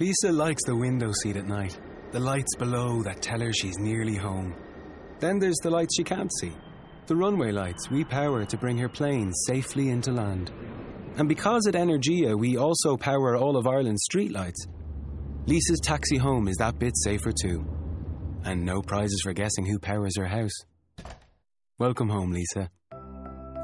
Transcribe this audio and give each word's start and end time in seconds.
Lisa 0.00 0.30
likes 0.30 0.62
the 0.64 0.76
window 0.76 1.10
seat 1.22 1.36
at 1.36 1.48
night, 1.48 1.76
the 2.12 2.20
lights 2.20 2.54
below 2.56 3.02
that 3.02 3.20
tell 3.20 3.40
her 3.40 3.52
she's 3.52 3.78
nearly 3.78 4.14
home. 4.14 4.54
Then 5.18 5.40
there's 5.40 5.58
the 5.60 5.70
lights 5.70 5.96
she 5.96 6.04
can't 6.04 6.30
see, 6.38 6.52
the 7.06 7.16
runway 7.16 7.50
lights 7.50 7.90
we 7.90 8.04
power 8.04 8.44
to 8.44 8.56
bring 8.56 8.78
her 8.78 8.88
plane 8.88 9.32
safely 9.48 9.88
into 9.88 10.12
land. 10.12 10.52
And 11.16 11.28
because 11.28 11.66
at 11.66 11.74
Energia 11.74 12.38
we 12.38 12.56
also 12.56 12.96
power 12.96 13.36
all 13.36 13.56
of 13.56 13.66
Ireland's 13.66 14.06
streetlights, 14.08 14.68
Lisa's 15.46 15.80
taxi 15.82 16.16
home 16.16 16.46
is 16.46 16.58
that 16.58 16.78
bit 16.78 16.96
safer 16.96 17.32
too. 17.32 17.66
And 18.44 18.64
no 18.64 18.82
prizes 18.82 19.20
for 19.24 19.32
guessing 19.32 19.66
who 19.66 19.80
powers 19.80 20.16
her 20.16 20.26
house. 20.26 20.54
Welcome 21.80 22.08
home, 22.08 22.30
Lisa. 22.30 22.70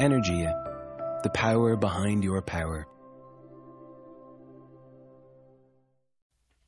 Energia, 0.00 0.52
the 1.22 1.30
power 1.32 1.76
behind 1.76 2.24
your 2.24 2.42
power. 2.42 2.88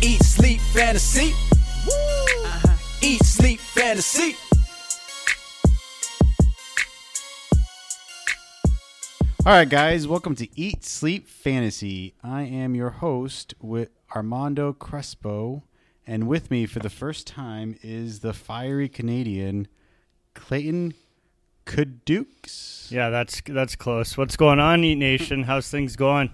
Eat, 0.00 0.22
sleep, 0.22 0.60
fantasy. 0.60 1.32
Uh-huh. 1.32 2.76
Eat, 3.02 3.24
sleep, 3.24 3.58
fantasy. 3.58 4.36
All 9.44 9.54
right, 9.54 9.68
guys, 9.68 10.06
welcome 10.06 10.36
to 10.36 10.48
Eat 10.56 10.84
Sleep 10.84 11.26
Fantasy. 11.26 12.14
I 12.22 12.42
am 12.42 12.76
your 12.76 12.90
host 12.90 13.54
with 13.60 13.90
Armando 14.14 14.72
Crespo, 14.72 15.64
and 16.06 16.28
with 16.28 16.48
me 16.48 16.64
for 16.66 16.78
the 16.78 16.90
first 16.90 17.26
time 17.26 17.76
is 17.82 18.20
the 18.20 18.32
fiery 18.32 18.88
Canadian 18.88 19.66
Clayton 20.34 20.94
Kadukes. 21.66 22.86
Yeah, 22.92 23.10
that's 23.10 23.42
that's 23.44 23.74
close. 23.74 24.16
What's 24.16 24.36
going 24.36 24.60
on, 24.60 24.84
Eat 24.84 24.94
Nation? 24.94 25.42
How's 25.42 25.68
things 25.68 25.96
going? 25.96 26.30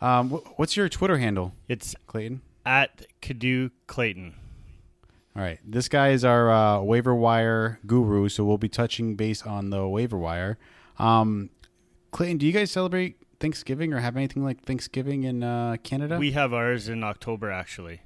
Um, 0.00 0.30
wh- 0.30 0.58
what's 0.58 0.76
your 0.76 0.88
Twitter 0.88 1.18
handle, 1.18 1.54
It's 1.68 1.94
Clayton? 2.06 2.42
at 2.64 3.06
Cadu 3.20 3.70
Clayton. 3.86 4.34
All 5.34 5.42
right, 5.42 5.58
this 5.64 5.88
guy 5.88 6.10
is 6.10 6.24
our 6.24 6.50
uh, 6.50 6.80
waiver 6.80 7.14
wire 7.14 7.78
guru, 7.86 8.28
so 8.28 8.44
we'll 8.44 8.58
be 8.58 8.68
touching 8.68 9.16
base 9.16 9.42
on 9.42 9.70
the 9.70 9.86
waiver 9.86 10.16
wire. 10.16 10.58
Um, 10.98 11.50
Clayton, 12.10 12.38
do 12.38 12.46
you 12.46 12.52
guys 12.52 12.70
celebrate 12.70 13.16
Thanksgiving 13.38 13.92
or 13.92 14.00
have 14.00 14.16
anything 14.16 14.42
like 14.44 14.62
Thanksgiving 14.64 15.24
in 15.24 15.42
uh, 15.42 15.76
Canada? 15.82 16.18
We 16.18 16.32
have 16.32 16.54
ours 16.54 16.88
in 16.88 17.04
October, 17.04 17.50
actually. 17.50 18.00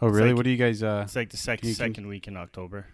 oh, 0.00 0.08
really? 0.08 0.28
like- 0.28 0.36
what 0.36 0.44
do 0.44 0.50
you 0.50 0.56
guys? 0.56 0.82
Uh, 0.82 1.02
It's 1.04 1.16
like 1.16 1.30
the 1.30 1.36
sec- 1.36 1.60
can- 1.60 1.74
second 1.74 2.06
week 2.06 2.26
in 2.26 2.36
October. 2.36 2.86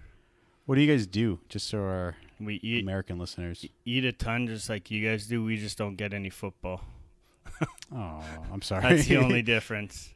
what 0.66 0.74
do 0.74 0.80
you 0.80 0.90
guys 0.92 1.06
do? 1.06 1.38
Just 1.48 1.68
so 1.68 1.78
our 1.78 2.16
We 2.40 2.56
eat 2.56 2.82
American 2.82 3.18
listeners. 3.20 3.64
eat 3.84 4.04
a 4.04 4.12
ton, 4.12 4.48
just 4.48 4.68
like 4.68 4.90
you 4.90 5.08
guys 5.08 5.26
do. 5.28 5.44
We 5.44 5.56
just 5.56 5.78
don't 5.78 5.94
get 5.96 6.12
any 6.12 6.30
football. 6.30 6.80
Oh, 7.97 8.24
I'm 8.52 8.62
sorry. 8.62 8.83
That's 8.83 9.06
the 9.06 9.19
only 9.19 9.42
difference. 9.55 10.12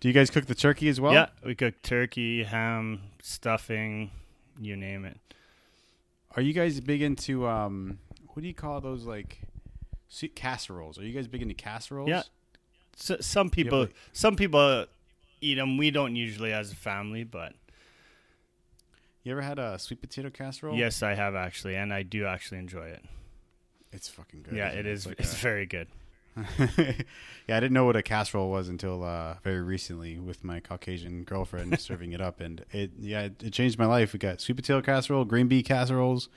Do 0.00 0.08
you 0.08 0.14
guys 0.14 0.30
cook 0.30 0.46
the 0.46 0.54
turkey 0.54 0.88
as 0.88 1.00
well? 1.00 1.12
yeah, 1.12 1.26
we 1.44 1.54
cook 1.54 1.80
turkey, 1.82 2.44
ham, 2.44 3.00
stuffing, 3.20 4.10
you 4.60 4.76
name 4.76 5.04
it. 5.04 5.18
Are 6.36 6.42
you 6.42 6.52
guys 6.52 6.80
big 6.80 7.02
into 7.02 7.46
um? 7.48 7.98
What 8.28 8.42
do 8.42 8.48
you 8.48 8.54
call 8.54 8.80
those 8.80 9.04
like? 9.04 9.40
se- 10.08 10.28
Casseroles. 10.28 10.98
Are 10.98 11.04
you 11.04 11.12
guys 11.12 11.26
big 11.26 11.42
into 11.42 11.54
casseroles? 11.54 12.08
Yeah. 12.08 12.22
So, 12.96 13.16
some 13.20 13.48
people, 13.50 13.80
like- 13.80 13.94
some 14.12 14.36
people 14.36 14.86
eat 15.40 15.54
them. 15.54 15.76
We 15.78 15.90
don't 15.90 16.14
usually 16.14 16.52
as 16.52 16.70
a 16.70 16.76
family, 16.76 17.24
but 17.24 17.54
You 19.24 19.32
ever 19.32 19.42
had 19.42 19.58
a 19.58 19.78
sweet 19.78 20.00
potato 20.00 20.30
casserole? 20.30 20.76
yes, 20.76 21.02
I 21.02 21.14
have 21.14 21.34
actually, 21.34 21.76
and 21.76 21.92
I 21.92 22.02
do 22.02 22.26
actually 22.26 22.58
enjoy 22.58 22.86
it. 22.86 23.04
It's 23.92 24.08
fucking 24.08 24.42
good. 24.42 24.54
yeah, 24.54 24.68
it 24.68 24.86
is. 24.86 25.06
It's 25.06 25.20
It's 25.20 25.32
like 25.32 25.40
very 25.40 25.66
good. 25.66 25.88
yeah, 26.58 27.56
I 27.56 27.60
didn't 27.60 27.72
know 27.72 27.84
what 27.84 27.96
a 27.96 28.02
casserole 28.02 28.50
was 28.50 28.68
until 28.68 29.04
uh, 29.04 29.34
very 29.44 29.60
recently 29.60 30.18
with 30.18 30.42
my 30.44 30.60
Caucasian 30.60 31.24
girlfriend 31.24 31.78
serving 31.80 32.12
it 32.12 32.20
up, 32.20 32.40
and 32.40 32.64
it 32.70 32.90
yeah 32.98 33.22
it, 33.22 33.42
it 33.42 33.52
changed 33.52 33.78
my 33.78 33.86
life. 33.86 34.12
We 34.12 34.18
got 34.18 34.40
sweet 34.40 34.54
potato 34.56 34.80
casserole, 34.80 35.24
green 35.24 35.48
bean 35.48 35.62
casseroles 35.64 36.28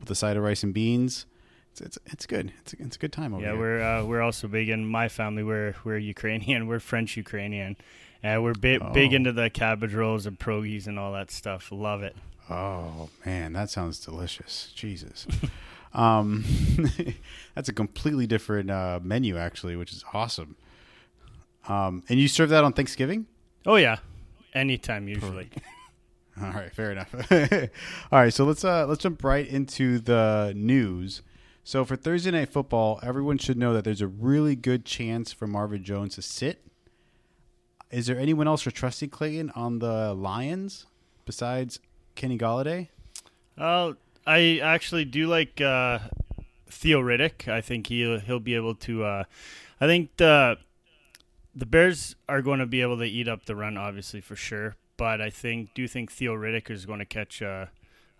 with 0.00 0.10
a 0.10 0.14
side 0.14 0.36
of 0.36 0.42
rice 0.42 0.62
and 0.62 0.72
beans. 0.72 1.26
It's 1.72 1.80
it's, 1.82 1.98
it's 2.06 2.26
good. 2.26 2.52
It's 2.60 2.72
a, 2.72 2.76
it's 2.82 2.96
a 2.96 2.98
good 2.98 3.12
time 3.12 3.34
over 3.34 3.42
Yeah, 3.42 3.52
here. 3.52 3.60
we're 3.60 3.82
uh, 3.82 4.04
we're 4.04 4.22
also 4.22 4.48
big 4.48 4.68
in 4.70 4.86
my 4.86 5.08
family. 5.08 5.42
We're 5.42 5.74
we're 5.84 5.98
Ukrainian. 5.98 6.66
We're 6.66 6.80
French 6.80 7.16
Ukrainian, 7.16 7.76
and 8.22 8.42
we're 8.42 8.54
big 8.54 8.80
big 8.94 9.12
Oh. 9.12 9.16
into 9.16 9.32
the 9.32 9.50
cabbage 9.50 9.92
rolls 9.94 10.24
and 10.24 10.38
pierogies 10.38 10.86
and 10.86 10.98
all 10.98 11.12
that 11.12 11.30
stuff. 11.30 11.68
Love 11.70 12.02
it. 12.02 12.16
Oh 12.48 13.10
man, 13.26 13.52
that 13.52 13.68
sounds 13.70 13.98
delicious. 13.98 14.72
Jesus. 14.74 15.26
um, 15.92 16.44
that's 17.54 17.68
a 17.68 17.72
completely 17.72 18.26
different 18.26 18.70
uh, 18.70 19.00
menu 19.02 19.36
actually, 19.36 19.76
which 19.76 19.92
is 19.92 20.04
awesome. 20.12 20.56
Um, 21.68 22.02
and 22.08 22.20
you 22.20 22.28
serve 22.28 22.50
that 22.50 22.64
on 22.64 22.72
Thanksgiving? 22.72 23.26
Oh 23.64 23.76
yeah, 23.76 23.98
anytime 24.54 25.08
usually. 25.08 25.50
All 26.40 26.50
right, 26.52 26.72
fair 26.72 26.92
enough. 26.92 27.14
All 28.12 28.18
right, 28.20 28.32
so 28.32 28.44
let's 28.44 28.64
uh, 28.64 28.86
let's 28.86 29.02
jump 29.02 29.24
right 29.24 29.46
into 29.46 29.98
the 29.98 30.52
news. 30.54 31.22
So 31.64 31.84
for 31.84 31.96
Thursday 31.96 32.30
night 32.30 32.50
football, 32.50 33.00
everyone 33.02 33.38
should 33.38 33.58
know 33.58 33.72
that 33.72 33.84
there's 33.84 34.00
a 34.00 34.06
really 34.06 34.54
good 34.54 34.84
chance 34.84 35.32
for 35.32 35.46
Marvin 35.46 35.82
Jones 35.82 36.14
to 36.14 36.22
sit. 36.22 36.62
Is 37.90 38.06
there 38.06 38.18
anyone 38.18 38.46
else 38.46 38.64
you're 38.64 38.72
trusting, 38.72 39.10
Clayton, 39.10 39.50
on 39.50 39.78
the 39.78 40.14
Lions 40.14 40.86
besides 41.24 41.80
Kenny 42.14 42.36
Golladay? 42.38 42.88
Uh, 43.56 43.94
I 44.26 44.58
actually 44.58 45.04
do 45.04 45.26
like 45.26 45.60
uh, 45.60 46.00
Theo 46.68 47.00
Riddick. 47.00 47.48
I 47.48 47.60
think 47.60 47.86
he'll 47.86 48.18
he'll 48.18 48.40
be 48.40 48.54
able 48.54 48.74
to. 48.74 49.04
Uh, 49.04 49.24
I 49.80 49.86
think 49.86 50.16
the 50.16 50.58
the 51.54 51.66
Bears 51.66 52.16
are 52.28 52.42
going 52.42 52.58
to 52.58 52.66
be 52.66 52.82
able 52.82 52.98
to 52.98 53.04
eat 53.04 53.28
up 53.28 53.46
the 53.46 53.56
run, 53.56 53.76
obviously 53.76 54.20
for 54.20 54.36
sure. 54.36 54.76
But 54.96 55.20
I 55.20 55.30
think 55.30 55.74
do 55.74 55.86
think 55.86 56.10
Theo 56.10 56.34
Riddick 56.34 56.70
is 56.70 56.86
going 56.86 56.98
to 56.98 57.04
catch 57.04 57.40
uh, 57.40 57.66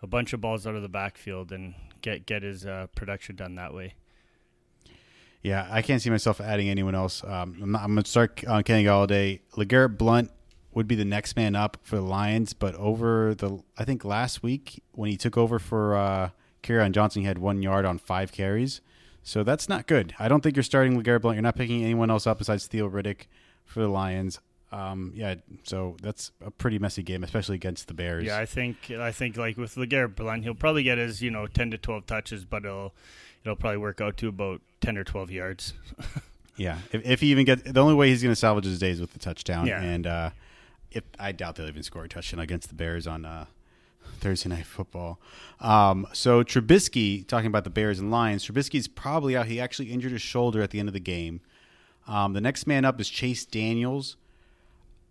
a 0.02 0.06
bunch 0.06 0.32
of 0.32 0.40
balls 0.40 0.66
out 0.66 0.74
of 0.74 0.82
the 0.82 0.88
backfield 0.88 1.50
and 1.50 1.74
get 2.02 2.26
get 2.26 2.42
his 2.42 2.64
uh, 2.64 2.86
production 2.94 3.36
done 3.36 3.54
that 3.56 3.74
way. 3.74 3.94
Yeah, 5.42 5.68
I 5.70 5.82
can't 5.82 6.02
see 6.02 6.10
myself 6.10 6.40
adding 6.40 6.68
anyone 6.68 6.96
else. 6.96 7.22
Um, 7.22 7.56
I'm, 7.62 7.72
not, 7.72 7.82
I'm 7.82 7.96
to 7.96 8.04
start 8.04 8.44
on 8.46 8.64
Kenny 8.64 8.82
Golladay. 8.82 9.40
LeGarrette 9.52 9.96
Blount 9.96 10.30
would 10.76 10.86
be 10.86 10.94
the 10.94 11.06
next 11.06 11.36
man 11.36 11.56
up 11.56 11.78
for 11.82 11.96
the 11.96 12.02
Lions, 12.02 12.52
but 12.52 12.74
over 12.74 13.34
the, 13.34 13.60
I 13.78 13.84
think 13.84 14.04
last 14.04 14.42
week 14.42 14.82
when 14.92 15.10
he 15.10 15.16
took 15.16 15.36
over 15.38 15.58
for 15.58 15.96
uh, 15.96 16.28
Kerryon 16.62 16.92
Johnson, 16.92 17.22
he 17.22 17.26
had 17.28 17.38
one 17.38 17.62
yard 17.62 17.86
on 17.86 17.96
five 17.96 18.30
carries. 18.30 18.82
So 19.22 19.42
that's 19.42 19.70
not 19.70 19.86
good. 19.86 20.14
I 20.18 20.28
don't 20.28 20.42
think 20.42 20.54
you're 20.54 20.62
starting 20.62 21.02
LeGarrette 21.02 21.22
Blount. 21.22 21.36
You're 21.36 21.42
not 21.42 21.56
picking 21.56 21.82
anyone 21.82 22.10
else 22.10 22.26
up 22.26 22.36
besides 22.38 22.66
Theo 22.66 22.88
Riddick 22.90 23.22
for 23.64 23.80
the 23.80 23.88
Lions. 23.88 24.38
Um, 24.70 25.12
yeah, 25.16 25.36
so 25.62 25.96
that's 26.02 26.30
a 26.44 26.50
pretty 26.50 26.78
messy 26.78 27.02
game, 27.02 27.24
especially 27.24 27.54
against 27.54 27.88
the 27.88 27.94
Bears. 27.94 28.24
Yeah, 28.24 28.38
I 28.38 28.44
think 28.44 28.90
I 28.90 29.12
think 29.12 29.38
like 29.38 29.56
with 29.56 29.76
Legarrette 29.76 30.14
Blount, 30.14 30.42
he'll 30.44 30.54
probably 30.54 30.82
get 30.82 30.98
his 30.98 31.22
you 31.22 31.30
know 31.30 31.46
ten 31.46 31.70
to 31.70 31.78
twelve 31.78 32.04
touches, 32.06 32.44
but 32.44 32.64
it'll 32.66 32.92
it'll 33.44 33.56
probably 33.56 33.78
work 33.78 34.00
out 34.02 34.16
to 34.18 34.28
about 34.28 34.60
ten 34.82 34.98
or 34.98 35.04
twelve 35.04 35.30
yards. 35.30 35.72
Yeah, 36.58 36.78
if, 36.90 37.04
if 37.04 37.20
he 37.20 37.26
even 37.32 37.44
gets 37.44 37.70
the 37.70 37.80
only 37.80 37.92
way 37.94 38.08
he's 38.08 38.22
going 38.22 38.32
to 38.32 38.36
salvage 38.36 38.64
his 38.64 38.78
days 38.78 38.98
with 38.98 39.12
the 39.12 39.18
touchdown, 39.18 39.66
Yeah. 39.66 39.82
and 39.82 40.06
uh, 40.06 40.30
if 40.90 41.04
I 41.18 41.32
doubt 41.32 41.56
they'll 41.56 41.68
even 41.68 41.82
score 41.82 42.04
a 42.04 42.08
touchdown 42.08 42.40
against 42.40 42.68
the 42.68 42.74
Bears 42.74 43.06
on 43.06 43.24
uh, 43.24 43.46
Thursday 44.20 44.48
night 44.48 44.66
football. 44.66 45.18
Um, 45.60 46.06
so 46.12 46.42
Trubisky, 46.42 47.26
talking 47.26 47.48
about 47.48 47.64
the 47.64 47.70
Bears 47.70 47.98
and 47.98 48.10
Lions, 48.10 48.46
Trubisky's 48.46 48.88
probably 48.88 49.36
out. 49.36 49.46
He 49.46 49.60
actually 49.60 49.92
injured 49.92 50.12
his 50.12 50.22
shoulder 50.22 50.62
at 50.62 50.70
the 50.70 50.78
end 50.78 50.88
of 50.88 50.94
the 50.94 51.00
game. 51.00 51.40
Um, 52.08 52.32
the 52.32 52.40
next 52.40 52.66
man 52.66 52.84
up 52.84 53.00
is 53.00 53.08
Chase 53.08 53.44
Daniels. 53.44 54.16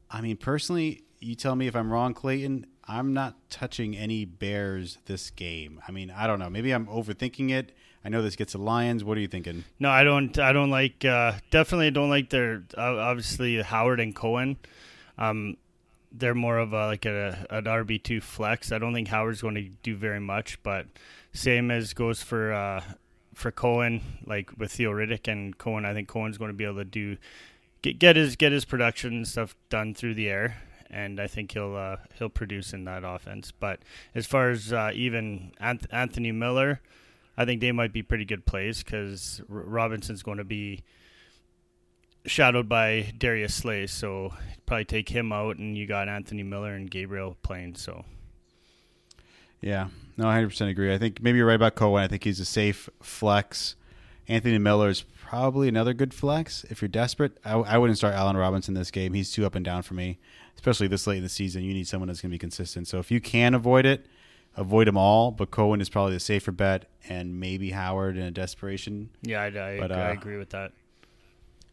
I 0.09 0.21
mean, 0.21 0.37
personally, 0.37 1.03
you 1.19 1.35
tell 1.35 1.55
me 1.55 1.67
if 1.67 1.75
I'm 1.75 1.91
wrong, 1.91 2.13
Clayton. 2.13 2.67
I'm 2.87 3.13
not 3.13 3.35
touching 3.49 3.97
any 3.97 4.25
Bears 4.25 4.99
this 5.05 5.31
game. 5.31 5.81
I 5.87 5.91
mean, 5.91 6.11
I 6.11 6.27
don't 6.27 6.39
know. 6.39 6.49
Maybe 6.49 6.71
I'm 6.71 6.85
overthinking 6.85 7.51
it. 7.51 7.71
I 8.03 8.09
know 8.09 8.21
this 8.21 8.35
gets 8.35 8.53
the 8.53 8.59
Lions. 8.59 9.03
What 9.03 9.17
are 9.17 9.21
you 9.21 9.27
thinking? 9.27 9.63
No, 9.79 9.89
I 9.89 10.03
don't. 10.03 10.37
I 10.37 10.53
don't 10.53 10.69
like. 10.69 11.03
Uh, 11.03 11.33
definitely 11.49 11.89
don't 11.89 12.09
like 12.09 12.29
their. 12.29 12.63
Uh, 12.77 12.97
obviously, 12.97 13.59
Howard 13.63 13.99
and 13.99 14.15
Cohen. 14.15 14.57
Um, 15.17 15.57
they're 16.17 16.35
more 16.35 16.57
of 16.57 16.73
a 16.73 16.87
like 16.87 17.05
a 17.05 17.45
an 17.49 17.65
RB 17.65 18.01
two 18.01 18.21
flex. 18.21 18.71
I 18.71 18.77
don't 18.77 18.93
think 18.93 19.07
Howard's 19.07 19.41
going 19.41 19.55
to 19.55 19.69
do 19.83 19.95
very 19.95 20.19
much, 20.19 20.61
but 20.63 20.87
same 21.33 21.71
as 21.71 21.93
goes 21.93 22.23
for 22.23 22.53
uh, 22.53 22.81
for 23.33 23.51
Cohen. 23.51 24.01
Like 24.25 24.51
with 24.57 24.71
Theo 24.71 24.91
Riddick 24.91 25.27
and 25.31 25.57
Cohen, 25.57 25.85
I 25.85 25.93
think 25.93 26.07
Cohen's 26.07 26.37
going 26.37 26.49
to 26.51 26.57
be 26.57 26.65
able 26.65 26.77
to 26.77 26.85
do 26.85 27.17
get, 27.81 27.99
get 27.99 28.15
his 28.15 28.35
get 28.35 28.51
his 28.51 28.65
production 28.65 29.25
stuff 29.25 29.55
done 29.69 29.93
through 29.93 30.15
the 30.15 30.29
air, 30.29 30.57
and 30.89 31.19
I 31.19 31.27
think 31.27 31.51
he'll 31.51 31.75
uh, 31.75 31.97
he'll 32.17 32.29
produce 32.29 32.73
in 32.73 32.85
that 32.85 33.03
offense. 33.03 33.51
But 33.51 33.79
as 34.13 34.25
far 34.25 34.49
as 34.49 34.73
uh, 34.73 34.91
even 34.93 35.51
Anth- 35.61 35.87
Anthony 35.91 36.31
Miller, 36.31 36.81
I 37.37 37.45
think 37.45 37.61
they 37.61 37.71
might 37.71 37.93
be 37.93 38.01
pretty 38.01 38.25
good 38.25 38.45
plays 38.45 38.83
because 38.83 39.41
Robinson's 39.47 40.23
going 40.23 40.37
to 40.37 40.43
be 40.43 40.83
shadowed 42.25 42.67
by 42.67 43.13
Darius 43.17 43.53
Slay, 43.53 43.87
so 43.87 44.33
probably 44.65 44.85
take 44.85 45.09
him 45.09 45.31
out, 45.31 45.57
and 45.57 45.77
you 45.77 45.85
got 45.85 46.07
Anthony 46.07 46.43
Miller 46.43 46.73
and 46.73 46.89
Gabriel 46.89 47.37
playing. 47.43 47.75
So 47.75 48.05
Yeah, 49.61 49.89
no, 50.17 50.27
I 50.27 50.37
100% 50.39 50.69
agree. 50.69 50.93
I 50.93 50.97
think 50.97 51.21
maybe 51.21 51.37
you're 51.37 51.47
right 51.47 51.55
about 51.55 51.75
Cohen. 51.75 52.03
I 52.03 52.07
think 52.07 52.23
he's 52.23 52.39
a 52.39 52.45
safe 52.45 52.89
flex. 53.01 53.75
Anthony 54.27 54.57
Miller 54.57 54.89
is 54.89 55.03
probably 55.23 55.67
another 55.67 55.93
good 55.93 56.13
flex 56.13 56.65
if 56.69 56.81
you're 56.81 56.89
desperate. 56.89 57.37
I, 57.45 57.53
I 57.53 57.77
wouldn't 57.77 57.97
start 57.97 58.15
Allen 58.15 58.37
Robinson 58.37 58.73
this 58.73 58.91
game. 58.91 59.13
He's 59.13 59.31
too 59.31 59.45
up 59.45 59.55
and 59.55 59.63
down 59.63 59.83
for 59.83 59.93
me, 59.93 60.17
especially 60.55 60.87
this 60.87 61.05
late 61.05 61.17
in 61.17 61.23
the 61.23 61.29
season. 61.29 61.63
You 61.63 61.73
need 61.73 61.87
someone 61.87 62.07
that's 62.07 62.21
going 62.21 62.31
to 62.31 62.33
be 62.35 62.39
consistent. 62.39 62.87
So 62.87 62.99
if 62.99 63.11
you 63.11 63.21
can 63.21 63.53
avoid 63.53 63.85
it, 63.85 64.07
avoid 64.55 64.87
them 64.87 64.97
all. 64.97 65.31
But 65.31 65.51
Cohen 65.51 65.81
is 65.81 65.89
probably 65.89 66.13
the 66.13 66.19
safer 66.19 66.51
bet, 66.51 66.89
and 67.07 67.39
maybe 67.39 67.71
Howard 67.71 68.17
in 68.17 68.23
a 68.23 68.31
desperation. 68.31 69.09
yeah, 69.21 69.41
I, 69.41 69.47
I, 69.47 69.79
But, 69.79 69.91
I 69.91 70.09
uh, 70.09 70.13
agree 70.13 70.37
with 70.37 70.49
that. 70.51 70.71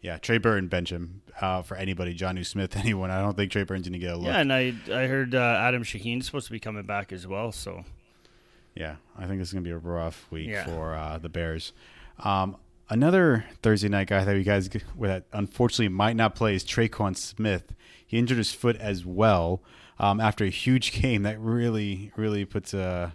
Yeah, 0.03 0.19
Trey 0.19 0.39
Burton 0.39 0.69
bench 0.69 0.91
him 0.91 1.23
uh, 1.41 1.63
for 1.63 1.77
anybody. 1.77 2.13
John 2.13 2.43
Smith, 2.45 2.77
anyone. 2.77 3.11
I 3.11 3.21
don't 3.23 3.37
think 3.37 3.51
Trey 3.53 3.63
Burton's 3.63 3.87
going 3.89 3.93
to 3.95 4.05
get 4.05 4.13
a 4.13 4.17
look. 4.17 4.27
Yeah, 4.27 4.41
and 4.41 4.53
I 4.53 4.75
I 4.93 5.07
heard 5.07 5.35
uh, 5.35 5.39
Adam 5.39 5.85
Shaheen's 5.85 6.27
supposed 6.27 6.47
to 6.47 6.53
be 6.53 6.59
coming 6.61 6.83
back 6.85 7.13
as 7.13 7.27
well. 7.27 7.53
So 7.53 7.85
Yeah, 8.75 8.97
I 9.17 9.27
think 9.27 9.39
this 9.39 9.49
is 9.49 9.55
going 9.55 9.65
to 9.65 9.69
be 9.69 9.73
a 9.73 9.79
rough 9.79 10.27
week 10.31 10.49
Yeah. 10.51 10.65
for 10.67 10.95
uh, 10.95 11.19
the 11.19 11.29
Bears. 11.29 11.73
Um, 12.19 12.57
another 12.91 13.45
Thursday 13.63 13.89
night 13.89 14.09
guy 14.09 14.25
that 14.25 14.37
you 14.37 14.43
guys 14.43 14.69
that 15.01 15.25
unfortunately 15.33 15.89
might 15.89 16.17
not 16.17 16.35
play 16.35 16.55
is 16.57 16.65
Tre'Quan 16.65 17.17
Smith. 17.17 17.73
He 18.05 18.19
injured 18.19 18.39
his 18.39 18.53
foot 18.53 18.77
as 18.77 19.07
well 19.07 19.63
um, 20.01 20.21
after 20.21 20.45
a 20.45 20.51
huge 20.51 20.93
game 21.01 21.23
that 21.23 21.39
really, 21.39 22.11
really 22.17 22.45
puts 22.45 22.75
a 22.75 23.15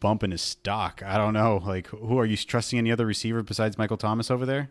bump 0.00 0.22
in 0.24 0.32
his 0.32 0.42
stock. 0.42 1.00
I 1.04 1.16
don't 1.16 1.32
know. 1.32 1.62
Like, 1.64 1.86
who 1.88 2.18
are 2.18 2.26
you 2.26 2.36
trusting 2.36 2.78
any 2.78 2.90
other 2.90 3.06
receiver 3.06 3.42
besides 3.42 3.78
Michael 3.78 3.96
Thomas 3.96 4.30
over 4.32 4.44
there? 4.44 4.70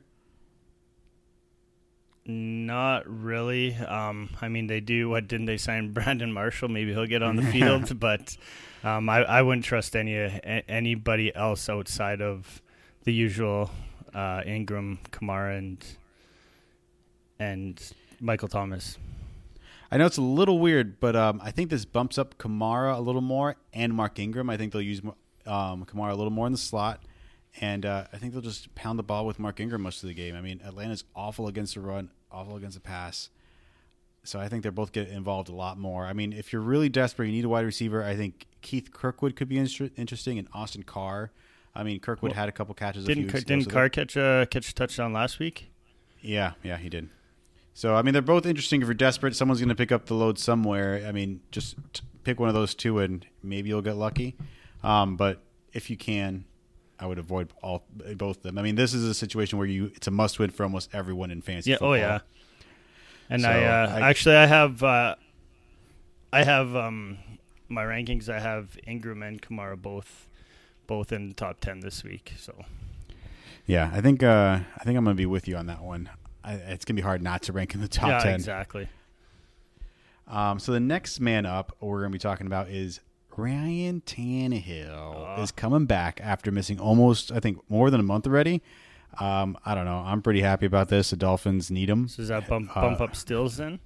Not 2.25 3.03
really. 3.07 3.75
Um, 3.75 4.29
I 4.41 4.47
mean, 4.47 4.67
they 4.67 4.79
do. 4.79 5.09
What 5.09 5.27
didn't 5.27 5.45
they 5.45 5.57
sign 5.57 5.91
Brandon 5.93 6.31
Marshall? 6.31 6.69
Maybe 6.69 6.93
he'll 6.93 7.05
get 7.05 7.21
on 7.21 7.35
the 7.35 7.43
field, 7.43 7.99
but 7.99 8.37
um, 8.83 9.09
I, 9.09 9.23
I 9.23 9.41
wouldn't 9.41 9.65
trust 9.65 9.95
any 9.95 10.15
anybody 10.67 11.35
else 11.35 11.67
outside 11.69 12.21
of 12.21 12.61
the 13.03 13.13
usual 13.13 13.71
uh, 14.13 14.41
Ingram, 14.45 14.99
Kamara, 15.11 15.57
and 15.57 15.85
and 17.39 17.93
Michael 18.21 18.47
Thomas. 18.47 18.97
I 19.91 19.97
know 19.97 20.05
it's 20.05 20.17
a 20.17 20.21
little 20.21 20.57
weird, 20.59 20.99
but 20.99 21.15
um, 21.15 21.39
I 21.43 21.51
think 21.51 21.69
this 21.69 21.85
bumps 21.85 22.17
up 22.17 22.37
Kamara 22.39 22.97
a 22.97 22.99
little 22.99 23.21
more 23.21 23.57
and 23.73 23.93
Mark 23.93 24.17
Ingram. 24.17 24.49
I 24.49 24.57
think 24.57 24.73
they'll 24.73 24.81
use 24.81 25.01
um, 25.45 25.85
Kamara 25.85 26.11
a 26.11 26.15
little 26.15 26.31
more 26.31 26.47
in 26.47 26.51
the 26.51 26.57
slot, 26.57 27.03
and 27.61 27.85
uh, 27.85 28.05
I 28.11 28.17
think 28.17 28.33
they'll 28.33 28.41
just 28.41 28.73
pound 28.75 28.97
the 28.99 29.03
ball 29.03 29.25
with 29.25 29.39
Mark 29.39 29.59
Ingram 29.59 29.81
most 29.81 30.03
of 30.03 30.07
the 30.09 30.15
game. 30.15 30.35
I 30.35 30.41
mean, 30.41 30.61
Atlanta's 30.65 31.03
awful 31.15 31.47
against 31.47 31.75
the 31.75 31.81
run, 31.81 32.09
awful 32.31 32.55
against 32.55 32.75
the 32.75 32.81
pass, 32.81 33.29
so 34.23 34.39
I 34.39 34.47
think 34.47 34.63
they're 34.63 34.71
both 34.71 34.91
get 34.91 35.09
involved 35.09 35.49
a 35.49 35.53
lot 35.55 35.77
more. 35.77 36.05
I 36.05 36.13
mean, 36.13 36.33
if 36.33 36.51
you're 36.53 36.61
really 36.61 36.89
desperate, 36.89 37.27
you 37.27 37.31
need 37.33 37.45
a 37.45 37.49
wide 37.49 37.65
receiver. 37.65 38.03
I 38.03 38.15
think 38.15 38.47
Keith 38.61 38.91
Kirkwood 38.93 39.35
could 39.35 39.49
be 39.49 39.57
inter- 39.57 39.89
interesting, 39.97 40.39
and 40.39 40.47
Austin 40.53 40.83
Carr. 40.83 41.31
I 41.75 41.83
mean, 41.83 41.99
Kirkwood 41.99 42.31
Well, 42.31 42.39
had 42.39 42.49
a 42.49 42.51
couple 42.51 42.73
catches. 42.75 43.03
a 43.05 43.07
Didn't 43.07 43.23
few 43.23 43.33
weeks 43.33 43.41
ago, 43.41 43.55
didn't 43.55 43.69
Carr 43.71 43.89
catch 43.89 44.15
a 44.15 44.47
catch 44.49 44.69
a 44.69 44.73
touchdown 44.75 45.11
last 45.13 45.39
week? 45.39 45.69
yeah, 46.21 46.53
yeah, 46.63 46.77
he 46.77 46.87
did. 46.89 47.09
So 47.73 47.95
I 47.95 48.01
mean, 48.03 48.13
they're 48.13 48.21
both 48.21 48.45
interesting. 48.45 48.81
If 48.81 48.87
you're 48.87 48.93
desperate, 48.93 49.35
someone's 49.35 49.59
going 49.59 49.69
to 49.69 49.75
pick 49.75 49.91
up 49.91 50.05
the 50.05 50.13
load 50.13 50.37
somewhere. 50.39 51.03
I 51.07 51.11
mean, 51.11 51.41
just 51.51 51.75
t- 51.93 52.03
pick 52.23 52.39
one 52.39 52.47
of 52.47 52.53
those 52.55 52.75
two, 52.75 52.99
and 52.99 53.25
maybe 53.41 53.69
you'll 53.69 53.81
get 53.81 53.95
lucky. 53.97 54.35
Um, 54.83 55.17
but 55.17 55.41
if 55.73 55.89
you 55.89 55.97
can, 55.97 56.45
I 56.99 57.05
would 57.05 57.17
avoid 57.19 57.51
all 57.61 57.83
both 58.15 58.37
of 58.37 58.43
them. 58.43 58.57
I 58.57 58.61
mean, 58.61 58.75
this 58.75 58.93
is 58.93 59.03
a 59.03 59.13
situation 59.13 59.57
where 59.57 59.67
you 59.67 59.91
it's 59.95 60.07
a 60.07 60.11
must 60.11 60.39
win 60.39 60.49
for 60.51 60.63
almost 60.63 60.89
everyone 60.93 61.31
in 61.31 61.41
fantasy. 61.41 61.71
Yeah. 61.71 61.77
Football. 61.77 61.91
Oh 61.91 61.95
yeah. 61.95 62.19
And 63.29 63.41
So, 63.41 63.49
I, 63.49 63.63
uh, 63.63 63.95
I- 63.95 64.09
actually 64.09 64.35
I 64.35 64.45
have 64.45 64.83
uh, 64.83 65.15
I 66.31 66.43
have 66.43 66.75
um, 66.75 67.17
my 67.69 67.83
rankings. 67.83 68.29
I 68.29 68.39
have 68.39 68.77
Ingram 68.87 69.23
and 69.23 69.41
Kamara 69.41 69.81
both 69.81 70.29
both 70.87 71.11
in 71.11 71.29
the 71.29 71.33
top 71.35 71.59
ten 71.59 71.79
this 71.79 72.03
week. 72.03 72.33
So 72.37 72.53
yeah. 73.65 73.89
I 73.93 74.01
think 74.01 74.23
uh, 74.23 74.59
I 74.77 74.83
think 74.83 74.97
I'm 74.97 75.03
going 75.03 75.15
to 75.15 75.21
be 75.21 75.25
with 75.25 75.47
you 75.47 75.55
on 75.55 75.65
that 75.67 75.81
one. 75.81 76.09
I, 76.43 76.53
it's 76.53 76.85
going 76.85 76.95
to 76.95 77.01
be 77.01 77.05
hard 77.05 77.21
not 77.21 77.41
to 77.43 77.53
rank 77.53 77.73
in 77.73 77.81
the 77.81 77.87
top 77.87 78.09
yeah, 78.09 78.19
ten. 78.19 78.35
exactly. 78.35 78.87
Um, 80.27 80.59
so 80.59 80.71
the 80.71 80.79
next 80.79 81.19
man 81.19 81.45
up 81.45 81.75
we're 81.79 81.99
going 81.99 82.11
to 82.11 82.15
be 82.15 82.19
talking 82.19 82.47
about 82.47 82.69
is 82.69 82.99
Ryan 83.35 84.01
Tannehill 84.05 85.39
is 85.41 85.51
coming 85.51 85.85
back 85.85 86.19
after 86.21 86.51
missing 86.51 86.79
almost, 86.79 87.31
I 87.31 87.39
think, 87.39 87.59
more 87.69 87.89
than 87.89 87.99
a 87.99 88.03
month 88.03 88.27
already. 88.27 88.61
Um, 89.19 89.57
I 89.65 89.75
don't 89.75 89.85
know. 89.85 89.97
I'm 90.05 90.21
pretty 90.21 90.41
happy 90.41 90.65
about 90.65 90.89
this. 90.89 91.09
The 91.11 91.15
Dolphins 91.15 91.69
need 91.71 91.89
him. 91.89 92.07
So 92.07 92.17
does 92.17 92.29
that 92.29 92.47
bump 92.47 92.75
Uh, 92.75 92.81
up 92.81 93.15
Stills 93.15 93.57
then? 93.57 93.79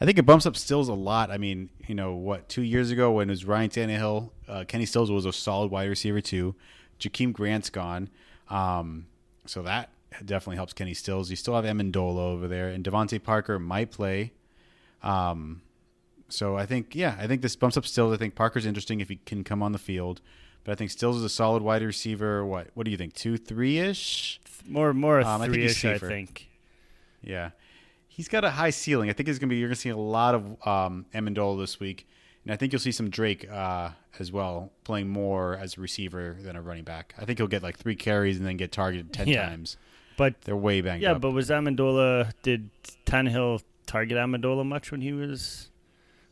I 0.00 0.04
think 0.04 0.18
it 0.18 0.26
bumps 0.26 0.44
up 0.46 0.56
Stills 0.56 0.88
a 0.88 0.94
lot. 0.94 1.30
I 1.30 1.38
mean, 1.38 1.70
you 1.86 1.94
know 1.94 2.14
what? 2.14 2.48
Two 2.48 2.62
years 2.62 2.90
ago, 2.90 3.12
when 3.12 3.28
it 3.28 3.32
was 3.32 3.44
Ryan 3.44 3.70
Tannehill, 3.70 4.30
uh, 4.48 4.64
Kenny 4.68 4.86
Stills 4.86 5.10
was 5.10 5.24
a 5.24 5.32
solid 5.32 5.70
wide 5.70 5.88
receiver 5.88 6.20
too. 6.20 6.54
Jakeem 7.00 7.32
Grant's 7.32 7.68
gone, 7.70 8.08
um, 8.48 9.06
so 9.44 9.62
that 9.62 9.90
definitely 10.24 10.56
helps 10.56 10.72
Kenny 10.72 10.94
Stills. 10.94 11.28
You 11.30 11.36
still 11.36 11.54
have 11.54 11.64
Amendola 11.64 12.18
over 12.18 12.48
there, 12.48 12.68
and 12.68 12.82
DeVante 12.84 13.22
Parker 13.22 13.58
might 13.58 13.90
play. 13.90 14.32
Um, 15.02 15.60
so 16.28 16.56
I 16.56 16.66
think, 16.66 16.94
yeah, 16.94 17.16
I 17.18 17.26
think 17.26 17.42
this 17.42 17.56
bumps 17.56 17.76
up 17.76 17.86
Stills. 17.86 18.12
I 18.12 18.16
think 18.16 18.34
Parker's 18.34 18.66
interesting 18.66 19.00
if 19.00 19.08
he 19.08 19.16
can 19.26 19.44
come 19.44 19.62
on 19.62 19.72
the 19.72 19.78
field, 19.78 20.20
but 20.64 20.72
I 20.72 20.74
think 20.74 20.90
Stills 20.90 21.16
is 21.16 21.24
a 21.24 21.28
solid 21.28 21.62
wide 21.62 21.82
receiver. 21.82 22.44
What? 22.44 22.68
What 22.74 22.84
do 22.84 22.90
you 22.90 22.96
think? 22.96 23.14
Two, 23.14 23.36
three 23.36 23.78
ish? 23.78 24.40
More 24.66 24.92
more 24.92 25.20
Um, 25.20 25.42
three 25.44 25.64
ish. 25.64 25.84
I 25.84 25.98
think. 25.98 26.48
Yeah, 27.22 27.50
he's 28.08 28.28
got 28.28 28.44
a 28.44 28.50
high 28.50 28.70
ceiling. 28.70 29.10
I 29.10 29.12
think 29.12 29.28
it's 29.28 29.38
gonna 29.38 29.50
be 29.50 29.56
you're 29.56 29.68
gonna 29.68 29.76
see 29.76 29.88
a 29.90 29.96
lot 29.96 30.34
of 30.34 30.66
um, 30.66 31.06
Amendola 31.14 31.58
this 31.60 31.78
week, 31.80 32.06
and 32.44 32.52
I 32.52 32.56
think 32.56 32.72
you'll 32.72 32.80
see 32.80 32.92
some 32.92 33.10
Drake 33.10 33.48
uh, 33.50 33.90
as 34.18 34.32
well 34.32 34.72
playing 34.84 35.08
more 35.08 35.56
as 35.56 35.76
a 35.76 35.80
receiver 35.80 36.36
than 36.40 36.56
a 36.56 36.62
running 36.62 36.84
back. 36.84 37.14
I 37.18 37.24
think 37.24 37.38
he'll 37.38 37.46
get 37.48 37.62
like 37.62 37.76
three 37.78 37.96
carries 37.96 38.36
and 38.38 38.46
then 38.46 38.56
get 38.56 38.72
targeted 38.72 39.12
ten 39.12 39.28
Yeah. 39.28 39.46
times. 39.48 39.76
But 40.16 40.40
They're 40.42 40.56
way 40.56 40.80
banged 40.80 41.02
yeah, 41.02 41.12
up. 41.12 41.20
but 41.20 41.32
was 41.32 41.50
Amendola 41.50 42.32
did 42.42 42.70
Tannehill 43.04 43.62
target 43.86 44.16
Amendola 44.16 44.64
much 44.64 44.90
when 44.90 45.02
he 45.02 45.12
was 45.12 45.68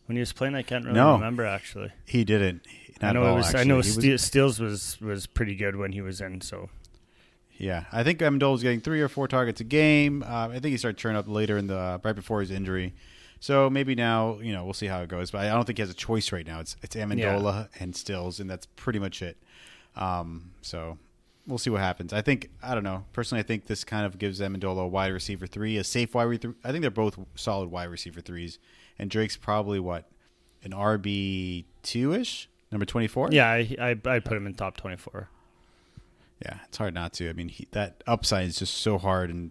when 0.07 0.17
he 0.17 0.21
was 0.21 0.33
playing? 0.33 0.55
I 0.55 0.63
can't 0.63 0.85
really 0.85 0.97
No. 0.97 1.15
remember 1.15 1.45
actually. 1.45 1.91
he 2.07 2.25
didn't. 2.25 2.63
Not 3.03 3.17
I 3.17 3.21
know 3.21 3.27
all, 3.27 3.37
was. 3.37 3.55
I 3.55 3.65
know 3.65 3.81
Ste- 3.83 4.19
Stills 4.21 4.61
was 4.61 5.01
was 5.01 5.27
pretty 5.27 5.57
good 5.57 5.77
when 5.77 5.93
he 5.93 6.01
was 6.01 6.21
in. 6.21 6.41
So 6.41 6.71
Yeah, 7.57 7.85
I 7.93 8.03
think 8.05 8.19
Amendola 8.21 8.53
was 8.53 8.63
getting 8.63 8.81
three 8.81 9.01
or 9.01 9.09
four 9.09 9.29
targets 9.29 9.61
a 9.61 9.65
game. 9.65 10.23
Uh, 10.23 10.49
I 10.49 10.53
think 10.55 10.67
he 10.67 10.77
started 10.77 10.99
turning 10.99 11.17
up 11.19 11.29
later 11.29 11.57
in 11.59 11.67
the 11.67 12.01
right 12.05 12.15
before 12.15 12.41
his 12.41 12.51
injury. 12.51 12.95
So 13.41 13.69
maybe 13.69 13.95
now, 13.95 14.39
you 14.41 14.53
know, 14.53 14.65
we'll 14.65 14.73
see 14.73 14.87
how 14.87 15.03
it 15.03 15.09
goes. 15.09 15.31
But 15.31 15.43
I 15.43 15.49
don't 15.49 15.65
think 15.67 15.79
he 15.79 15.83
has 15.83 15.91
a 15.91 15.95
choice 15.95 16.33
right 16.33 16.47
now. 16.47 16.61
It's 16.61 16.77
it's 16.83 16.97
Amendola 16.97 17.69
and 17.81 17.95
Stills, 17.95 18.41
and 18.41 18.49
that's 18.49 18.67
pretty 18.77 18.99
much 18.99 19.21
it. 19.23 19.37
Um, 19.97 20.53
so 20.63 20.99
we'll 21.47 21.59
see 21.59 21.71
what 21.71 21.81
happens. 21.81 22.13
I 22.13 22.23
think 22.23 22.51
I 22.63 22.75
don't 22.75 22.85
know. 22.85 23.05
Personally, 23.13 23.41
I 23.41 23.45
think 23.45 23.67
this 23.67 23.85
kind 23.85 24.07
of 24.07 24.19
gives 24.19 24.41
Amendola 24.41 24.85
a 24.85 24.89
wide 24.89 25.13
receiver 25.13 25.47
three, 25.47 25.77
a 25.77 25.85
safe 25.85 26.15
wide 26.15 26.25
receiver. 26.25 26.55
I 26.65 26.71
think 26.71 26.83
they're 26.83 26.91
both 26.91 27.19
solid 27.35 27.71
wide 27.71 27.91
receiver 27.91 28.21
threes, 28.21 28.59
and 28.99 29.11
Drake's 29.11 29.37
probably 29.37 29.81
what 29.81 30.11
an 30.63 30.73
RB 30.73 31.65
two 31.83 32.13
ish, 32.13 32.49
number 32.73 32.87
twenty 32.87 33.07
four. 33.07 33.29
yeah, 33.31 33.51
I 33.51 33.77
I 33.81 33.91
I 34.07 34.19
put 34.21 34.37
him 34.37 34.47
in 34.47 34.55
top 34.55 34.77
twenty 34.77 34.97
four. 34.97 35.29
yeah, 36.45 36.59
it's 36.67 36.79
hard 36.79 36.95
not 36.95 37.13
to. 37.15 37.29
I 37.29 37.33
mean, 37.33 37.49
he, 37.49 37.69
that 37.73 38.03
upside 38.07 38.47
is 38.47 38.59
just 38.59 38.75
so 38.75 38.99
hard 38.99 39.31
and 39.31 39.51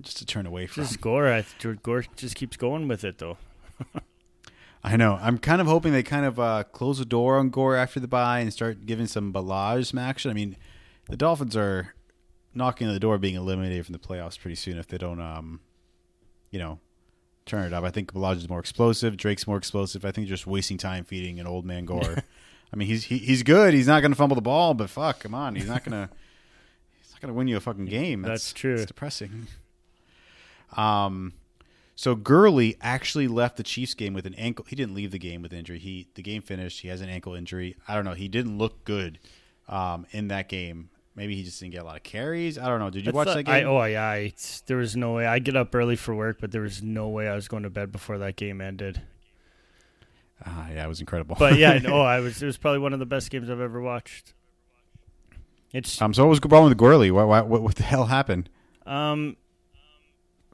just 0.00 0.18
to 0.18 0.26
turn 0.26 0.46
away 0.46 0.66
from. 0.66 0.84
Just 0.84 1.00
Gore, 1.00 1.28
I, 1.28 1.44
Gore 1.82 2.04
just 2.16 2.34
keeps 2.34 2.56
going 2.56 2.88
with 2.88 3.04
it 3.04 3.18
though. 3.18 3.38
I 4.84 4.96
know. 4.96 5.18
I'm 5.20 5.38
kind 5.38 5.60
of 5.60 5.66
hoping 5.66 5.92
they 5.92 6.04
kind 6.04 6.24
of 6.24 6.38
uh, 6.38 6.64
close 6.64 6.98
the 6.98 7.04
door 7.04 7.38
on 7.38 7.50
Gore 7.50 7.76
after 7.76 7.98
the 7.98 8.06
bye 8.06 8.38
and 8.40 8.52
start 8.52 8.86
giving 8.86 9.06
some 9.06 9.32
Ballage 9.32 9.86
some 9.86 9.98
action. 9.98 10.30
I 10.30 10.34
mean, 10.34 10.56
the 11.08 11.16
Dolphins 11.16 11.56
are 11.56 11.94
knocking 12.54 12.86
on 12.86 12.94
the 12.94 13.00
door 13.00 13.18
being 13.18 13.34
eliminated 13.34 13.84
from 13.86 13.92
the 13.92 13.98
playoffs 13.98 14.38
pretty 14.38 14.54
soon 14.54 14.78
if 14.78 14.86
they 14.86 14.98
don't, 14.98 15.20
um, 15.20 15.60
you 16.50 16.58
know, 16.58 16.78
turn 17.48 17.64
it 17.64 17.72
up. 17.72 17.84
I 17.84 17.90
think 17.90 18.12
Ballage 18.12 18.36
is 18.36 18.48
more 18.48 18.60
explosive. 18.60 19.16
Drake's 19.16 19.46
more 19.46 19.56
explosive. 19.56 20.04
I 20.04 20.12
think 20.12 20.28
just 20.28 20.46
wasting 20.46 20.78
time 20.78 21.04
feeding 21.04 21.40
an 21.40 21.46
old 21.46 21.64
man 21.64 21.84
Gore. 21.84 22.22
I 22.72 22.76
mean, 22.76 22.88
he's 22.88 23.04
he, 23.04 23.18
he's 23.18 23.42
good. 23.42 23.74
He's 23.74 23.86
not 23.86 24.00
going 24.00 24.12
to 24.12 24.16
fumble 24.16 24.34
the 24.34 24.42
ball, 24.42 24.74
but 24.74 24.90
fuck, 24.90 25.20
come 25.20 25.34
on, 25.34 25.54
he's 25.54 25.66
not 25.66 25.84
going 25.84 25.92
to 26.08 26.14
he's 27.00 27.12
not 27.12 27.20
going 27.20 27.32
to 27.32 27.36
win 27.36 27.48
you 27.48 27.56
a 27.56 27.60
fucking 27.60 27.86
game. 27.86 28.22
That's 28.22 28.52
true. 28.52 28.74
It's 28.74 28.86
depressing. 28.86 29.46
Um, 30.76 31.32
so 31.94 32.14
Gurley 32.14 32.76
actually 32.80 33.26
left 33.26 33.56
the 33.56 33.62
Chiefs 33.62 33.94
game 33.94 34.14
with 34.14 34.26
an 34.26 34.34
ankle. 34.34 34.66
He 34.68 34.76
didn't 34.76 34.94
leave 34.94 35.10
the 35.10 35.18
game 35.18 35.42
with 35.42 35.52
injury. 35.52 35.78
He 35.78 36.08
the 36.14 36.22
game 36.22 36.42
finished. 36.42 36.80
He 36.80 36.88
has 36.88 37.00
an 37.00 37.08
ankle 37.08 37.34
injury. 37.34 37.76
I 37.88 37.94
don't 37.94 38.04
know. 38.04 38.14
He 38.14 38.28
didn't 38.28 38.58
look 38.58 38.84
good 38.84 39.18
um, 39.68 40.06
in 40.10 40.28
that 40.28 40.48
game. 40.48 40.90
Maybe 41.18 41.34
he 41.36 41.42
just 41.42 41.60
didn't 41.60 41.72
get 41.72 41.82
a 41.82 41.84
lot 41.84 41.96
of 41.96 42.02
carries. 42.04 42.56
I 42.56 42.66
don't 42.68 42.78
know. 42.78 42.88
Did 42.90 43.04
you 43.04 43.12
I 43.12 43.14
watch 43.14 43.26
that 43.28 43.42
game? 43.42 43.54
I, 43.54 43.62
oh 43.64 43.84
yeah, 43.84 44.04
I, 44.08 44.32
there 44.66 44.78
was 44.78 44.96
no 44.96 45.12
way. 45.14 45.26
I 45.26 45.38
get 45.40 45.56
up 45.56 45.74
early 45.74 45.96
for 45.96 46.14
work, 46.14 46.38
but 46.40 46.50
there 46.52 46.62
was 46.62 46.82
no 46.82 47.08
way 47.08 47.28
I 47.28 47.34
was 47.34 47.48
going 47.48 47.64
to 47.64 47.70
bed 47.70 47.92
before 47.92 48.16
that 48.18 48.36
game 48.36 48.60
ended. 48.60 49.02
Ah, 50.46 50.68
yeah, 50.70 50.84
it 50.84 50.88
was 50.88 51.00
incredible. 51.00 51.36
But 51.38 51.56
yeah, 51.58 51.78
no, 51.82 52.00
I 52.00 52.20
was. 52.20 52.42
It 52.42 52.46
was 52.46 52.56
probably 52.56 52.78
one 52.78 52.92
of 52.92 52.98
the 53.00 53.06
best 53.06 53.30
games 53.30 53.50
I've 53.50 53.60
ever 53.60 53.80
watched. 53.80 54.32
It's 55.72 56.00
um, 56.00 56.14
so 56.14 56.24
what 56.24 56.30
was 56.30 56.40
wrong 56.50 56.68
with 56.68 56.78
Gurley? 56.78 57.10
What, 57.10 57.28
what 57.28 57.48
what 57.48 57.62
what 57.62 57.74
the 57.74 57.82
hell 57.82 58.06
happened? 58.06 58.48
um, 58.86 59.36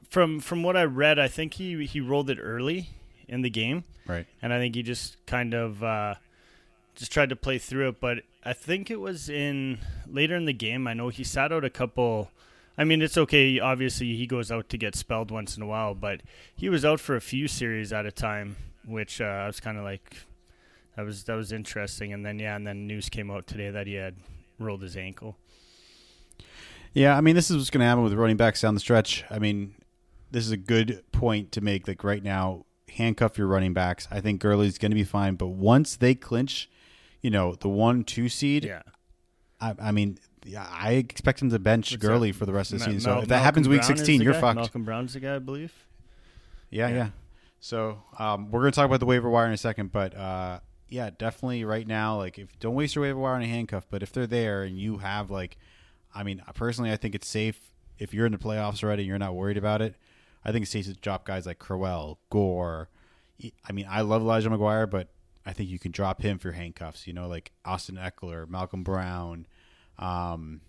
from 0.09 0.39
from 0.39 0.63
what 0.63 0.75
I 0.75 0.83
read, 0.83 1.19
I 1.19 1.27
think 1.27 1.53
he 1.53 1.85
he 1.85 2.01
rolled 2.01 2.29
it 2.29 2.39
early 2.41 2.89
in 3.27 3.41
the 3.41 3.49
game, 3.49 3.83
Right. 4.07 4.25
and 4.41 4.51
I 4.53 4.57
think 4.59 4.75
he 4.75 4.83
just 4.83 5.17
kind 5.25 5.53
of 5.53 5.83
uh, 5.83 6.15
just 6.95 7.11
tried 7.11 7.29
to 7.29 7.35
play 7.35 7.57
through 7.59 7.89
it. 7.89 7.99
But 8.01 8.19
I 8.45 8.53
think 8.53 8.91
it 8.91 8.99
was 8.99 9.27
in 9.27 9.79
later 10.07 10.35
in 10.35 10.45
the 10.45 10.53
game. 10.53 10.87
I 10.87 10.93
know 10.93 11.09
he 11.09 11.23
sat 11.23 11.51
out 11.51 11.65
a 11.65 11.69
couple. 11.69 12.29
I 12.77 12.83
mean, 12.83 13.01
it's 13.01 13.17
okay. 13.17 13.59
Obviously, 13.59 14.15
he 14.15 14.27
goes 14.27 14.51
out 14.51 14.69
to 14.69 14.77
get 14.77 14.95
spelled 14.95 15.31
once 15.31 15.57
in 15.57 15.63
a 15.63 15.67
while, 15.67 15.95
but 15.95 16.21
he 16.55 16.69
was 16.69 16.85
out 16.85 16.99
for 16.99 17.15
a 17.15 17.21
few 17.21 17.47
series 17.47 17.91
at 17.91 18.05
a 18.05 18.11
time, 18.11 18.57
which 18.85 19.19
uh, 19.19 19.25
I 19.25 19.47
was 19.47 19.59
kind 19.59 19.77
of 19.77 19.83
like, 19.83 20.17
that 20.95 21.05
was 21.05 21.23
that 21.23 21.35
was 21.35 21.51
interesting. 21.51 22.13
And 22.13 22.25
then 22.25 22.37
yeah, 22.37 22.55
and 22.55 22.67
then 22.67 22.85
news 22.85 23.09
came 23.09 23.31
out 23.31 23.47
today 23.47 23.71
that 23.71 23.87
he 23.87 23.95
had 23.95 24.15
rolled 24.59 24.83
his 24.83 24.95
ankle. 24.95 25.37
Yeah, 26.93 27.17
I 27.17 27.21
mean, 27.21 27.35
this 27.35 27.49
is 27.49 27.57
what's 27.57 27.69
going 27.69 27.81
to 27.81 27.87
happen 27.87 28.03
with 28.03 28.13
running 28.13 28.37
backs 28.37 28.61
down 28.61 28.73
the 28.73 28.79
stretch. 28.79 29.25
I 29.29 29.39
mean, 29.39 29.73
this 30.31 30.45
is 30.45 30.51
a 30.51 30.57
good 30.57 31.03
point 31.11 31.51
to 31.53 31.61
make. 31.61 31.87
Like 31.87 32.03
right 32.03 32.23
now, 32.23 32.65
handcuff 32.89 33.37
your 33.37 33.47
running 33.47 33.73
backs. 33.73 34.07
I 34.11 34.21
think 34.21 34.39
Gurley's 34.39 34.77
going 34.77 34.91
to 34.91 34.95
be 34.95 35.03
fine, 35.03 35.35
but 35.35 35.47
once 35.47 35.95
they 35.95 36.15
clinch, 36.15 36.69
you 37.25 37.31
know, 37.31 37.55
the 37.55 37.67
one 37.67 38.03
two 38.03 38.29
seed. 38.29 38.65
Yeah, 38.65 38.83
I, 39.59 39.73
I 39.79 39.91
mean, 39.91 40.19
yeah, 40.45 40.67
I 40.71 40.91
expect 40.93 41.41
him 41.41 41.49
to 41.49 41.57
bench 41.57 41.89
What's 41.91 42.01
Gurley 42.05 42.29
that? 42.29 42.37
for 42.37 42.45
the 42.45 42.53
rest 42.53 42.71
of 42.71 42.77
the 42.77 42.85
Ma- 42.85 42.91
season. 42.91 43.01
So 43.01 43.09
Mal- 43.09 43.21
if 43.23 43.27
that 43.29 43.35
Malcolm 43.37 43.45
happens 43.45 43.67
week 43.67 43.79
Brown 43.81 43.97
sixteen, 43.97 44.21
you're 44.21 44.33
guy? 44.33 44.41
fucked. 44.41 44.55
Malcolm 44.57 44.85
Brown's 44.85 45.13
the 45.13 45.19
guy, 45.21 45.35
I 45.35 45.39
believe. 45.39 45.73
Yeah, 46.69 46.87
yeah. 46.89 46.95
Yeah. 46.95 47.09
So 47.59 48.03
um, 48.19 48.51
we're 48.51 48.59
gonna 48.61 48.71
talk 48.73 48.85
about 48.85 48.99
the 48.99 49.07
waiver 49.07 49.27
wire 49.29 49.47
in 49.47 49.53
a 49.53 49.57
second, 49.57 49.91
but 49.91 50.15
uh, 50.15 50.59
yeah, 50.87 51.09
definitely 51.17 51.65
right 51.65 51.87
now, 51.87 52.17
like 52.17 52.37
if 52.37 52.59
don't 52.59 52.75
waste 52.75 52.93
your 52.93 53.01
waiver 53.05 53.17
wire 53.19 53.33
on 53.33 53.41
a 53.41 53.47
handcuff, 53.47 53.87
but 53.89 54.03
if 54.03 54.11
they're 54.11 54.27
there 54.27 54.61
and 54.61 54.77
you 54.77 54.99
have 54.99 55.31
like, 55.31 55.57
I 56.13 56.21
mean, 56.21 56.43
personally, 56.53 56.91
I 56.91 56.95
think 56.95 57.15
it's 57.15 57.27
safe 57.27 57.59
if 57.97 58.13
you're 58.13 58.27
in 58.27 58.33
the 58.33 58.37
playoffs 58.37 58.83
already, 58.83 59.01
and 59.01 59.07
you're 59.07 59.17
not 59.17 59.33
worried 59.33 59.57
about 59.57 59.81
it. 59.81 59.95
I 60.43 60.51
think 60.51 60.61
it's 60.61 60.71
safe 60.71 60.85
to 60.85 60.93
drop 60.93 61.25
guys 61.25 61.47
like 61.47 61.57
Crowell, 61.57 62.19
Gore. 62.29 62.89
I 63.67 63.71
mean, 63.71 63.87
I 63.89 64.01
love 64.01 64.21
Elijah 64.21 64.49
McGuire, 64.51 64.87
but 64.87 65.09
I 65.45 65.53
think 65.53 65.69
you 65.69 65.79
can 65.79 65.91
drop 65.91 66.21
him 66.21 66.37
for 66.39 66.51
handcuffs. 66.51 67.07
You 67.07 67.13
know, 67.13 67.27
like 67.27 67.51
Austin 67.63 67.95
Ekeler, 67.95 68.49
Malcolm 68.49 68.83
Brown. 68.83 69.47
Um, 69.97 70.61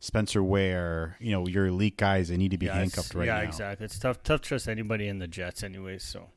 Spencer 0.00 0.42
Ware, 0.42 1.16
you 1.20 1.30
know, 1.30 1.46
your 1.46 1.66
elite 1.66 1.98
guys, 1.98 2.28
they 2.28 2.38
need 2.38 2.52
to 2.52 2.58
be 2.58 2.66
yeah, 2.66 2.74
handcuffed 2.74 3.14
right 3.14 3.26
yeah, 3.26 3.34
now. 3.34 3.40
Yeah, 3.42 3.48
exactly. 3.48 3.84
It's 3.84 3.98
tough 3.98 4.22
tough 4.22 4.40
to 4.40 4.48
trust 4.48 4.66
anybody 4.68 5.06
in 5.06 5.18
the 5.18 5.28
Jets, 5.28 5.62
anyways. 5.62 6.02
So, 6.02 6.28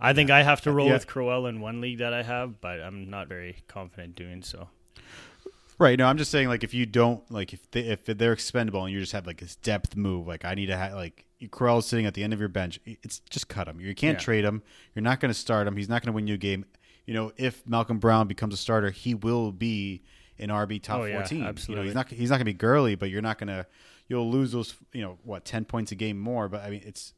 I 0.00 0.12
think 0.12 0.30
I 0.30 0.42
have 0.42 0.60
to 0.62 0.72
roll 0.72 0.88
Yeah. 0.88 0.94
with 0.94 1.06
Crowell 1.06 1.46
in 1.46 1.60
one 1.60 1.80
league 1.80 1.98
that 1.98 2.12
I 2.12 2.24
have, 2.24 2.60
but 2.60 2.80
I'm 2.80 3.08
not 3.08 3.28
very 3.28 3.58
confident 3.68 4.16
doing 4.16 4.42
so. 4.42 4.68
Right. 5.78 5.96
No, 5.96 6.06
I'm 6.06 6.18
just 6.18 6.32
saying, 6.32 6.48
like, 6.48 6.64
if 6.64 6.74
you 6.74 6.84
don't, 6.84 7.28
like, 7.30 7.52
if 7.52 7.70
they, 7.70 7.82
if 7.82 8.04
they're 8.04 8.32
expendable 8.32 8.84
and 8.84 8.92
you 8.92 9.00
just 9.00 9.12
have 9.12 9.26
like 9.28 9.38
this 9.40 9.54
depth 9.56 9.96
move, 9.96 10.26
like, 10.26 10.44
I 10.44 10.54
need 10.54 10.66
to 10.66 10.76
have 10.76 10.94
like 10.94 11.24
Crowell's 11.48 11.86
sitting 11.86 12.06
at 12.06 12.14
the 12.14 12.22
end 12.24 12.32
of 12.32 12.38
your 12.40 12.48
bench. 12.48 12.78
It's 12.84 13.20
just 13.30 13.48
cut 13.48 13.68
him. 13.68 13.80
You 13.80 13.94
can't 13.94 14.18
Yeah. 14.18 14.24
trade 14.24 14.44
him. 14.44 14.62
You're 14.94 15.02
not 15.02 15.20
going 15.20 15.30
to 15.32 15.38
start 15.38 15.66
him. 15.66 15.76
He's 15.76 15.88
not 15.88 16.02
going 16.02 16.12
to 16.12 16.16
win 16.16 16.26
you 16.26 16.34
a 16.34 16.38
game. 16.38 16.64
You 17.06 17.14
know, 17.14 17.32
if 17.36 17.66
Malcolm 17.66 17.98
Brown 17.98 18.28
becomes 18.28 18.54
a 18.54 18.56
starter, 18.56 18.90
he 18.90 19.14
will 19.14 19.50
be 19.52 20.02
an 20.38 20.48
RB 20.50 20.80
top 20.82 21.00
Oh, 21.00 21.04
yeah, 21.04 21.14
14. 21.18 21.38
You 21.38 21.44
know, 21.44 21.48
absolutely. 21.50 21.84
he's 21.86 21.94
not 21.94 22.08
he's 22.10 22.30
not 22.30 22.36
going 22.36 22.40
to 22.46 22.52
be 22.52 22.54
Gurley, 22.54 22.94
but 22.94 23.10
you're 23.10 23.22
not 23.22 23.38
going 23.38 23.48
to 23.48 23.66
you'll 24.08 24.30
lose 24.30 24.52
those. 24.52 24.74
You 24.92 25.02
know 25.02 25.18
what, 25.24 25.44
10 25.44 25.64
points 25.64 25.90
a 25.92 25.94
game 25.94 26.18
more. 26.18 26.48
But 26.48 26.62
I 26.64 26.70
mean, 26.70 26.82
it's 26.84 27.12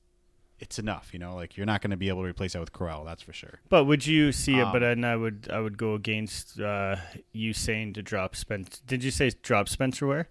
it's 0.59 0.79
enough. 0.79 1.11
You 1.13 1.19
know, 1.19 1.35
like 1.35 1.57
you're 1.57 1.67
not 1.67 1.83
going 1.83 1.91
to 1.91 1.97
be 1.97 2.09
able 2.09 2.23
to 2.23 2.29
replace 2.29 2.55
that 2.55 2.61
with 2.61 2.73
Crowell. 2.73 3.05
That's 3.05 3.23
for 3.23 3.33
sure. 3.33 3.61
But 3.69 3.85
would 3.85 4.07
you 4.07 4.33
see 4.33 4.59
it? 4.59 4.65
But 4.73 4.77
Um, 4.83 5.01
then 5.01 5.05
I 5.05 5.17
would 5.17 5.49
I 5.53 5.61
would 5.61 5.77
go 5.77 5.95
against 5.95 6.59
uh, 6.61 6.97
you 7.33 7.53
saying 7.53 7.93
to 7.95 8.03
drop 8.03 8.35
Spencer. 8.37 8.81
Did 8.87 9.05
you 9.05 9.11
say 9.11 9.31
drop 9.43 9.69
Spencer 9.69 10.07
Ware? 10.07 10.29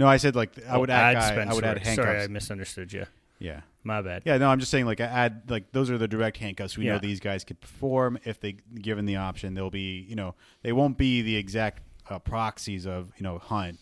No, 0.00 0.08
I 0.08 0.16
said 0.16 0.34
like 0.34 0.50
I 0.66 0.74
Oh, 0.76 0.80
would 0.80 0.90
add, 0.90 1.14
guy, 1.14 1.42
I 1.44 1.54
would 1.54 1.64
add 1.64 1.78
handcuffs. 1.78 1.94
Sorry, 1.96 2.22
I 2.22 2.26
misunderstood 2.26 2.92
you. 2.92 3.06
yeah. 3.38 3.60
My 3.84 4.02
bad. 4.02 4.22
Yeah, 4.26 4.36
no, 4.36 4.48
I'm 4.50 4.58
just 4.58 4.70
saying 4.70 4.84
like 4.86 5.00
I 5.00 5.04
add 5.04 5.42
like 5.48 5.72
those 5.72 5.90
are 5.90 5.96
the 5.96 6.08
direct 6.08 6.36
handcuffs. 6.36 6.76
We 6.76 6.84
know 6.86 6.98
these 6.98 7.20
guys 7.20 7.44
could 7.44 7.60
perform 7.60 8.18
if 8.24 8.38
they 8.40 8.56
given 8.74 9.06
the 9.06 9.16
option. 9.16 9.54
They'll 9.54 9.70
be 9.70 10.04
you 10.08 10.16
know 10.16 10.34
they 10.62 10.72
won't 10.72 10.98
be 10.98 11.22
the 11.22 11.36
exact 11.36 11.82
uh, 12.10 12.18
proxies 12.18 12.86
of 12.86 13.12
you 13.16 13.22
know 13.22 13.38
Hunt, 13.38 13.78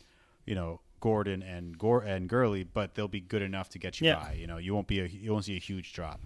you 0.47 0.55
know 0.55 0.81
Gordon 1.01 1.43
and 1.43 1.77
Gore 1.79 2.03
and 2.03 2.29
Gurley, 2.29 2.63
but 2.65 2.95
they'll 2.95 3.09
be 3.09 3.21
good 3.21 3.43
enough 3.43 3.69
to 3.71 3.79
get 3.79 4.01
you 4.01 4.09
Yeah. 4.09 4.17
by. 4.17 4.33
You 4.35 4.47
know 4.47 4.59
you 4.59 4.73
won't 4.75 4.87
be 4.87 5.01
a 5.01 5.07
you 5.07 5.33
won't 5.33 5.45
see 5.45 5.57
a 5.57 5.61
huge 5.61 5.93
drop. 5.93 6.21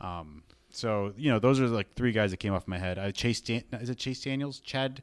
Um, 0.00 0.42
so 0.70 1.12
you 1.16 1.30
know 1.30 1.38
those 1.38 1.58
are 1.60 1.68
like 1.68 1.94
three 1.94 2.12
guys 2.12 2.30
that 2.32 2.36
came 2.38 2.52
off 2.52 2.68
my 2.68 2.78
head. 2.78 2.98
I 2.98 3.10
Chase 3.12 3.40
Dan- 3.40 3.64
is 3.72 3.88
it 3.90 3.96
Chase 3.98 4.20
Daniels, 4.22 4.60
Chad, 4.60 5.02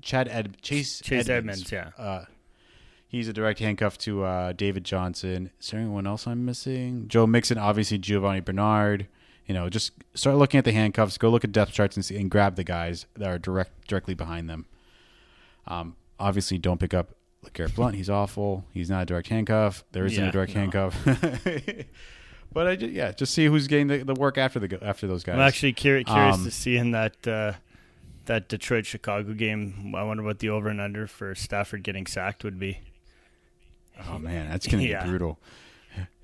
Chad 0.00 0.28
Ed 0.28 0.56
Chase 0.62 1.00
Chase 1.00 1.28
Edmonds, 1.28 1.70
yeah. 1.70 1.90
Uh, 1.98 2.24
He's 3.14 3.28
a 3.28 3.32
direct 3.32 3.60
handcuff 3.60 3.96
to 3.98 4.24
uh, 4.24 4.52
David 4.54 4.82
Johnson. 4.82 5.50
Is 5.60 5.70
there 5.70 5.78
anyone 5.78 6.04
else 6.04 6.26
I'm 6.26 6.44
missing? 6.44 7.06
Joe 7.06 7.28
Mixon, 7.28 7.58
obviously 7.58 7.96
Giovanni 7.96 8.40
Bernard. 8.40 9.06
You 9.46 9.54
know, 9.54 9.68
just 9.68 9.92
start 10.14 10.34
looking 10.34 10.58
at 10.58 10.64
the 10.64 10.72
handcuffs. 10.72 11.16
Go 11.16 11.28
look 11.30 11.44
at 11.44 11.52
depth 11.52 11.70
charts 11.72 11.94
and 11.94 12.04
see 12.04 12.16
and 12.16 12.28
grab 12.28 12.56
the 12.56 12.64
guys 12.64 13.06
that 13.14 13.28
are 13.28 13.38
direct 13.38 13.86
directly 13.86 14.14
behind 14.14 14.50
them. 14.50 14.66
Um, 15.68 15.94
obviously, 16.18 16.58
don't 16.58 16.80
pick 16.80 16.92
up 16.92 17.14
Garrett 17.52 17.76
Blount. 17.76 17.94
He's 17.94 18.10
awful. 18.10 18.64
He's 18.72 18.90
not 18.90 19.02
a 19.02 19.06
direct 19.06 19.28
handcuff. 19.28 19.84
There 19.92 20.04
isn't 20.06 20.20
Yeah, 20.20 20.30
a 20.30 20.32
direct 20.32 20.52
no. 20.56 20.60
handcuff. 20.62 20.98
but 22.52 22.66
I 22.66 22.74
just, 22.74 22.92
yeah, 22.92 23.12
just 23.12 23.32
see 23.32 23.46
who's 23.46 23.68
getting 23.68 23.86
the, 23.86 23.98
the 23.98 24.14
work 24.14 24.38
after 24.38 24.58
the 24.58 24.82
after 24.82 25.06
those 25.06 25.22
guys. 25.22 25.34
I'm 25.36 25.40
actually 25.42 25.74
curi- 25.74 26.04
curious 26.04 26.34
Um, 26.36 26.44
to 26.46 26.50
see 26.50 26.76
in 26.76 26.90
that 26.90 27.24
uh, 27.28 27.52
that 28.24 28.48
Detroit 28.48 28.86
Chicago 28.86 29.34
game. 29.34 29.94
I 29.96 30.02
wonder 30.02 30.24
what 30.24 30.40
the 30.40 30.48
over 30.48 30.68
and 30.68 30.80
under 30.80 31.06
for 31.06 31.32
Stafford 31.36 31.84
getting 31.84 32.06
sacked 32.08 32.42
would 32.42 32.58
be. 32.58 32.80
Oh 34.08 34.18
man, 34.18 34.48
that's 34.48 34.66
gonna 34.66 34.82
Yeah. 34.82 35.02
be 35.04 35.10
brutal. 35.10 35.38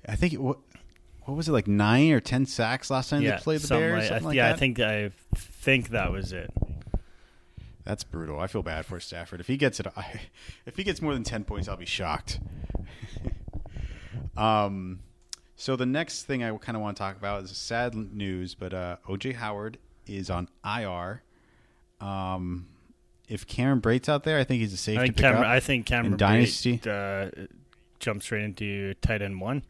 I 0.07 0.15
think 0.15 0.33
it, 0.33 0.41
what 0.41 0.57
what 1.25 1.37
was 1.37 1.47
it 1.47 1.51
like 1.51 1.67
nine 1.67 2.11
or 2.11 2.19
ten 2.19 2.45
sacks 2.45 2.89
last 2.89 3.09
time 3.09 3.21
yeah, 3.21 3.35
they 3.37 3.41
played 3.41 3.61
the 3.61 3.67
Bears? 3.67 4.09
like- 4.09 4.21
I, 4.21 4.25
like 4.25 4.35
yeah, 4.35 4.47
that? 4.49 4.55
I 4.55 4.57
think 4.59 4.79
I 4.79 5.11
think 5.35 5.89
that 5.89 6.11
was 6.11 6.33
it. 6.33 6.51
that's 7.83 8.03
brutal. 8.03 8.39
I 8.39 8.47
feel 8.47 8.63
bad 8.63 8.85
for 8.85 8.99
Stafford. 8.99 9.39
If 9.39 9.47
he 9.47 9.57
gets 9.57 9.79
it, 9.79 9.87
I, 9.95 10.21
if 10.65 10.75
he 10.77 10.83
gets 10.83 11.01
more 11.01 11.13
than 11.13 11.23
ten 11.23 11.43
points, 11.43 11.67
I'll 11.67 11.77
be 11.77 11.85
shocked. 11.85 12.39
um, 14.37 14.99
so 15.55 15.75
the 15.75 15.85
next 15.85 16.23
thing 16.23 16.43
I 16.43 16.55
kind 16.57 16.75
of 16.75 16.81
want 16.81 16.97
to 16.97 17.01
talk 17.01 17.17
about 17.17 17.43
is 17.43 17.55
sad 17.55 17.93
news, 17.95 18.55
but 18.55 18.73
uh, 18.73 18.97
OJ 19.07 19.35
Howard 19.35 19.77
is 20.07 20.29
on 20.29 20.49
IR. 20.65 21.21
Um, 21.99 22.67
if 23.27 23.45
Cameron 23.47 23.79
Brate's 23.81 24.09
out 24.09 24.23
there, 24.23 24.39
I 24.39 24.43
think 24.43 24.61
he's 24.61 24.73
a 24.73 24.77
safe 24.77 24.97
I 24.97 25.01
to 25.01 25.05
think 25.07 25.17
pick 25.17 25.23
Cameron, 25.23 25.43
up. 25.43 25.49
I 25.49 25.59
think 25.59 25.85
Cameron 25.85 26.17
Dynasty? 26.17 26.79
Brate, 26.79 27.43
uh, 27.43 27.45
jumps 28.01 28.25
straight 28.25 28.43
into 28.43 28.93
tight 28.95 29.21
end 29.21 29.39
one. 29.39 29.63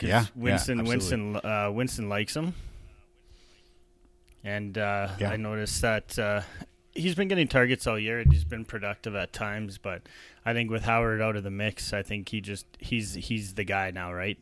Yeah, 0.00 0.08
yeah, 0.08 0.26
Winston 0.34 0.80
absolutely. 0.80 0.88
Winston 0.90 1.36
uh, 1.36 1.70
Winston 1.70 2.08
likes 2.08 2.34
him, 2.34 2.54
and 4.42 4.76
uh, 4.76 5.08
Yeah. 5.18 5.30
I 5.30 5.36
noticed 5.36 5.80
that 5.82 6.18
uh, 6.18 6.42
he's 6.92 7.14
been 7.14 7.28
getting 7.28 7.46
targets 7.46 7.86
all 7.86 7.98
year. 7.98 8.18
and 8.18 8.32
He's 8.32 8.44
been 8.44 8.64
productive 8.64 9.14
at 9.14 9.32
times, 9.32 9.78
but 9.78 10.02
I 10.44 10.52
think 10.54 10.70
with 10.70 10.82
Howard 10.84 11.20
out 11.20 11.36
of 11.36 11.44
the 11.44 11.50
mix, 11.50 11.92
I 11.92 12.02
think 12.02 12.30
he 12.30 12.40
just 12.40 12.66
he's 12.80 13.14
he's 13.14 13.54
the 13.54 13.64
guy 13.64 13.92
now, 13.92 14.12
right? 14.12 14.38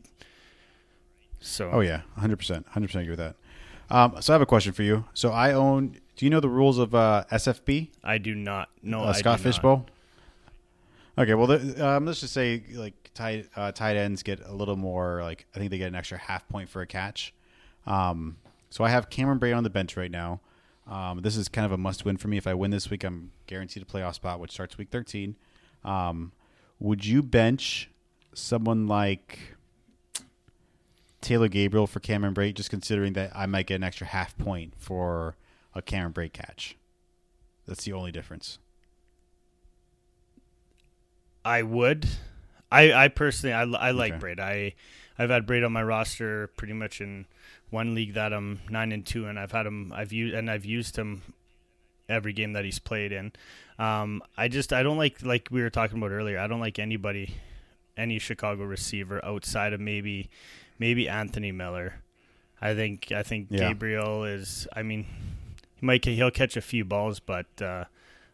So 1.39 1.69
Oh 1.71 1.81
yeah, 1.81 2.01
hundred 2.17 2.37
percent, 2.37 2.65
hundred 2.69 2.87
percent 2.87 3.03
agree 3.03 3.11
with 3.17 3.19
that. 3.19 3.35
Um, 3.95 4.21
so 4.21 4.33
I 4.33 4.35
have 4.35 4.41
a 4.41 4.45
question 4.47 4.73
for 4.73 4.83
you. 4.83 5.05
So 5.13 5.31
I 5.31 5.53
own. 5.53 5.97
Do 6.15 6.25
you 6.25 6.29
know 6.29 6.39
the 6.39 6.49
rules 6.49 6.77
of 6.77 6.93
uh, 6.95 7.25
SFB? 7.31 7.89
I 8.03 8.17
do 8.17 8.33
not 8.35 8.69
know 8.81 9.01
uh, 9.01 9.13
Scott 9.13 9.39
Fishbowl. 9.39 9.85
Okay, 11.17 11.33
well, 11.33 11.47
the, 11.47 11.85
um, 11.85 12.05
let's 12.05 12.21
just 12.21 12.33
say 12.33 12.63
like 12.73 13.11
tight 13.13 13.49
uh, 13.55 13.71
tight 13.71 13.97
ends 13.97 14.23
get 14.23 14.39
a 14.45 14.53
little 14.53 14.77
more 14.77 15.21
like 15.21 15.45
I 15.53 15.59
think 15.59 15.71
they 15.71 15.77
get 15.77 15.87
an 15.87 15.95
extra 15.95 16.17
half 16.17 16.47
point 16.47 16.69
for 16.69 16.81
a 16.81 16.87
catch. 16.87 17.33
Um, 17.85 18.37
so 18.69 18.83
I 18.83 18.89
have 18.89 19.09
Cameron 19.09 19.39
Brate 19.39 19.55
on 19.55 19.63
the 19.63 19.69
bench 19.69 19.97
right 19.97 20.11
now. 20.11 20.39
Um, 20.87 21.21
this 21.21 21.35
is 21.35 21.47
kind 21.47 21.65
of 21.65 21.71
a 21.71 21.77
must 21.77 22.05
win 22.05 22.17
for 22.17 22.27
me. 22.27 22.37
If 22.37 22.47
I 22.47 22.53
win 22.53 22.71
this 22.71 22.89
week, 22.89 23.03
I'm 23.03 23.31
guaranteed 23.47 23.83
a 23.83 23.85
playoff 23.85 24.15
spot, 24.15 24.39
which 24.39 24.51
starts 24.51 24.77
week 24.77 24.89
13. 24.89 25.35
Um, 25.83 26.31
would 26.79 27.05
you 27.05 27.21
bench 27.21 27.89
someone 28.33 28.87
like 28.87 29.55
Taylor 31.19 31.47
Gabriel 31.47 31.87
for 31.87 31.99
Cameron 31.99 32.33
Brate, 32.33 32.55
just 32.55 32.69
considering 32.69 33.13
that 33.13 33.31
I 33.35 33.45
might 33.45 33.67
get 33.67 33.75
an 33.75 33.83
extra 33.83 34.07
half 34.07 34.37
point 34.37 34.73
for 34.77 35.35
a 35.75 35.81
Cameron 35.81 36.13
Brate 36.13 36.33
catch? 36.33 36.77
That's 37.67 37.83
the 37.83 37.93
only 37.93 38.11
difference. 38.11 38.57
I 41.43 41.63
would. 41.63 42.07
I, 42.71 42.93
I 42.93 43.07
personally 43.09 43.53
I, 43.53 43.63
I 43.63 43.91
like 43.91 44.13
Okay. 44.13 44.35
Brate. 44.35 44.39
I 44.39 44.73
I've 45.19 45.29
had 45.29 45.45
Brate 45.45 45.65
on 45.65 45.71
my 45.73 45.83
roster 45.83 46.47
pretty 46.55 46.73
much 46.73 47.01
in 47.01 47.25
one 47.69 47.93
league 47.95 48.13
that 48.13 48.33
I'm 48.33 48.59
nine 48.69 48.91
and 48.91 49.05
two, 49.05 49.25
and 49.27 49.37
I've 49.39 49.51
had 49.51 49.65
him. 49.65 49.91
I've 49.95 50.11
used 50.13 50.33
and 50.35 50.49
I've 50.49 50.65
used 50.65 50.95
him 50.97 51.21
every 52.09 52.33
game 52.33 52.53
that 52.53 52.65
he's 52.65 52.79
played 52.79 53.11
in. 53.11 53.31
Um, 53.79 54.21
I 54.37 54.47
just 54.47 54.71
I 54.73 54.83
don't 54.83 54.97
like 54.97 55.23
like 55.23 55.49
we 55.51 55.61
were 55.61 55.69
talking 55.69 55.97
about 55.97 56.11
earlier. 56.11 56.39
I 56.39 56.47
don't 56.47 56.59
like 56.59 56.79
anybody, 56.79 57.35
any 57.97 58.19
Chicago 58.19 58.63
receiver 58.63 59.23
outside 59.25 59.73
of 59.73 59.79
maybe 59.79 60.29
maybe 60.79 61.09
Anthony 61.09 61.51
Miller. 61.51 61.95
I 62.61 62.73
think 62.75 63.11
I 63.11 63.23
think 63.23 63.47
Yeah. 63.49 63.69
Gabriel 63.69 64.23
is. 64.23 64.67
I 64.75 64.83
mean, 64.83 65.05
he 65.75 65.85
might 65.85 66.05
he'll 66.05 66.31
catch 66.31 66.55
a 66.55 66.61
few 66.61 66.85
balls, 66.85 67.19
but 67.19 67.47
uh, 67.61 67.85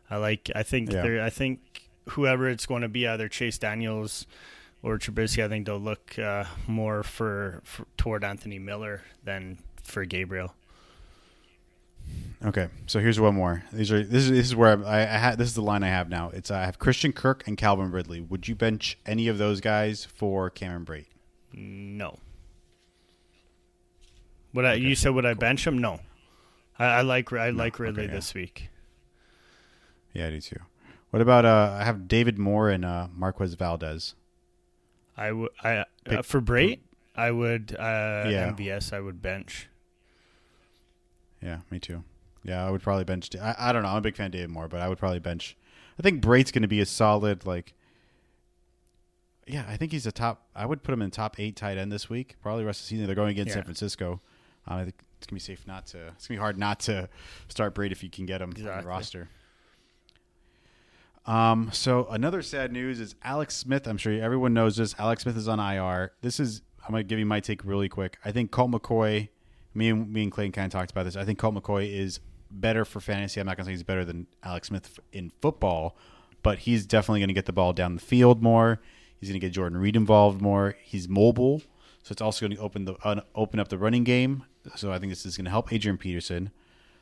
I 0.09 0.17
like. 0.17 0.51
I 0.53 0.63
think 0.63 0.91
Yeah. 0.91 1.01
there. 1.01 1.23
I 1.23 1.29
think 1.29 1.86
whoever 2.09 2.49
it's 2.49 2.65
going 2.65 2.81
to 2.81 2.89
be, 2.89 3.07
either 3.07 3.27
Chase 3.27 3.57
Daniels 3.57 4.25
or 4.81 4.97
Trubisky, 4.97 5.43
I 5.43 5.47
think 5.47 5.65
they'll 5.65 5.79
look 5.79 6.17
uh, 6.19 6.45
more 6.67 7.03
for, 7.03 7.61
for 7.63 7.85
toward 7.97 8.23
Anthony 8.23 8.59
Miller 8.59 9.01
than 9.23 9.57
for 9.83 10.05
Gabriel. 10.05 10.53
Okay, 12.45 12.67
so 12.85 12.99
here's 12.99 13.19
one 13.19 13.35
more. 13.35 13.63
These 13.73 13.91
are 13.91 14.03
this 14.03 14.25
is 14.25 14.29
this 14.29 14.45
is 14.45 14.55
where 14.55 14.85
I, 14.85 15.01
I 15.01 15.05
had 15.05 15.37
this 15.37 15.47
is 15.47 15.55
the 15.55 15.61
line 15.61 15.83
I 15.83 15.87
have 15.87 16.07
now. 16.07 16.29
It's 16.33 16.51
I 16.51 16.65
have 16.65 16.77
Christian 16.77 17.11
Kirk 17.11 17.47
and 17.47 17.57
Calvin 17.57 17.91
Ridley. 17.91 18.21
Would 18.21 18.47
you 18.47 18.53
bench 18.53 18.97
any 19.05 19.27
of 19.27 19.39
those 19.39 19.59
guys 19.59 20.05
for 20.05 20.49
Cameron 20.51 20.85
Brate? 20.85 21.07
No. 21.51 22.19
Would 24.53 24.65
I? 24.65 24.73
You 24.75 24.95
said 24.95 25.15
would 25.15 25.25
I 25.25 25.33
bench 25.33 25.65
him? 25.65 25.79
No. 25.79 25.99
I, 26.77 26.85
I 26.85 27.01
like 27.01 27.33
I 27.33 27.49
like 27.49 27.79
Ridley 27.79 28.03
okay, 28.03 28.11
yeah. 28.11 28.15
this 28.15 28.33
week. 28.35 28.69
Yeah, 30.13 30.27
I 30.27 30.29
do 30.29 30.41
too. 30.41 30.59
What 31.11 31.21
about 31.21 31.45
uh? 31.45 31.77
I 31.79 31.83
have 31.85 32.07
David 32.07 32.37
Moore 32.37 32.69
and 32.69 32.83
uh, 32.83 33.07
Marquez 33.15 33.53
Valdez. 33.53 34.15
I 35.15 35.31
would. 35.31 35.49
I 35.63 35.85
uh, 36.05 36.21
for 36.21 36.41
Brate, 36.41 36.79
I 37.15 37.31
would. 37.31 37.75
Uh, 37.77 38.25
Yeah. 38.27 38.53
MVS, 38.53 38.93
I 38.93 38.99
would 38.99 39.21
bench. 39.21 39.67
Yeah, 41.41 41.59
me 41.71 41.79
too. 41.79 42.03
Yeah, 42.43 42.65
I 42.65 42.71
would 42.71 42.81
probably 42.81 43.03
bench. 43.03 43.29
I, 43.35 43.55
I 43.57 43.71
don't 43.73 43.83
know. 43.83 43.89
I'm 43.89 43.97
a 43.97 44.01
big 44.01 44.15
fan 44.15 44.27
of 44.27 44.31
David 44.33 44.49
Moore, 44.49 44.67
but 44.67 44.79
I 44.81 44.87
would 44.89 44.97
probably 44.97 45.19
bench. 45.19 45.55
I 45.99 46.03
think 46.03 46.21
Brate's 46.23 46.51
going 46.51 46.61
to 46.61 46.67
be 46.67 46.81
a 46.81 46.85
solid 46.85 47.45
like. 47.45 47.73
Yeah, 49.47 49.63
I 49.67 49.77
think 49.77 49.93
he's 49.93 50.05
a 50.05 50.11
top. 50.11 50.45
I 50.55 50.65
would 50.65 50.83
put 50.83 50.93
him 50.93 51.01
in 51.01 51.09
top 51.09 51.39
eight 51.39 51.55
tight 51.55 51.77
end 51.77 51.91
this 51.91 52.09
week. 52.09 52.35
Probably 52.41 52.65
rest 52.65 52.81
of 52.81 52.85
the 52.85 52.89
season. 52.89 53.05
They're 53.05 53.15
going 53.15 53.31
against 53.31 53.53
San 53.53 53.63
Francisco. 53.63 54.19
Um, 54.67 54.77
I 54.79 54.83
think 54.83 54.95
it's 55.17 55.25
gonna 55.27 55.37
be 55.37 55.39
safe 55.39 55.65
not 55.65 55.87
to. 55.87 56.07
It's 56.09 56.27
gonna 56.27 56.37
be 56.37 56.41
hard 56.41 56.57
not 56.57 56.81
to 56.81 57.07
start 57.47 57.73
Brate 57.73 57.91
if 57.91 58.03
you 58.03 58.09
can 58.09 58.25
get 58.25 58.41
him 58.41 58.49
on 58.57 58.63
the 58.81 58.87
roster. 58.87 59.29
Um. 61.27 61.69
So 61.73 62.07
another 62.09 62.41
sad 62.41 62.71
news 62.71 62.99
is 62.99 63.15
Alex 63.23 63.55
Smith. 63.55 63.85
I'm 63.87 63.97
sure 63.97 64.13
everyone 64.13 64.53
knows 64.53 64.77
this. 64.77 64.95
Alex 64.97 65.23
Smith 65.23 65.37
is 65.37 65.47
on 65.47 65.59
IR. 65.59 66.13
This 66.21 66.39
is. 66.39 66.61
I'm 66.85 66.91
gonna 66.91 67.03
give 67.03 67.19
you 67.19 67.25
my 67.25 67.41
take 67.41 67.65
really 67.65 67.89
quick. 67.89 68.17
I 68.23 68.31
think 68.31 68.51
Colt 68.51 68.71
McCoy. 68.71 69.29
Me 69.73 69.89
and 69.89 70.11
me 70.11 70.23
and 70.23 70.31
Clayton 70.31 70.53
kind 70.53 70.65
of 70.65 70.71
talked 70.71 70.91
about 70.91 71.03
this. 71.03 71.15
I 71.17 71.25
think 71.25 71.37
Colt 71.37 71.53
McCoy 71.53 71.93
is 71.93 72.21
better 72.49 72.85
for 72.85 72.99
fantasy. 72.99 73.39
I'm 73.39 73.45
not 73.45 73.57
gonna 73.57 73.65
say 73.65 73.71
he's 73.71 73.83
better 73.83 74.05
than 74.05 74.27
Alex 74.41 74.69
Smith 74.69 74.99
in 75.11 75.31
football, 75.41 75.97
but 76.43 76.59
he's 76.59 76.85
definitely 76.85 77.19
gonna 77.19 77.33
get 77.33 77.45
the 77.45 77.53
ball 77.53 77.73
down 77.73 77.95
the 77.95 78.01
field 78.01 78.41
more. 78.41 78.79
He's 79.19 79.29
gonna 79.29 79.39
get 79.39 79.51
Jordan 79.51 79.77
Reed 79.77 79.95
involved 79.95 80.41
more. 80.41 80.75
He's 80.81 81.09
mobile, 81.09 81.59
so 82.03 82.11
it's 82.11 82.21
also 82.21 82.47
gonna 82.47 82.59
open 82.59 82.85
the 82.85 82.93
uh, 83.03 83.21
open 83.35 83.59
up 83.59 83.67
the 83.67 83.77
running 83.77 84.03
game. 84.03 84.43
So 84.75 84.91
I 84.91 84.99
think 84.99 85.11
this 85.11 85.25
is 85.25 85.35
gonna 85.35 85.49
help 85.49 85.73
Adrian 85.73 85.97
Peterson. 85.97 86.51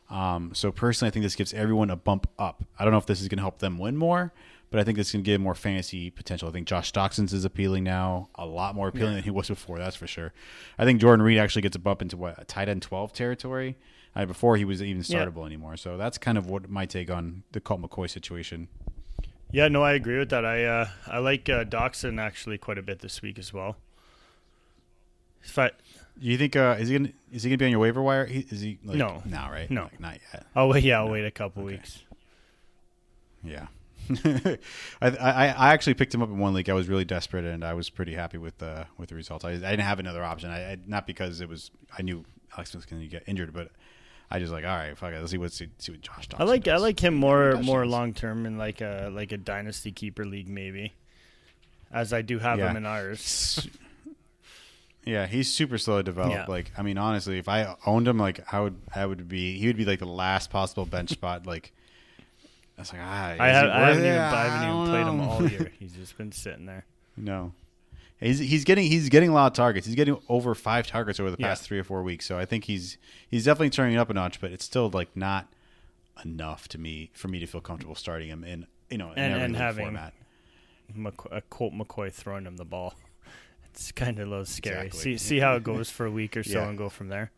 Um, 0.10 0.52
so 0.54 0.72
personally, 0.72 1.10
I 1.10 1.12
think 1.12 1.24
this 1.24 1.36
gives 1.36 1.54
everyone 1.54 1.90
a 1.90 1.96
bump 1.96 2.30
up. 2.38 2.64
I 2.78 2.84
don't 2.84 2.92
know 2.92 3.00
if 3.00 3.06
this 3.08 3.22
is 3.22 3.28
going 3.28 3.38
to 3.38 3.44
help 3.44 3.60
them 3.60 3.78
win 3.80 3.98
more, 3.98 4.32
but 4.70 4.80
I 4.80 4.84
think 4.84 4.98
this 4.98 5.12
can 5.12 5.24
give 5.24 5.42
more 5.42 5.56
fantasy 5.56 6.12
potential. 6.12 6.48
I 6.48 6.52
think 6.52 6.68
Josh 6.68 6.92
Doctson's 6.92 7.34
is 7.34 7.44
appealing 7.46 7.84
now, 7.84 8.30
a 8.36 8.46
lot 8.46 8.76
more 8.76 8.88
appealing 8.88 9.16
than 9.16 9.24
he 9.24 9.32
was 9.32 9.48
before. 9.48 9.78
That's 9.80 9.96
for 9.96 10.08
sure. 10.08 10.32
I 10.78 10.86
think 10.86 11.02
Jordan 11.02 11.26
Reed 11.26 11.40
actually 11.40 11.64
gets 11.64 11.76
a 11.76 11.80
bump 11.80 12.02
into 12.02 12.18
what 12.18 12.40
a 12.40 12.46
tight 12.46 12.70
end 12.70 12.82
twelve 12.84 13.14
territory. 13.14 13.78
Uh, 14.18 14.26
before 14.26 14.56
he 14.56 14.64
was 14.64 14.82
even 14.82 15.04
Yeah. 15.06 15.26
startable 15.26 15.46
anymore. 15.46 15.76
So 15.76 15.98
that's 15.98 16.18
kind 16.18 16.38
of 16.38 16.50
what 16.50 16.70
my 16.70 16.86
take 16.86 17.12
on 17.12 17.44
the 17.52 17.60
Colt 17.60 17.82
McCoy 17.82 18.10
situation. 18.10 18.70
Yeah, 19.52 19.68
no, 19.68 19.84
I 19.84 19.92
agree 19.92 20.18
with 20.18 20.30
that. 20.30 20.46
I 20.46 20.64
uh, 20.64 20.88
I 21.08 21.18
like 21.18 21.50
uh, 21.50 21.66
Doctson 21.66 22.18
actually 22.18 22.58
quite 22.58 22.78
a 22.78 22.82
bit 22.82 23.00
this 23.00 23.22
week 23.22 23.38
as 23.38 23.52
well. 23.52 23.76
If 25.44 25.60
I, 25.60 25.72
Do 26.20 26.28
you 26.28 26.38
think 26.38 26.56
uh, 26.56 26.78
is 26.80 26.88
he 26.90 26.98
gonna 26.98 27.12
is 27.32 27.44
he 27.44 27.50
gonna 27.50 27.58
be 27.58 27.66
on 27.66 27.72
your 27.72 27.80
waiver 27.82 28.02
wire? 28.02 28.26
He, 28.26 28.40
is 28.50 28.62
he 28.62 28.80
like, 28.86 28.98
No. 28.98 29.22
no 29.26 29.48
right 29.52 29.70
No. 29.70 29.84
Like, 29.84 30.00
not 30.00 30.18
yet. 30.34 30.46
oh 30.56 30.68
wait, 30.68 30.84
yeah, 30.84 31.00
I'll 31.00 31.10
wait 31.10 31.26
a 31.26 31.32
couple 31.32 31.64
weeks. 31.64 32.04
Yeah. 33.44 33.68
I, 34.24 34.58
I 35.02 35.48
I 35.48 35.74
actually 35.74 35.96
picked 35.96 36.14
him 36.14 36.22
up 36.22 36.30
in 36.30 36.38
one 36.38 36.54
league. 36.54 36.70
I 36.70 36.74
was 36.74 36.88
really 36.88 37.06
desperate, 37.06 37.44
and 37.44 37.64
I 37.66 37.74
was 37.74 37.90
pretty 37.90 38.14
happy 38.14 38.38
with 38.38 38.58
the 38.60 38.86
with 38.98 39.10
the 39.10 39.16
results. 39.16 39.44
I, 39.44 39.50
I 39.52 39.56
didn't 39.56 39.80
have 39.82 40.00
another 40.00 40.24
option. 40.24 40.52
I, 40.52 40.74
I 40.74 40.78
not 40.86 41.08
because 41.08 41.42
it 41.42 41.50
was 41.50 41.72
I 41.98 42.02
knew 42.04 42.24
Alex 42.56 42.74
was 42.76 42.86
going 42.86 43.02
to 43.02 43.08
get 43.08 43.24
injured, 43.28 43.52
but 43.54 43.72
I 44.30 44.38
just 44.40 44.52
like 44.52 44.64
all 44.64 44.76
right, 44.76 44.96
fuck 44.98 45.12
it. 45.12 45.20
Let's 45.20 45.32
see 45.32 45.38
what 45.40 45.52
see, 45.54 45.70
see 45.80 45.92
what 45.94 46.02
Josh. 46.02 46.28
I 46.38 46.44
like 46.44 46.68
I 46.68 46.78
like 46.78 47.00
him 47.04 47.16
more 47.16 47.54
more 47.64 47.86
long 47.88 48.14
term 48.14 48.46
in 48.46 48.58
like 48.60 48.80
a 48.82 49.10
like 49.12 49.32
a 49.32 49.38
dynasty 49.38 49.92
keeper 49.92 50.24
league 50.26 50.48
maybe, 50.50 50.94
as 51.92 52.14
I 52.14 52.22
do 52.22 52.38
have 52.40 52.60
Yeah. 52.60 52.70
him 52.70 52.78
in 52.78 52.86
ours. 52.86 53.68
Yeah, 55.06 55.28
he's 55.28 55.54
super 55.54 55.78
slow 55.78 55.98
to 55.98 56.04
develop. 56.04 56.32
Yeah. 56.32 56.46
Like, 56.48 56.72
I 56.78 56.82
mean, 56.82 56.98
honestly, 56.98 57.38
if 57.38 57.48
I 57.48 57.76
owned 57.86 58.08
him, 58.08 58.18
like, 58.18 58.42
I 58.54 58.60
would, 58.60 58.76
I 58.96 59.06
would 59.06 59.28
be, 59.30 59.58
he 59.60 59.68
would 59.68 59.78
be 59.78 59.86
like 59.86 60.00
the 60.00 60.06
last 60.08 60.50
possible 60.50 60.86
bench 60.86 61.10
spot. 61.12 61.46
Like, 61.46 61.72
I 62.78 62.82
was 62.82 62.92
like, 62.92 63.02
ah, 63.04 63.36
I, 63.40 63.48
have, 63.50 63.70
I 63.70 63.80
haven't 63.88 64.06
even 64.06 64.18
I 64.20 64.44
haven't 64.48 64.70
even 64.70 64.86
played 64.90 65.08
him 65.08 65.22
all 65.22 65.48
year. 65.50 65.72
He's 65.80 65.94
just 65.94 66.18
been 66.18 66.32
sitting 66.32 66.66
there. 66.66 66.86
No, 67.16 67.54
he's 68.20 68.40
he's 68.40 68.66
getting 68.66 68.88
he's 68.88 69.08
getting 69.08 69.30
a 69.30 69.34
lot 69.34 69.48
of 69.48 69.54
targets. 69.54 69.86
He's 69.88 69.96
getting 69.96 70.18
over 70.28 70.54
five 70.54 70.86
targets 70.86 71.18
over 71.20 71.32
the 71.32 71.38
Yeah. 71.40 71.48
past 71.48 71.64
three 71.64 71.80
or 71.80 71.86
four 71.86 72.04
weeks. 72.04 72.26
So 72.26 72.38
I 72.38 72.44
think 72.44 72.66
he's 72.66 72.98
he's 73.30 73.46
definitely 73.46 73.70
turning 73.70 73.96
it 73.96 74.00
up 74.00 74.10
a 74.10 74.14
notch, 74.14 74.42
but 74.42 74.52
it's 74.52 74.66
still 74.66 74.90
like 74.90 75.16
not 75.16 75.48
enough 76.26 76.68
to 76.70 76.78
me 76.78 77.12
for 77.14 77.30
me 77.30 77.40
to 77.40 77.46
feel 77.46 77.62
comfortable 77.62 77.96
starting 77.96 78.28
him 78.28 78.44
in 78.44 78.68
you 78.90 78.98
know 78.98 79.12
in 79.14 79.20
And- 79.20 79.42
and 79.42 79.56
having-. 79.56 79.98
McC- 80.98 81.32
a 81.32 81.42
Colt 81.42 81.74
McCoy 81.74 82.12
throwing 82.12 82.46
him 82.46 82.58
the 82.58 82.66
ball. 82.66 82.94
It's 83.76 83.92
kind 83.92 84.18
of 84.20 84.28
a 84.28 84.30
little 84.30 84.46
scary. 84.46 84.88
Exactly. 84.88 85.18
See 85.18 85.18
see 85.18 85.40
how 85.40 85.56
it 85.56 85.64
goes 85.64 85.90
for 85.90 86.06
a 86.06 86.12
week 86.12 86.36
or 86.38 86.44
so 86.44 86.60
Yeah. 86.60 86.70
and 86.70 86.78
go 86.78 86.90
from 86.90 87.10
there. 87.10 87.32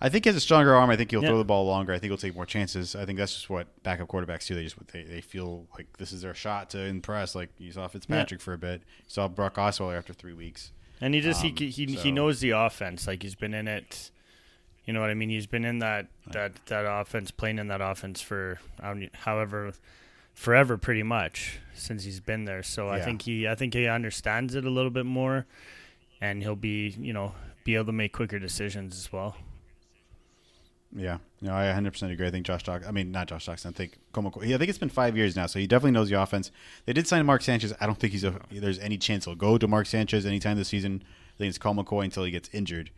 I 0.00 0.08
think 0.08 0.24
he 0.24 0.28
has 0.30 0.36
a 0.36 0.40
stronger 0.40 0.74
arm. 0.74 0.90
I 0.90 0.96
think 0.96 1.10
he'll 1.12 1.22
Yeah. 1.22 1.28
throw 1.28 1.38
the 1.38 1.44
ball 1.44 1.64
longer. 1.66 1.92
I 1.92 1.98
think 1.98 2.10
he'll 2.10 2.16
take 2.16 2.34
more 2.34 2.46
chances. 2.46 2.96
I 2.96 3.04
think 3.04 3.18
that's 3.18 3.32
just 3.34 3.48
what 3.50 3.68
backup 3.84 4.08
quarterbacks 4.08 4.46
do. 4.48 4.54
They 4.56 4.64
just 4.64 4.76
they, 4.92 5.04
they 5.04 5.20
feel 5.20 5.66
like 5.76 5.86
this 5.98 6.12
is 6.12 6.22
their 6.22 6.34
shot 6.34 6.70
to 6.70 6.80
impress. 6.80 7.34
Like 7.34 7.50
you 7.58 7.70
saw 7.72 7.86
Fitzpatrick 7.86 8.40
for 8.40 8.52
a 8.52 8.58
bit. 8.58 8.80
You 8.98 9.04
saw 9.08 9.28
Brock 9.28 9.54
Osweiler 9.56 9.96
after 9.96 10.12
three 10.12 10.32
weeks. 10.32 10.72
And 11.00 11.14
he 11.14 11.20
just 11.20 11.44
Um, 11.44 11.54
he 11.56 11.68
he 11.70 11.94
so- 11.96 12.02
he 12.02 12.10
knows 12.12 12.40
the 12.40 12.50
offense. 12.50 13.06
Like 13.06 13.22
he's 13.22 13.34
been 13.36 13.54
in 13.54 13.68
it. 13.68 14.10
You 14.84 14.92
know 14.92 15.00
what 15.00 15.10
I 15.10 15.14
mean? 15.14 15.30
He's 15.30 15.46
been 15.46 15.64
in 15.64 15.78
that 15.78 16.08
that 16.26 16.66
that 16.66 16.84
offense, 16.88 17.30
playing 17.30 17.58
in 17.60 17.68
that 17.68 17.80
offense 17.80 18.20
for 18.20 18.58
I 18.80 18.88
don't- 18.94 19.14
however 19.14 19.72
forever, 20.34 20.76
pretty 20.76 21.02
much 21.02 21.58
since 21.74 22.04
he's 22.04 22.20
been 22.20 22.44
there. 22.44 22.62
So 22.62 22.88
I 22.88 23.00
think 23.00 23.22
he 23.22 23.48
I 23.48 23.54
think 23.54 23.74
he 23.74 23.86
understands 23.86 24.54
it 24.54 24.64
a 24.64 24.70
little 24.70 24.90
bit 24.90 25.06
more, 25.06 25.46
and 26.20 26.42
he'll 26.42 26.56
be 26.56 26.94
you 26.98 27.12
know 27.12 27.34
be 27.64 27.74
able 27.74 27.86
to 27.86 27.92
make 27.92 28.12
quicker 28.12 28.38
decisions 28.38 28.96
as 28.96 29.12
well. 29.12 29.36
Yeah, 30.94 31.18
no, 31.40 31.54
I 31.54 31.64
100% 31.64 32.12
agree. 32.12 32.26
I 32.26 32.30
think 32.30 32.44
Josh 32.44 32.64
Dox. 32.64 32.86
I 32.86 32.90
mean, 32.90 33.12
not 33.12 33.26
Josh 33.26 33.46
Doctson. 33.46 33.66
I 33.66 33.70
think 33.70 33.98
Como. 34.12 34.30
I 34.42 34.58
think 34.58 34.68
it's 34.68 34.78
been 34.78 34.90
five 34.90 35.16
years 35.16 35.34
now, 35.34 35.46
so 35.46 35.58
he 35.58 35.66
definitely 35.66 35.92
knows 35.92 36.10
the 36.10 36.20
offense. 36.20 36.50
They 36.84 36.92
did 36.92 37.06
sign 37.06 37.24
Mark 37.24 37.40
Sanchez. 37.40 37.72
I 37.80 37.86
don't 37.86 37.98
think 37.98 38.12
he's 38.12 38.24
a. 38.24 38.38
There's 38.50 38.78
any 38.78 38.98
chance 38.98 39.24
he'll 39.24 39.34
go 39.34 39.56
to 39.56 39.66
Mark 39.66 39.86
Sanchez 39.86 40.26
anytime 40.26 40.58
this 40.58 40.68
season. 40.68 41.02
I 41.34 41.38
think 41.38 41.48
it's 41.48 41.58
Colt 41.58 41.78
McCoy 41.78 42.04
until 42.04 42.24
he 42.24 42.30
gets 42.30 42.50
injured. 42.52 42.90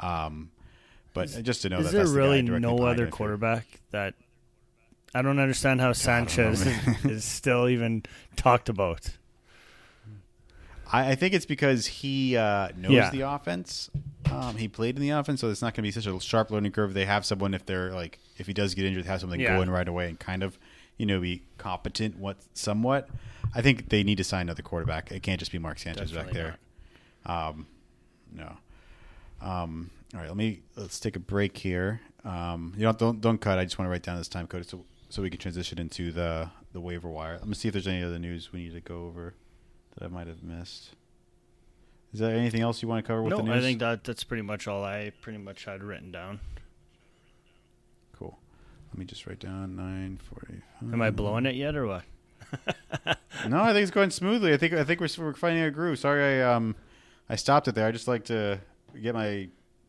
Um, 0.00 0.50
but 1.14 1.28
just 1.42 1.62
to 1.62 1.68
know 1.68 1.78
Is 1.78 1.86
that 1.86 1.92
there 1.92 2.00
that's 2.00 2.12
the 2.12 2.18
really 2.18 2.42
no 2.42 2.78
other 2.78 3.06
quarterback 3.06 3.80
that 3.90 4.14
I 5.14 5.22
don't 5.22 5.38
understand 5.38 5.80
how 5.80 5.92
Sanchez 5.92 6.66
is, 6.66 7.04
is 7.04 7.24
still 7.24 7.68
even 7.68 8.02
talked 8.36 8.68
about? 8.68 9.08
I, 10.92 11.12
I 11.12 11.14
think 11.14 11.34
it's 11.34 11.46
because 11.46 11.86
he 11.86 12.36
uh, 12.36 12.68
knows 12.76 12.92
Yeah. 12.92 13.10
the 13.10 13.20
offense. 13.22 13.90
Um, 14.30 14.56
he 14.56 14.68
played 14.68 14.96
in 14.96 15.02
the 15.02 15.10
offense, 15.10 15.40
so 15.40 15.48
it's 15.50 15.62
not 15.62 15.68
going 15.74 15.76
to 15.76 15.82
be 15.82 15.90
such 15.90 16.06
a 16.06 16.20
sharp 16.20 16.50
learning 16.50 16.72
curve. 16.72 16.94
They 16.94 17.04
have 17.06 17.24
someone 17.24 17.54
if 17.54 17.64
they're 17.64 17.92
like 17.92 18.18
if 18.38 18.46
he 18.46 18.52
does 18.52 18.74
get 18.74 18.84
injured, 18.84 19.06
have 19.06 19.20
something 19.20 19.40
Yeah. 19.40 19.56
go 19.56 19.62
in 19.62 19.70
right 19.70 19.86
away 19.86 20.08
and 20.08 20.18
kind 20.18 20.42
of 20.42 20.58
you 20.96 21.06
know 21.06 21.20
be 21.20 21.42
competent. 21.58 22.18
What 22.18 22.36
somewhat. 22.54 23.08
I 23.54 23.62
think 23.62 23.88
they 23.88 24.02
need 24.02 24.18
to 24.18 24.24
sign 24.24 24.42
another 24.42 24.62
quarterback. 24.62 25.12
It 25.12 25.22
can't 25.22 25.38
just 25.38 25.52
be 25.52 25.58
Mark 25.58 25.78
Sanchez 25.78 26.10
back 26.12 26.32
there. 26.32 26.56
Um, 27.24 27.66
no. 28.32 28.56
Um, 29.40 29.90
all 30.12 30.20
right, 30.20 30.28
let 30.28 30.36
me 30.36 30.60
let's 30.76 30.98
take 30.98 31.14
a 31.16 31.20
break 31.20 31.56
here. 31.56 32.00
Um, 32.24 32.74
you 32.76 32.82
know, 32.82 32.92
don't 32.92 33.20
don't 33.20 33.38
cut. 33.40 33.58
I 33.58 33.64
just 33.64 33.78
want 33.78 33.86
to 33.86 33.90
write 33.90 34.02
down 34.02 34.18
this 34.18 34.28
time 34.28 34.46
code 34.48 34.68
so 34.68 34.84
so 35.08 35.22
we 35.22 35.30
can 35.30 35.38
transition 35.40 35.78
into 35.78 36.12
the 36.12 36.50
the 36.72 36.80
waiver 36.80 37.08
wire. 37.08 37.38
Let 37.38 37.46
me 37.48 37.54
see 37.54 37.68
if 37.68 37.72
there's 37.72 37.86
any 37.86 38.02
other 38.02 38.18
news 38.18 38.52
we 38.52 38.60
need 38.64 38.72
to 38.74 38.80
go 38.80 39.06
over 39.06 39.34
that 39.96 40.04
I 40.04 40.08
might 40.08 40.26
have 40.26 40.42
missed. 40.42 40.90
Is 42.12 42.20
there 42.20 42.34
anything 42.34 42.60
else 42.62 42.82
you 42.82 42.88
want 42.88 43.04
to 43.04 43.06
cover 43.06 43.22
with 43.22 43.30
No, 43.32 43.38
the 43.38 43.42
news? 43.44 43.56
I 43.56 43.60
think 43.60 43.78
that 43.80 44.04
that's 44.04 44.24
pretty 44.24 44.42
much 44.42 44.66
all 44.68 44.84
I 44.84 45.12
pretty 45.20 45.38
much 45.38 45.64
had 45.64 45.82
written 45.82 46.10
down. 46.12 46.40
cool. 48.16 48.38
Let 48.90 48.98
me 48.98 49.04
just 49.04 49.26
write 49.26 49.40
down 49.40 49.76
nine 49.76 50.18
forty. 50.22 50.62
Am 50.92 51.00
I 51.02 51.10
blowing 51.10 51.46
it 51.46 51.54
yet 51.54 51.76
or 51.76 51.86
what? 51.86 52.02
no, 53.48 53.60
I 53.60 53.72
think 53.72 53.82
it's 53.82 53.90
going 53.90 54.10
smoothly. 54.10 54.52
I 54.52 54.56
think 54.56 54.72
I 54.72 54.84
think 54.84 55.00
we're 55.00 55.08
we're 55.18 55.34
finding 55.34 55.62
a 55.64 55.70
groove. 55.70 55.98
Sorry, 55.98 56.40
I 56.42 56.54
um 56.54 56.76
I 57.28 57.36
stopped 57.36 57.68
it 57.68 57.74
there. 57.74 57.86
I 57.86 57.92
just 57.92 58.08
like 58.08 58.24
to 58.26 58.60
get 59.02 59.14
my 59.14 59.48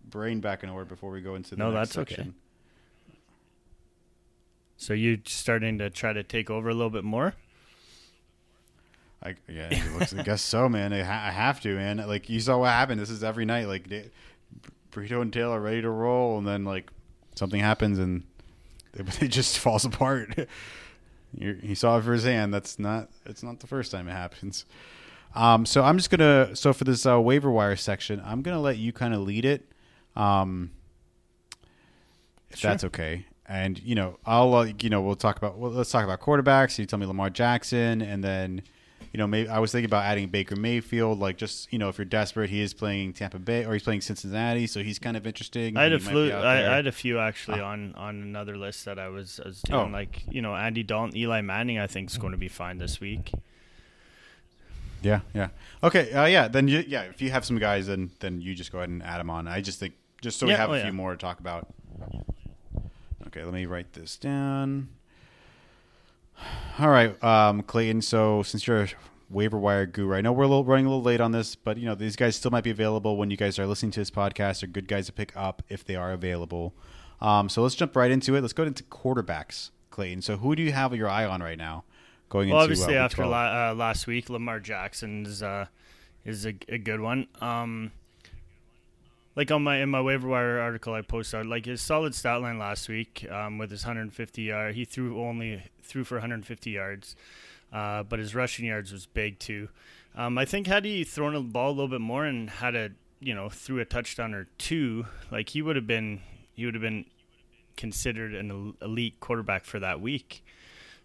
brain 0.10 0.40
back 0.40 0.64
in 0.64 0.70
order 0.70 0.86
before 0.86 1.12
we 1.12 1.22
go 1.22 1.36
into 1.36 1.52
the 1.52 1.58
No, 1.58 1.72
next 1.72 1.94
that's 1.94 2.12
okay. 2.14 2.30
So 4.78 4.94
you 4.94 5.20
starting 5.26 5.78
to 5.80 5.90
try 5.90 6.14
to 6.14 6.24
take 6.24 6.50
over 6.50 6.70
a 6.70 6.74
little 6.74 6.90
bit 6.92 7.04
more? 7.04 7.34
I, 9.24 9.36
yeah, 9.50 9.70
it 9.72 9.94
looks, 9.98 10.14
I 10.14 10.22
guess 10.22 10.42
so, 10.44 10.70
man. 10.70 10.94
I, 10.94 11.02
ha- 11.02 11.26
I 11.28 11.32
have 11.32 11.60
to, 11.62 11.76
man. 11.76 11.98
Like 11.98 12.30
you 12.30 12.40
saw 12.40 12.60
what 12.60 12.70
happened. 12.70 13.02
This 13.02 13.10
is 13.10 13.24
every 13.24 13.46
night. 13.46 13.68
Like 13.68 13.90
they, 13.90 14.12
Burrito 14.92 15.22
and 15.22 15.34
Taylor 15.34 15.58
are 15.58 15.62
ready 15.62 15.82
to 15.82 15.90
roll, 15.90 16.38
and 16.38 16.48
then 16.48 16.64
like 16.64 16.92
something 17.36 17.60
happens 17.60 17.98
and 18.00 18.24
it, 18.94 19.22
it 19.24 19.28
just 19.30 19.58
falls 19.60 19.86
apart. 19.86 20.48
you 21.34 21.54
he 21.62 21.74
saw 21.74 21.98
it 21.98 22.04
firsthand. 22.04 22.54
That's 22.54 22.78
not. 22.78 23.10
It's 23.26 23.42
not 23.42 23.60
the 23.60 23.68
first 23.68 23.92
time 23.92 24.08
it 24.08 24.12
happens. 24.14 24.66
Um, 25.34 25.66
so 25.66 25.84
I'm 25.84 25.98
just 25.98 26.12
gonna. 26.12 26.56
So 26.56 26.72
for 26.72 26.84
this 26.84 27.06
uh, 27.06 27.20
waiver 27.20 27.50
wire 27.50 27.76
section, 27.76 28.22
I'm 28.24 28.44
gonna 28.44 28.62
let 28.62 28.78
you 28.78 28.94
kind 28.94 29.14
of 29.16 29.22
lead 29.22 29.46
it, 29.46 29.68
um, 30.16 30.70
if 32.52 32.60
Sure. 32.60 32.72
that's 32.72 32.84
okay. 32.86 33.26
And 33.48 33.80
you 33.82 33.96
know, 33.96 34.18
I'll 34.26 34.54
uh, 34.54 34.72
you 34.82 34.90
know 34.90 35.02
we'll 35.02 35.16
talk 35.16 35.38
about. 35.38 35.58
Well, 35.58 35.72
let's 35.72 35.90
talk 35.92 36.04
about 36.04 36.20
quarterbacks. 36.20 36.78
You 36.78 36.86
tell 36.86 37.00
me 37.00 37.06
Lamar 37.06 37.30
Jackson, 37.30 38.02
and 38.02 38.22
then 38.22 38.62
you 39.14 39.18
know 39.18 39.26
maybe 39.26 39.48
I 39.48 39.60
was 39.60 39.72
thinking 39.72 39.86
about 39.86 40.04
adding 40.04 40.28
Baker 40.28 40.58
Mayfield. 40.58 41.20
Like 41.20 41.38
just 41.38 41.72
you 41.72 41.80
know 41.80 41.88
if 41.88 41.98
you're 41.98 42.04
desperate, 42.04 42.50
he 42.50 42.60
is 42.60 42.74
playing 42.74 43.14
Tampa 43.14 43.40
Bay 43.40 43.64
or 43.64 43.72
he's 43.72 43.84
playing 43.84 44.02
Cincinnati, 44.02 44.68
so 44.68 44.84
he's 44.84 45.00
kind 45.00 45.16
of 45.16 45.26
interesting. 45.26 45.78
I 45.78 45.84
had 45.84 45.94
a 45.94 46.00
flu. 46.00 46.30
I. 46.32 46.56
I 46.58 46.76
had 46.76 46.88
a 46.88 46.92
few 46.92 47.20
actually 47.20 47.62
on 47.62 47.96
on 47.96 48.22
another 48.22 48.58
list 48.58 48.84
that 48.84 49.00
I 49.00 49.08
was, 49.08 49.40
I 49.44 49.48
was 49.48 49.62
doing. 49.62 49.80
Oh. 49.80 49.86
Like 49.94 50.24
you 50.30 50.42
know, 50.42 50.54
Andy 50.54 50.84
Dalton, 50.84 51.16
Eli 51.16 51.40
Manning. 51.40 51.80
I 51.80 51.88
think 51.88 52.10
is 52.10 52.18
going 52.18 52.34
to 52.34 52.38
be 52.38 52.50
fine 52.50 52.80
this 52.80 53.00
week. 53.00 53.32
Yeah, 55.02 55.22
yeah. 55.34 55.50
Okay, 55.84 56.12
uh, 56.12 56.26
yeah. 56.26 56.48
Then 56.48 56.68
you, 56.68 56.84
yeah, 56.86 57.04
if 57.04 57.22
you 57.22 57.30
have 57.30 57.46
some 57.46 57.60
guys, 57.60 57.88
then 57.88 58.12
then 58.20 58.42
you 58.42 58.54
just 58.56 58.72
go 58.72 58.80
ahead 58.80 58.90
and 58.90 59.02
add 59.04 59.20
them 59.20 59.30
on. 59.30 59.48
I 59.48 59.62
just 59.62 59.80
think 59.80 59.94
just 60.22 60.40
so 60.40 60.48
we 60.48 60.52
Yeah, 60.52 60.58
have 60.58 60.70
oh, 60.72 60.74
a 60.74 60.78
yeah. 60.78 60.84
few 60.84 60.94
more 60.94 61.12
to 61.12 61.18
talk 61.18 61.40
about. 61.40 61.68
Okay, 63.38 63.46
let 63.46 63.54
me 63.54 63.68
write 63.68 63.94
this 63.94 64.18
down. 64.18 64.90
All 66.80 66.90
right, 66.90 67.24
um, 67.24 67.62
Clayton. 67.62 68.02
So 68.02 68.42
since 68.42 68.66
you're 68.66 68.82
a 68.84 68.88
waiver 69.30 69.60
wire 69.60 69.86
guru, 69.86 70.16
I 70.16 70.22
know 70.22 70.32
we're 70.34 70.46
a 70.46 70.48
little, 70.48 70.66
running 70.66 70.88
a 70.88 70.90
little 70.90 71.04
late 71.04 71.22
on 71.22 71.34
this, 71.34 71.54
but 71.54 71.78
you 71.78 71.86
know 71.86 71.94
these 71.94 72.16
guys 72.16 72.36
still 72.36 72.50
might 72.50 72.64
be 72.64 72.72
available 72.72 73.16
when 73.16 73.30
you 73.30 73.38
guys 73.38 73.60
are 73.60 73.68
listening 73.68 73.92
to 73.92 74.00
this 74.00 74.10
podcast. 74.10 74.62
They're 74.62 74.70
good 74.70 74.88
guys 74.88 75.06
to 75.06 75.12
pick 75.14 75.38
up 75.38 75.62
if 75.70 75.86
they 75.86 75.96
are 75.96 76.14
available. 76.14 76.74
Um, 77.22 77.48
so 77.48 77.62
let's 77.62 77.76
jump 77.76 77.96
right 77.96 78.10
into 78.10 78.36
it. 78.36 78.42
Let's 78.42 78.54
go 78.54 78.64
into 78.64 78.84
quarterbacks, 78.86 79.70
Clayton. 79.92 80.24
So 80.24 80.38
who 80.38 80.56
do 80.56 80.64
you 80.64 80.72
have 80.72 80.96
your 80.96 81.08
eye 81.08 81.26
on 81.26 81.44
right 81.44 81.60
now? 81.60 81.84
Going 82.30 82.50
Well, 82.50 82.62
into 82.62 82.72
obviously 82.72 82.98
uh, 82.98 83.04
after 83.04 83.24
la- 83.28 83.70
uh, 83.70 83.76
last 83.76 84.08
week, 84.08 84.32
Lamar 84.32 84.60
Jackson 84.60 85.28
is 85.28 85.44
uh, 85.44 85.68
is 86.26 86.48
a, 86.48 86.56
a 86.70 86.80
good 86.80 87.02
one. 87.02 87.28
Um, 87.40 87.92
like 89.38 89.52
on 89.52 89.64
my 89.64 89.78
in 89.78 89.88
my 89.90 90.02
waiver 90.02 90.28
wire 90.28 90.60
article 90.60 90.94
I 90.94 91.02
posted, 91.02 91.46
like 91.46 91.66
his 91.66 91.80
solid 91.82 92.14
stat 92.14 92.42
line 92.42 92.58
last 92.60 92.90
week 92.90 93.26
um, 93.32 93.58
with 93.58 93.72
his 93.72 93.84
150 93.86 94.42
yard, 94.42 94.76
he 94.76 94.84
threw 94.84 95.22
only 95.22 95.64
threw 95.84 96.04
for 96.04 96.16
150 96.16 96.70
yards, 96.72 97.16
uh, 97.72 98.04
but 98.04 98.20
his 98.20 98.36
rushing 98.36 98.66
yards 98.66 98.92
was 98.92 99.06
big 99.06 99.40
too. 99.40 99.70
Um, 100.16 100.38
I 100.38 100.44
think 100.46 100.68
had 100.68 100.84
he 100.84 101.04
thrown 101.04 101.34
the 101.36 101.40
ball 101.42 101.70
a 101.70 101.72
little 101.72 101.88
bit 101.88 102.02
more 102.02 102.26
and 102.26 102.50
had 102.50 102.76
a 102.76 102.90
you 103.20 103.34
know 103.36 103.48
threw 103.50 103.80
a 103.80 103.86
touchdown 103.86 104.34
or 104.34 104.48
two, 104.58 105.06
like 105.32 105.50
he 105.50 105.62
would 105.62 105.76
have 105.76 105.88
been 105.88 106.22
he 106.54 106.66
would 106.66 106.74
have 106.74 106.82
been 106.82 107.06
considered 107.76 108.34
an 108.34 108.74
elite 108.82 109.20
quarterback 109.20 109.64
for 109.66 109.80
that 109.80 110.02
week. 110.02 110.44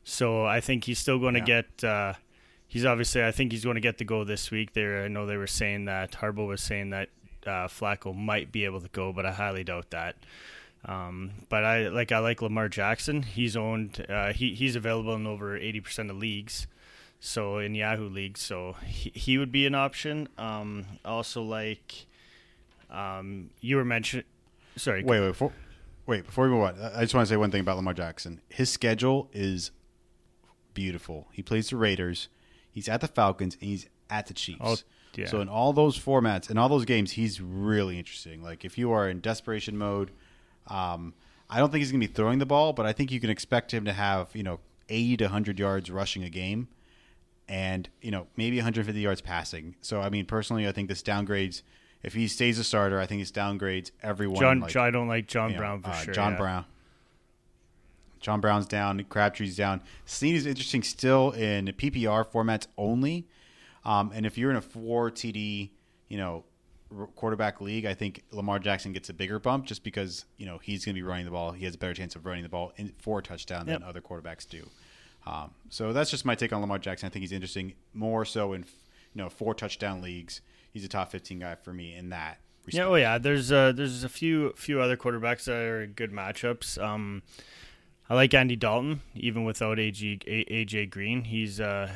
So 0.05 0.47
I 0.47 0.61
think 0.61 0.85
he's 0.85 0.99
still 0.99 1.19
going 1.19 1.35
to 1.35 1.41
Yeah. 1.41 1.63
get. 1.63 1.85
Uh, 1.85 2.15
he's 2.67 2.85
obviously. 2.87 3.23
I 3.23 3.31
think 3.31 3.53
he's 3.53 3.63
going 3.65 3.75
to 3.77 3.81
get 3.81 3.99
the 3.99 4.05
go 4.05 4.25
this 4.25 4.51
week. 4.51 4.73
There, 4.73 5.05
I 5.05 5.09
know 5.09 5.27
they 5.27 5.37
were 5.37 5.47
saying 5.47 5.85
that 5.85 6.13
Harbaugh 6.13 6.49
was 6.49 6.63
saying 6.63 6.91
that 6.91 7.11
uh, 7.47 7.69
Flacco 7.69 8.15
might 8.15 8.53
be 8.53 8.65
able 8.65 8.81
to 8.81 8.89
go, 8.89 9.13
but 9.13 9.27
I 9.27 9.33
highly 9.33 9.65
doubt 9.65 9.91
that. 9.91 10.17
Um, 10.85 11.31
but 11.49 11.65
I 11.65 11.89
like 11.89 12.11
I 12.11 12.19
like 12.19 12.43
Lamar 12.43 12.69
Jackson. 12.69 13.23
He's 13.23 13.57
owned. 13.57 14.05
Uh, 14.09 14.33
he 14.33 14.55
he's 14.55 14.75
available 14.75 15.15
in 15.15 15.27
over 15.27 15.57
eighty 15.57 15.81
percent 15.81 16.11
of 16.11 16.17
leagues. 16.17 16.67
So 17.21 17.59
in 17.59 17.77
Yahoo 17.77 18.09
leagues, 18.09 18.41
so 18.41 18.75
he, 18.85 19.13
he 19.15 19.39
would 19.39 19.53
be 19.53 19.65
an 19.65 19.77
option. 19.77 20.29
Um, 20.39 20.87
also 21.05 21.41
like, 21.43 22.07
um, 22.91 23.51
you 23.61 23.77
were 23.77 23.85
mentioned. 23.85 24.25
Sorry, 24.75 25.05
Wait, 25.05 25.21
wait, 25.21 25.29
before, 25.29 25.53
wait. 26.07 26.27
Before 26.27 26.47
we 26.47 26.51
move 26.51 26.63
on, 26.63 26.81
I 26.81 27.03
just 27.03 27.15
want 27.15 27.29
to 27.29 27.33
say 27.33 27.37
one 27.37 27.53
thing 27.53 27.61
about 27.61 27.77
Lamar 27.77 27.95
Jackson. 27.95 28.41
His 28.49 28.71
schedule 28.71 29.29
is 29.33 29.71
beautiful. 30.75 31.29
He 31.31 31.43
plays 31.43 31.71
the 31.71 31.77
Raiders, 31.77 32.29
he's 32.73 32.89
at 32.89 33.01
the 33.01 33.07
Falcons, 33.07 33.57
and 33.61 33.71
he's 33.71 33.87
at 34.11 34.27
the 34.27 34.35
Chiefs. 34.35 34.61
Oh, 34.61 34.77
yeah. 35.17 35.27
So 35.27 35.41
in 35.41 35.49
all 35.49 35.73
those 35.73 35.99
formats, 35.99 36.51
in 36.51 36.59
all 36.59 36.69
those 36.69 36.85
games, 36.85 37.13
he's 37.13 37.41
really 37.41 37.99
interesting. 37.99 38.43
Like 38.43 38.65
if 38.65 38.79
you 38.79 38.93
are 38.93 39.09
in 39.09 39.21
desperation 39.21 39.77
mode, 39.77 40.11
um, 40.69 41.15
I 41.51 41.59
don't 41.59 41.71
think 41.71 41.81
he's 41.81 41.93
going 41.93 42.01
to 42.01 42.09
be 42.09 42.13
throwing 42.13 42.39
the 42.39 42.47
ball, 42.47 42.73
but 42.73 42.87
I 42.87 42.93
think 42.93 43.11
you 43.11 43.21
can 43.21 43.31
expect 43.31 43.73
him 43.73 43.85
to 43.85 43.93
have 43.93 44.29
you 44.35 44.43
know 44.43 44.61
eighty 44.89 45.17
to 45.19 45.29
hundred 45.29 45.59
yards 45.59 45.91
rushing 45.91 46.25
a 46.25 46.31
game, 46.31 46.69
and 47.49 47.89
you 48.01 48.11
know 48.11 48.27
maybe 48.37 48.57
150 48.57 48.99
yards 49.01 49.21
passing. 49.21 49.77
So 49.81 50.01
I 50.01 50.09
mean, 50.09 50.27
personally, 50.27 50.67
I 50.67 50.73
think 50.73 50.89
this 50.89 51.03
downgrades. 51.03 51.63
If 52.03 52.15
he 52.15 52.27
stays 52.27 52.59
a 52.59 52.65
starter, 52.65 52.99
I 52.99 53.07
think 53.07 53.23
this 53.23 53.31
downgrades 53.31 53.93
everyone. 54.03 54.41
John. 54.41 54.61
like, 54.61 54.75
I 54.75 54.91
don't 54.91 55.07
like 55.07 55.29
John 55.29 55.51
you 55.51 55.55
know, 55.55 55.61
Brown 55.61 55.83
for 55.83 55.91
uh, 55.91 55.95
sure. 55.95 56.15
John 56.15 56.33
yeah. 56.33 56.39
Brown. 56.39 56.65
John 58.19 58.41
Brown's 58.41 58.67
down. 58.67 59.05
Crabtree's 59.09 59.57
down. 59.57 59.83
Snead 60.07 60.35
is 60.35 60.47
interesting 60.47 60.83
still 60.83 61.33
in 61.33 61.67
PPR 61.67 62.25
formats 62.27 62.67
only. 62.79 63.27
Um, 63.85 64.13
and 64.15 64.25
if 64.27 64.39
you're 64.39 64.51
in 64.51 64.57
a 64.57 64.63
four 64.63 65.11
TD, 65.11 65.71
you 66.09 66.17
know, 66.17 66.45
quarterback 67.17 67.61
league, 67.61 67.85
I 67.87 67.95
think 67.95 68.23
Lamar 68.31 68.59
Jackson 68.59 68.93
gets 68.93 69.09
a 69.09 69.15
bigger 69.15 69.39
bump 69.39 69.67
just 69.67 69.83
because 69.83 70.25
you 70.37 70.47
know 70.47 70.59
he's 70.59 70.85
going 70.85 70.95
to 70.95 70.99
be 70.99 71.03
running 71.07 71.25
the 71.25 71.31
ball. 71.31 71.53
He 71.53 71.65
has 71.65 71.75
a 71.75 71.79
better 71.79 71.95
chance 71.95 72.15
of 72.15 72.27
running 72.27 72.43
the 72.43 72.49
ball 72.49 72.73
in, 72.77 72.93
for 72.99 73.19
a 73.19 73.23
touchdown 73.23 73.67
than 73.67 73.83
other 73.83 74.01
quarterbacks 74.01 74.49
do. 74.49 74.67
Um, 75.27 75.53
so 75.69 75.93
that's 75.93 76.11
just 76.11 76.25
my 76.25 76.35
take 76.35 76.53
on 76.53 76.61
Lamar 76.61 76.79
Jackson. 76.79 77.07
I 77.07 77.11
think 77.11 77.23
he's 77.23 77.33
interesting 77.33 77.75
more 77.95 78.25
so 78.25 78.53
in 78.53 78.65
you 79.15 79.23
know 79.23 79.29
four 79.29 79.55
touchdown 79.55 80.01
leagues. 80.01 80.41
He's 80.73 80.85
a 80.85 80.89
top 80.89 81.11
15 81.11 81.39
guy 81.39 81.55
for 81.57 81.73
me 81.73 81.95
in 81.95 82.09
that. 82.11 82.39
Yeah, 82.69 82.85
oh 82.87 82.95
yeah. 82.95 83.19
There's 83.19 83.51
uh, 83.51 83.73
there's 83.73 84.05
a 84.05 84.09
few 84.09 84.53
few 84.57 84.81
other 84.81 84.97
quarterbacks 84.97 85.45
that 85.45 85.57
are 85.57 85.87
good 85.87 86.13
matchups. 86.13 86.83
Um, 86.83 87.23
I 88.09 88.15
like 88.15 88.35
Andy 88.35 88.57
Dalton 88.57 89.01
even 89.15 89.45
without 89.45 89.79
AG, 89.79 90.21
A- 90.27 90.65
AJ 90.65 90.91
Green. 90.91 91.25
He's 91.25 91.61
uh, 91.61 91.91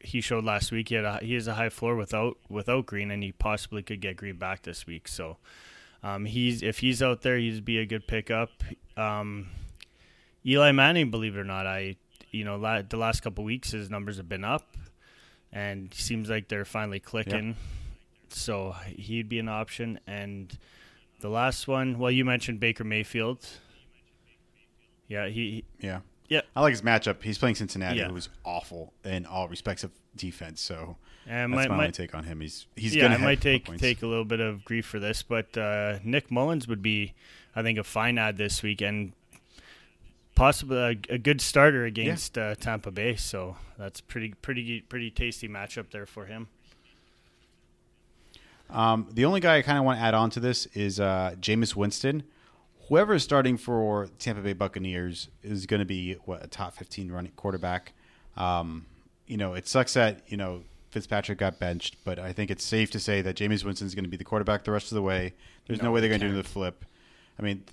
he 0.00 0.20
showed 0.20 0.44
last 0.44 0.70
week 0.70 0.88
he 0.90 0.94
had 0.94 1.04
a, 1.04 1.18
he 1.18 1.34
has 1.34 1.46
a 1.46 1.54
high 1.54 1.68
floor 1.70 1.96
without 1.96 2.36
without 2.48 2.86
Green, 2.86 3.10
and 3.10 3.22
he 3.22 3.32
possibly 3.32 3.82
could 3.82 4.00
get 4.00 4.16
Green 4.16 4.36
back 4.36 4.62
this 4.62 4.86
week. 4.86 5.08
So 5.08 5.36
um, 6.02 6.24
he's 6.24 6.62
if 6.62 6.78
he's 6.78 7.02
out 7.02 7.22
there, 7.22 7.36
he'd 7.36 7.64
be 7.64 7.78
a 7.78 7.86
good 7.86 8.06
pickup. 8.06 8.50
Um, 8.96 9.48
Eli 10.46 10.72
Manning, 10.72 11.10
believe 11.10 11.36
it 11.36 11.40
or 11.40 11.44
not, 11.44 11.66
I 11.66 11.96
you 12.30 12.44
know 12.44 12.56
la- 12.56 12.82
the 12.82 12.96
last 12.96 13.20
couple 13.20 13.44
weeks 13.44 13.72
his 13.72 13.90
numbers 13.90 14.16
have 14.18 14.28
been 14.28 14.44
up, 14.44 14.76
and 15.52 15.92
seems 15.94 16.28
like 16.30 16.48
they're 16.48 16.64
finally 16.64 17.00
clicking. 17.00 17.56
So 18.30 18.76
he'd 18.86 19.28
be 19.28 19.38
an 19.38 19.48
option. 19.48 19.98
And 20.06 20.56
the 21.20 21.28
last 21.30 21.66
one, 21.66 21.98
well, 21.98 22.10
you 22.10 22.24
mentioned 22.24 22.60
Baker 22.60 22.84
Mayfield. 22.84 23.46
Yeah, 25.08 25.28
he. 25.28 25.64
Yeah. 25.80 26.00
Yeah. 26.28 26.42
I 26.54 26.60
like 26.60 26.72
his 26.72 26.82
matchup. 26.82 27.22
He's 27.22 27.38
playing 27.38 27.54
Cincinnati, 27.54 27.98
Yeah. 27.98 28.08
who's 28.08 28.28
awful 28.44 28.92
in 29.04 29.24
all 29.26 29.48
respects 29.48 29.82
of 29.82 29.90
defense. 30.14 30.60
So 30.60 30.96
And 31.26 31.52
that's 31.52 31.68
my, 31.68 31.76
my, 31.76 31.88
take 31.90 32.14
on 32.14 32.24
him. 32.24 32.40
He's 32.40 32.66
he's 32.76 32.94
yeah, 32.94 33.02
gonna 33.04 33.14
I 33.14 33.18
might 33.18 33.40
take 33.40 33.64
points. 33.66 33.80
take 33.80 34.02
a 34.02 34.06
little 34.06 34.24
bit 34.26 34.40
of 34.40 34.64
grief 34.64 34.84
for 34.86 34.98
this, 34.98 35.22
but 35.22 35.56
uh, 35.56 35.98
Nick 36.04 36.30
Mullens 36.30 36.68
would 36.68 36.82
be, 36.82 37.14
I 37.56 37.62
think, 37.62 37.78
a 37.78 37.84
fine 37.84 38.18
add 38.18 38.36
this 38.36 38.62
week 38.62 38.80
and 38.82 39.12
possibly 40.34 40.76
a, 40.78 41.14
a 41.14 41.18
good 41.18 41.40
starter 41.40 41.84
against 41.84 42.36
uh, 42.38 42.54
Tampa 42.56 42.90
Bay. 42.90 43.16
So 43.16 43.56
that's 43.78 44.00
pretty 44.00 44.34
pretty 44.42 44.82
pretty 44.82 45.10
tasty 45.10 45.48
matchup 45.48 45.90
there 45.90 46.06
for 46.06 46.26
him. 46.26 46.48
Um, 48.70 49.06
the 49.10 49.24
only 49.24 49.40
guy 49.40 49.56
I 49.56 49.62
kind 49.62 49.78
of 49.78 49.84
want 49.84 49.98
to 49.98 50.04
add 50.04 50.12
on 50.14 50.28
to 50.30 50.40
this 50.40 50.66
is 50.66 51.00
uh, 51.00 51.34
Jameis 51.40 51.74
Winston. 51.74 52.22
Whoever 52.88 53.14
is 53.14 53.22
starting 53.22 53.58
for 53.58 54.08
Tampa 54.18 54.40
Bay 54.40 54.54
Buccaneers 54.54 55.28
is 55.42 55.66
going 55.66 55.80
to 55.80 55.86
be 55.86 56.14
what 56.24 56.42
a 56.42 56.48
top 56.48 56.74
fifteen 56.74 57.10
running 57.12 57.32
quarterback. 57.32 57.92
Um, 58.36 58.86
you 59.26 59.36
know, 59.36 59.54
it 59.54 59.68
sucks 59.68 59.94
that 59.94 60.22
you 60.26 60.36
know 60.36 60.62
Fitzpatrick 60.90 61.38
got 61.38 61.58
benched, 61.58 61.96
but 62.04 62.18
I 62.18 62.32
think 62.32 62.50
it's 62.50 62.64
safe 62.64 62.90
to 62.92 63.00
say 63.00 63.20
that 63.22 63.36
Jameis 63.36 63.62
Winston 63.62 63.86
is 63.86 63.94
going 63.94 64.04
to 64.04 64.10
be 64.10 64.16
the 64.16 64.24
quarterback 64.24 64.64
the 64.64 64.72
rest 64.72 64.90
of 64.90 64.96
the 64.96 65.02
way. 65.02 65.34
There's 65.66 65.80
no, 65.80 65.86
No, 65.88 65.92
way 65.92 66.00
they're 66.00 66.08
going 66.08 66.22
to 66.22 66.28
do 66.28 66.34
the 66.34 66.42
flip. 66.42 66.84
I 67.38 67.42
mean, 67.42 67.64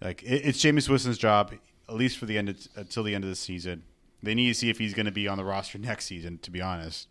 like 0.00 0.22
it, 0.22 0.46
it's 0.46 0.58
Jameis 0.64 0.88
Winston's 0.88 1.18
job 1.18 1.52
at 1.88 1.94
least 1.94 2.16
for 2.16 2.26
the 2.26 2.38
end 2.38 2.48
of, 2.48 2.66
until 2.76 3.02
the 3.02 3.14
end 3.14 3.24
of 3.24 3.30
the 3.30 3.36
season. 3.36 3.82
They 4.22 4.34
need 4.34 4.48
to 4.48 4.54
see 4.54 4.70
if 4.70 4.78
he's 4.78 4.94
going 4.94 5.06
to 5.06 5.12
be 5.12 5.28
on 5.28 5.36
the 5.36 5.44
roster 5.44 5.78
next 5.78 6.06
season. 6.06 6.38
To 6.38 6.50
be 6.50 6.62
honest. 6.62 7.08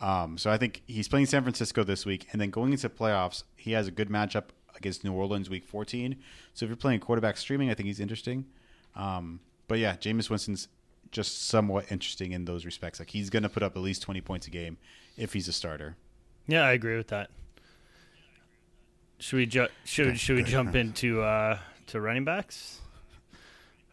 Um, 0.00 0.36
so 0.36 0.50
I 0.50 0.58
think 0.58 0.82
he's 0.86 1.08
playing 1.08 1.26
San 1.26 1.42
Francisco 1.42 1.82
this 1.82 2.04
week, 2.04 2.26
and 2.32 2.40
then 2.40 2.50
going 2.50 2.72
into 2.72 2.88
playoffs, 2.90 3.44
he 3.56 3.72
has 3.72 3.86
a 3.88 3.90
good 3.90 4.10
matchup 4.10 4.48
against 4.78 5.04
New 5.04 5.12
Orleans 5.12 5.48
Week 5.50 5.64
14. 5.64 6.16
So 6.54 6.64
if 6.64 6.68
you're 6.70 6.76
playing 6.76 7.00
quarterback 7.00 7.36
streaming, 7.36 7.70
I 7.70 7.74
think 7.74 7.86
he's 7.86 8.00
interesting. 8.00 8.46
Um, 8.94 9.40
but 9.68 9.78
yeah, 9.78 9.96
Jameis 9.96 10.30
Winston's 10.30 10.68
just 11.10 11.46
somewhat 11.48 11.90
interesting 11.90 12.32
in 12.32 12.44
those 12.44 12.64
respects. 12.64 12.98
Like 12.98 13.10
he's 13.10 13.30
going 13.30 13.42
to 13.42 13.48
put 13.48 13.62
up 13.62 13.76
at 13.76 13.82
least 13.82 14.02
20 14.02 14.20
points 14.20 14.46
a 14.46 14.50
game 14.50 14.76
if 15.16 15.32
he's 15.32 15.48
a 15.48 15.52
starter. 15.52 15.96
Yeah, 16.46 16.62
I 16.62 16.72
agree 16.72 16.96
with 16.96 17.08
that. 17.08 17.30
Should 19.18 19.36
we 19.36 19.46
ju- 19.46 19.68
should 19.84 20.18
should 20.18 20.36
we 20.36 20.42
jump 20.42 20.74
into 20.74 21.22
uh, 21.22 21.58
to 21.88 22.00
running 22.00 22.24
backs? 22.24 22.80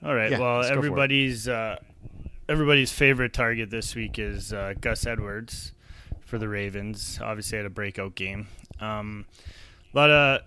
All 0.03 0.13
right. 0.13 0.31
Yeah, 0.31 0.39
well, 0.39 0.57
let's 0.57 0.69
go 0.69 0.73
for 0.75 0.79
it. 0.79 0.85
everybody's 0.85 1.47
uh, 1.47 1.77
everybody's 2.49 2.91
favorite 2.91 3.31
target 3.33 3.69
this 3.69 3.95
week 3.95 4.19
is 4.19 4.51
uh, 4.51 4.73
Gus 4.81 5.05
Edwards 5.05 5.71
for 6.25 6.37
the 6.37 6.49
Ravens. 6.49 7.19
Obviously, 7.21 7.57
had 7.57 7.65
a 7.65 7.69
breakout 7.69 8.15
game. 8.15 8.47
Um, 8.81 9.25
a 9.93 9.97
lot 9.97 10.09
of, 10.09 10.41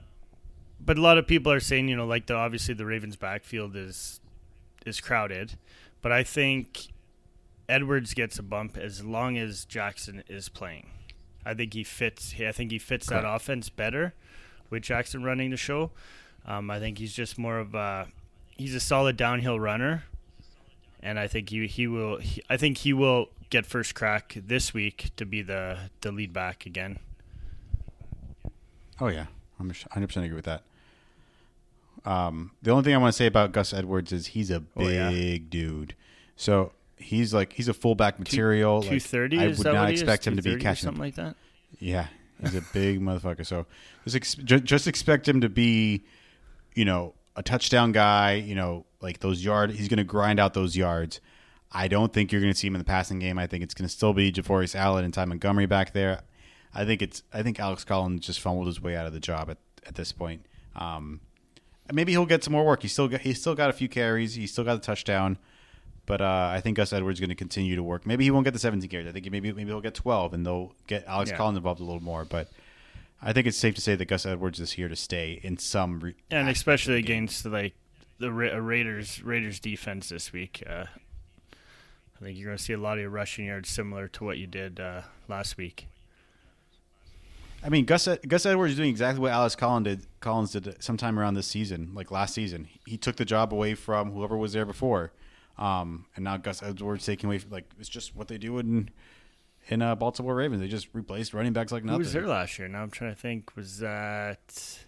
but 0.81 0.99
a 0.99 1.01
lot 1.01 1.19
of 1.19 1.27
people 1.27 1.53
are 1.53 1.61
saying, 1.61 1.89
you 1.89 1.97
know, 1.97 2.07
like 2.07 2.27
the 2.27 2.35
obviously 2.35 2.75
the 2.75 2.87
Ravens' 2.87 3.17
backfield 3.17 3.77
is 3.77 4.21
is 4.85 5.01
crowded, 5.01 5.57
but 6.03 6.13
I 6.13 6.23
think 6.23 6.89
Edwards 7.69 8.15
gets 8.15 8.39
a 8.39 8.43
bump 8.43 8.77
as 8.77 9.05
long 9.05 9.37
as 9.37 9.65
Jackson 9.65 10.23
is 10.29 10.49
playing. 10.49 10.91
I 11.45 11.55
think 11.55 11.75
he 11.75 11.85
fits. 11.85 12.35
I 12.41 12.53
think 12.53 12.71
he 12.71 12.79
fits 12.79 13.07
that 13.07 13.25
offense 13.27 13.69
better 13.69 14.15
with 14.71 14.83
Jackson 14.83 15.23
running 15.23 15.51
the 15.51 15.57
show. 15.57 15.91
Um, 16.45 16.71
I 16.71 16.79
think 16.79 16.99
he's 16.99 17.13
just 17.13 17.39
more 17.39 17.59
of 17.59 17.75
a 17.75 18.09
he's 18.57 18.75
a 18.75 18.81
solid 18.81 19.17
downhill 19.17 19.59
runner, 19.59 20.05
and 21.01 21.19
I 21.19 21.27
think 21.27 21.51
he 21.51 21.67
he 21.67 21.87
will. 21.87 22.19
He, 22.19 22.43
I 22.49 22.57
think 22.57 22.79
he 22.79 22.93
will 22.93 23.29
get 23.51 23.65
first 23.67 23.95
crack 23.95 24.37
this 24.37 24.75
week 24.75 25.11
to 25.17 25.25
be 25.25 25.43
the 25.43 25.91
the 26.01 26.13
lead 26.13 26.33
back 26.33 26.67
again. 26.67 26.99
Oh 29.01 29.09
yeah, 29.09 29.27
I'm 29.59 29.69
100 29.69 30.07
percent 30.07 30.27
agree 30.27 30.37
with 30.37 30.45
that. 30.47 30.63
Um, 32.05 32.53
the 32.63 32.71
only 32.71 32.85
thing 32.85 32.95
I 32.95 32.99
want 32.99 33.13
to 33.13 33.17
say 33.17 33.27
about 33.27 33.53
Gus 33.53 33.73
Edwards 33.73 34.13
is 34.13 34.29
he's 34.29 34.51
a 34.51 34.63
Oh, 34.77 34.81
big 34.87 35.43
yeah. 35.43 35.49
dude. 35.49 35.95
So 36.37 36.73
he's 36.99 37.35
like 37.35 37.53
he's 37.55 37.69
a 37.69 37.75
fullback 37.75 38.19
material. 38.19 38.81
Like, 38.81 38.91
Two 38.91 39.01
thirty. 39.01 39.39
I 39.39 39.47
is 39.47 39.59
would 39.59 39.73
not 39.73 39.91
expect 39.91 40.27
him 40.27 40.37
to 40.37 40.43
be 40.43 40.51
230 40.51 40.57
or 40.57 40.63
catching. 40.63 40.85
something 40.85 41.01
like 41.03 41.15
that. 41.17 41.37
Yeah, 41.81 42.07
he's 42.41 42.55
a 42.55 42.63
big 42.73 43.01
motherfucker. 43.01 43.45
So 43.45 43.67
just, 44.05 44.17
ex- 44.17 44.35
just 44.63 44.87
expect 44.87 45.27
him 45.29 45.41
to 45.41 45.49
be, 45.49 46.05
you 46.75 46.85
know, 46.85 47.15
a 47.35 47.43
touchdown 47.43 47.93
guy. 47.93 48.35
You 48.35 48.55
know, 48.55 48.85
like 49.01 49.19
those 49.21 49.45
yard. 49.45 49.73
He's 49.73 49.89
going 49.89 49.99
to 49.99 50.05
grind 50.05 50.39
out 50.39 50.55
those 50.55 50.77
yards. 50.77 51.21
I 51.73 51.89
don't 51.89 52.13
think 52.13 52.31
you're 52.31 52.41
going 52.41 52.53
to 52.53 52.59
see 52.59 52.69
him 52.69 52.77
in 52.77 52.79
the 52.79 52.85
passing 52.85 53.19
game. 53.19 53.39
I 53.39 53.47
think 53.49 53.65
it's 53.65 53.75
going 53.75 53.89
to 53.89 53.93
still 53.93 54.13
be 54.13 54.31
Javorius 54.31 54.77
Allen 54.77 55.05
and 55.05 55.13
Ty 55.13 55.25
Montgomery 55.25 55.67
back 55.67 55.93
there. 55.93 56.21
I 56.77 56.85
think 56.85 57.03
it's. 57.03 57.23
I 57.33 57.43
think 57.43 57.59
Alex 57.59 57.85
Collins 57.85 58.27
just 58.27 58.41
fumbled 58.41 58.67
his 58.67 58.81
way 58.81 58.95
out 58.97 59.07
of 59.07 59.13
the 59.13 59.21
job 59.21 59.51
at, 59.51 59.59
at 59.87 59.95
this 59.95 60.13
point. 60.13 60.45
Um, 60.77 61.21
maybe 61.93 62.13
he'll 62.13 62.27
get 62.27 62.45
some 62.45 62.53
more 62.53 62.65
work. 62.65 62.83
He's 62.83 62.93
still 62.93 63.09
got, 63.09 63.23
he's 63.23 63.41
still 63.41 63.55
got 63.55 63.71
a 63.71 63.73
few 63.73 63.89
carries. 63.89 64.35
He's 64.35 64.53
still 64.53 64.65
got 64.65 64.77
a 64.77 64.81
touchdown. 64.81 65.39
But 66.05 66.21
uh, 66.21 66.51
I 66.53 66.61
think 66.61 66.77
Gus 66.77 66.93
Edwards 66.93 67.17
is 67.17 67.21
going 67.21 67.31
to 67.31 67.35
continue 67.35 67.75
to 67.75 67.83
work. 67.83 68.07
Maybe 68.07 68.23
he 68.23 68.31
won't 68.31 68.45
get 68.45 68.53
the 68.53 68.61
17 68.61 68.89
carries. 68.89 69.09
I 69.09 69.13
think 69.13 69.29
maybe 69.31 69.53
maybe 69.53 69.69
he'll 69.71 69.81
get 69.81 69.95
12, 69.95 70.35
and 70.35 70.47
they'll 70.47 70.73
get 70.87 71.05
Alex 71.07 71.31
Yeah. 71.31 71.37
Collins 71.37 71.57
involved 71.57 71.81
a 71.81 71.85
little 71.85 72.03
more. 72.03 72.25
But 72.25 72.49
I 73.21 73.33
think 73.33 73.47
it's 73.49 73.57
safe 73.57 73.75
to 73.75 73.81
say 73.81 73.97
that 73.97 74.05
Gus 74.05 74.25
Edwards 74.27 74.61
is 74.61 74.73
here 74.73 74.89
to 74.89 74.95
stay 74.97 75.41
in 75.43 75.59
some. 75.59 75.99
Re- 76.01 76.15
and 76.31 76.49
especially 76.49 76.95
the 76.95 77.01
against 77.01 77.45
like 77.47 77.75
the 78.19 78.31
Ra- 78.31 78.53
uh, 78.55 78.59
Raiders 78.61 79.23
Raiders 79.23 79.59
defense 79.59 80.11
this 80.11 80.33
week. 80.33 80.63
Uh, 80.69 80.85
I 81.53 82.25
think 82.25 82.39
you're 82.39 82.47
going 82.47 82.59
to 82.59 82.63
see 82.63 82.73
a 82.73 82.79
lot 82.79 82.95
of 82.99 83.01
your 83.01 83.11
rushing 83.11 83.47
yards 83.47 83.69
similar 83.69 84.07
to 84.09 84.25
what 84.25 84.39
you 84.39 84.47
did 84.47 84.79
uh, 84.81 85.03
last 85.29 85.57
week. 85.57 85.89
I 87.67 87.69
mean, 87.69 87.85
Gus 87.85 88.09
Gus 88.29 88.47
Edwards 88.47 88.73
is 88.73 88.77
doing 88.77 88.91
exactly 88.91 89.21
what 89.21 89.33
Alex 89.33 89.57
Collins 89.57 89.85
did. 89.85 90.07
Collins 90.21 90.53
did 90.53 90.81
sometime 90.81 91.19
around 91.19 91.35
this 91.35 91.49
season, 91.49 91.91
like 91.95 92.13
last 92.13 92.33
season. 92.33 92.69
He 92.87 92.97
took 92.97 93.17
the 93.17 93.25
job 93.25 93.53
away 93.53 93.75
from 93.75 94.13
whoever 94.13 94.37
was 94.37 94.53
there 94.53 94.65
before, 94.65 95.11
um, 95.59 96.07
and 96.15 96.25
now 96.25 96.37
Gus 96.37 96.63
Edwards 96.63 97.05
taking 97.05 97.29
away. 97.29 97.41
Like 97.51 97.65
it's 97.81 97.89
just 97.89 98.15
what 98.15 98.29
they 98.29 98.39
do 98.39 98.59
in 98.59 98.91
in 99.67 99.83
uh, 99.83 99.97
Baltimore 99.97 100.37
Ravens. 100.37 100.61
They 100.61 100.69
just 100.69 100.87
replaced 100.93 101.35
running 101.35 101.53
backs 101.53 101.73
like 101.73 101.83
nothing. 101.83 101.97
Who 101.97 102.05
was 102.05 102.13
there 102.13 102.29
last 102.29 102.57
year? 102.57 102.69
Now 102.69 102.83
I'm 102.83 102.91
trying 102.91 103.13
to 103.13 103.21
think. 103.21 103.57
Was 103.57 103.81
that 103.81 104.79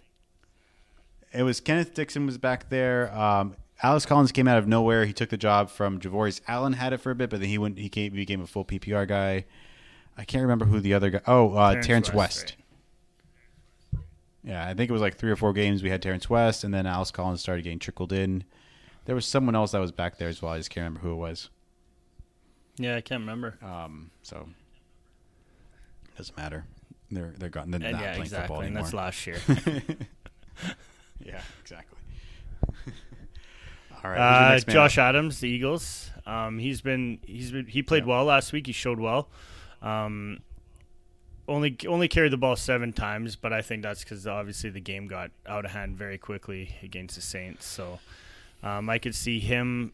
It 1.33 1.43
was 1.43 1.59
Kenneth 1.59 1.95
Dixon 1.95 2.27
was 2.27 2.39
back 2.39 2.69
there. 2.69 3.13
Um, 3.13 3.57
Alex 3.83 4.07
Collins 4.07 4.31
came 4.31 4.47
out 4.47 4.59
of 4.59 4.69
nowhere. 4.69 5.05
He 5.05 5.13
took 5.13 5.31
the 5.31 5.37
job 5.37 5.69
from 5.69 5.99
Javorius 5.99 6.41
Allen. 6.47 6.75
Had 6.75 6.93
it 6.93 6.99
for 6.99 7.11
a 7.11 7.17
bit, 7.17 7.29
but 7.29 7.41
then 7.41 7.49
he 7.49 7.59
went. 7.59 7.77
He 7.77 7.89
came, 7.89 8.13
became 8.13 8.41
a 8.41 8.47
full 8.47 8.65
PPR 8.65 9.09
guy. 9.09 9.47
I 10.17 10.25
can't 10.25 10.43
remember 10.43 10.65
who 10.65 10.79
the 10.79 10.95
other 10.95 11.11
guy. 11.11 11.21
Oh, 11.27 11.55
uh, 11.55 11.71
Terrence, 11.71 11.87
Terrence 11.87 12.13
West. 12.13 12.17
West, 12.17 12.57
Yeah, 14.49 14.67
I 14.67 14.73
think 14.75 14.89
it 14.89 14.93
was 14.93 15.03
like 15.03 15.17
three 15.17 15.31
or 15.31 15.37
four 15.37 15.53
games. 15.53 15.83
We 15.83 15.91
had 15.91 16.01
Terrence 16.01 16.31
West, 16.31 16.65
and 16.65 16.73
then 16.73 16.87
Alex 16.87 17.11
Collins 17.11 17.41
started 17.43 17.63
getting 17.63 17.79
trickled 17.79 18.13
in. 18.13 18.45
There 19.05 19.15
was 19.15 19.27
someone 19.27 19.55
else 19.55 19.73
that 19.73 19.79
was 19.81 19.93
back 19.93 20.17
there 20.19 20.29
as 20.29 20.41
well. 20.41 20.53
I 20.53 20.59
just 20.59 20.71
can't 20.71 20.85
remember 20.85 21.01
who 21.01 21.13
it 21.13 21.17
was. 21.17 21.51
Yeah, 22.79 22.97
I 22.97 23.01
can't 23.03 23.21
remember. 23.21 23.59
Um, 23.63 24.11
so 24.23 24.49
doesn't 26.17 26.37
matter. 26.37 26.65
They're 27.11 27.35
they're 27.39 27.49
gone. 27.51 27.71
They're 27.71 27.81
And 27.83 27.93
not 27.93 28.01
yeah, 28.03 28.09
playing 28.13 28.23
exactly. 28.23 28.47
football 28.47 28.61
And 28.61 28.67
anymore. 28.69 28.83
that's 28.85 28.95
last 28.95 29.27
year. 29.27 29.39
yeah, 31.25 31.41
exactly. 31.61 31.99
All 34.05 34.11
right, 34.11 34.55
Uh, 34.57 34.59
Josh 34.61 34.97
up? 34.99 35.05
Adams, 35.11 35.41
the 35.41 35.49
Eagles. 35.49 36.11
Um, 36.27 36.59
he's 36.59 36.81
been 36.81 37.19
he's 37.25 37.51
been 37.51 37.67
he 37.67 37.83
played 37.83 38.05
Yeah. 38.05 38.15
well 38.15 38.25
last 38.25 38.53
week. 38.53 38.67
He 38.67 38.73
showed 38.73 39.01
well. 39.01 39.29
Um, 39.83 40.41
only 41.49 41.77
only 41.89 42.09
carried 42.09 42.33
the 42.33 42.37
ball 42.37 42.57
seven 42.57 42.93
times, 42.93 43.35
but 43.35 43.53
I 43.53 43.63
think 43.63 43.83
that's 43.83 44.05
because 44.05 44.27
obviously 44.27 44.71
the 44.71 44.81
game 44.81 45.09
got 45.09 45.31
out 45.47 45.65
of 45.65 45.71
hand 45.73 45.97
very 45.97 46.19
quickly 46.19 46.77
against 46.83 47.17
the 47.17 47.23
Saints. 47.23 47.67
So 47.67 47.99
um, 48.63 48.89
I 48.89 48.99
could 48.99 49.15
see 49.15 49.41
him. 49.41 49.93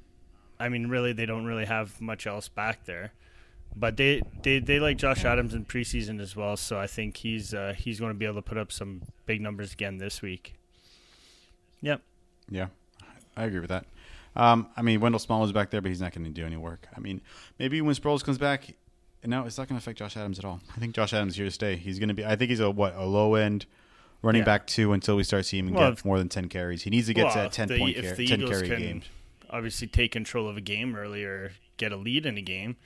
I 0.58 0.68
mean, 0.68 0.88
really, 0.88 1.12
they 1.12 1.26
don't 1.26 1.44
really 1.44 1.64
have 1.64 2.00
much 2.00 2.26
else 2.26 2.48
back 2.48 2.84
there, 2.84 3.12
but 3.74 3.96
they 3.96 4.22
they, 4.42 4.58
they 4.58 4.80
like 4.80 4.98
Josh 4.98 5.24
Adams 5.24 5.54
in 5.54 5.64
preseason 5.64 6.20
as 6.20 6.36
well. 6.36 6.56
So 6.56 6.78
I 6.78 6.86
think 6.86 7.18
he's 7.18 7.54
uh, 7.54 7.74
he's 7.76 8.00
going 8.00 8.10
to 8.10 8.18
be 8.18 8.24
able 8.24 8.36
to 8.36 8.42
put 8.42 8.58
up 8.58 8.72
some 8.72 9.02
big 9.26 9.40
numbers 9.40 9.72
again 9.72 9.98
this 9.98 10.20
week. 10.20 10.54
Yep. 11.80 12.02
Yeah, 12.50 12.66
I 13.36 13.44
agree 13.44 13.60
with 13.60 13.70
that. 13.70 13.86
Um, 14.36 14.68
I 14.76 14.82
mean, 14.82 15.00
Wendell 15.00 15.18
Small 15.20 15.44
is 15.44 15.52
back 15.52 15.70
there, 15.70 15.80
but 15.80 15.88
he's 15.88 16.00
not 16.00 16.12
going 16.12 16.24
to 16.24 16.30
do 16.30 16.44
any 16.44 16.56
work. 16.56 16.88
I 16.96 17.00
mean, 17.00 17.20
maybe 17.58 17.80
when 17.80 17.94
Sproles 17.94 18.24
comes 18.24 18.38
back, 18.38 18.74
no, 19.26 19.44
it's 19.46 19.58
not 19.58 19.68
going 19.68 19.78
to 19.78 19.82
affect 19.82 19.98
Josh 19.98 20.16
Adams 20.16 20.38
at 20.38 20.44
all. 20.44 20.60
I 20.76 20.80
think 20.80 20.94
Josh 20.94 21.12
Adams 21.12 21.32
is 21.32 21.36
here 21.36 21.46
to 21.46 21.50
stay. 21.50 21.76
He's 21.76 21.98
going 21.98 22.08
to 22.08 22.14
be. 22.14 22.24
I 22.24 22.36
think 22.36 22.50
he's 22.50 22.60
a 22.60 22.70
what 22.70 22.94
a 22.96 23.04
low 23.04 23.34
end 23.34 23.66
running 24.22 24.40
Yeah. 24.40 24.44
back 24.46 24.66
two 24.66 24.92
until 24.92 25.16
we 25.16 25.24
start 25.24 25.44
seeing 25.46 25.68
him 25.68 25.74
Well, 25.74 25.90
get 25.90 25.98
if- 25.98 26.04
more 26.04 26.18
than 26.18 26.28
ten 26.28 26.48
carries. 26.48 26.82
He 26.82 26.90
needs 26.90 27.06
to 27.08 27.14
get 27.14 27.22
to 27.22 27.26
Well, 27.26 27.34
that 27.36 27.52
ten 27.52 27.68
the- 27.68 27.78
point 27.78 27.96
if 27.96 28.04
car- 28.06 28.14
the 28.16 28.26
ten 28.26 28.40
Eagles 28.40 28.50
carry 28.62 28.68
can 28.68 28.78
game. 28.80 29.02
Obviously, 29.50 29.86
take 29.86 30.12
control 30.12 30.48
of 30.48 30.56
a 30.56 30.60
game 30.60 30.96
early 30.96 31.24
or 31.24 31.52
get 31.76 31.92
a 31.92 31.96
lead 31.96 32.26
in 32.26 32.36
a 32.38 32.42
game. 32.42 32.76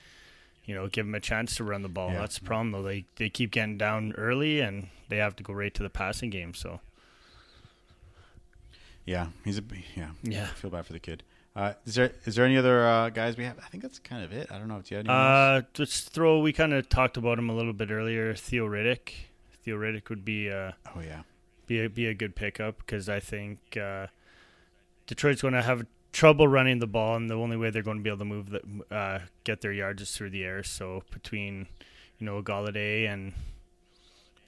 You 0.65 0.75
know, 0.75 0.87
give 0.87 1.05
them 1.07 1.15
a 1.15 1.19
chance 1.19 1.55
to 1.55 1.63
run 1.63 1.81
the 1.81 1.89
ball. 1.89 2.11
Yeah. 2.11 2.19
That's 2.19 2.37
the 2.37 2.45
problem, 2.45 2.71
though. 2.71 2.83
They 2.83 3.05
they 3.15 3.29
keep 3.29 3.51
getting 3.51 3.77
down 3.77 4.11
early, 4.17 4.59
and 4.59 4.89
they 5.07 5.17
have 5.17 5.35
to 5.37 5.43
go 5.43 5.53
right 5.53 5.73
to 5.73 5.81
the 5.83 5.89
passing 5.89 6.29
game. 6.29 6.53
So 6.53 6.79
Yeah, 9.05 9.27
he's 9.43 9.57
a 9.57 9.63
yeah. 9.95 10.11
Yeah. 10.23 10.43
I 10.43 10.53
feel 10.53 10.69
bad 10.69 10.85
for 10.85 10.93
the 10.93 10.99
kid. 10.99 11.23
Uh, 11.55 11.73
is 11.85 11.95
there 11.95 12.11
is 12.25 12.35
there 12.35 12.45
any 12.45 12.57
other 12.57 12.87
uh, 12.87 13.09
guys 13.09 13.35
we 13.35 13.43
have? 13.43 13.57
I 13.59 13.67
think 13.69 13.83
that's 13.83 13.99
kind 13.99 14.23
of 14.23 14.31
it. 14.31 14.51
I 14.51 14.57
don't 14.57 14.67
know 14.67 14.77
if 14.77 14.89
you 14.91 14.97
had 14.97 15.07
any. 15.07 15.15
uh, 15.15 15.61
just 15.73 16.09
throw. 16.11 16.39
We 16.39 16.53
kind 16.53 16.73
of 16.73 16.87
talked 16.89 17.17
about 17.17 17.37
him 17.39 17.49
a 17.49 17.55
little 17.55 17.73
bit 17.73 17.91
earlier. 17.91 18.33
Theo 18.35 18.67
Riddick. 18.67 19.11
Theo 19.63 19.77
Riddick 19.77 20.09
would 20.09 20.23
be 20.23 20.49
uh, 20.49 20.71
oh 20.95 21.01
yeah, 21.01 21.23
be 21.67 21.83
a, 21.83 21.89
be 21.89 22.05
a 22.07 22.13
good 22.13 22.35
pickup 22.35 22.77
because 22.77 23.09
I 23.09 23.19
think 23.19 23.59
uh, 23.77 24.07
Detroit's 25.07 25.41
going 25.41 25.53
to 25.55 25.61
have 25.61 25.85
trouble 26.13 26.47
running 26.47 26.79
the 26.79 26.87
ball, 26.87 27.15
and 27.15 27.29
the 27.29 27.35
only 27.35 27.57
way 27.57 27.69
they're 27.71 27.83
going 27.83 27.97
to 27.97 28.03
be 28.03 28.09
able 28.09 28.19
to 28.19 28.25
move 28.25 28.49
the, 28.51 28.95
uh, 28.95 29.19
get 29.43 29.61
their 29.61 29.73
yards 29.73 30.01
is 30.01 30.11
through 30.11 30.29
the 30.29 30.43
air. 30.45 30.63
So 30.63 31.03
between 31.11 31.67
you 32.19 32.25
know 32.25 32.41
Golladay 32.41 33.07
and 33.11 33.33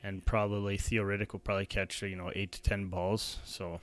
and 0.03 0.25
probably 0.25 0.77
Theo 0.77 1.03
Riddick 1.03 1.33
will 1.33 1.39
probably 1.39 1.65
catch 1.65 2.01
you 2.03 2.15
know 2.15 2.31
eight 2.35 2.51
to 2.53 2.61
ten 2.61 2.85
balls. 2.87 3.39
So 3.43 3.81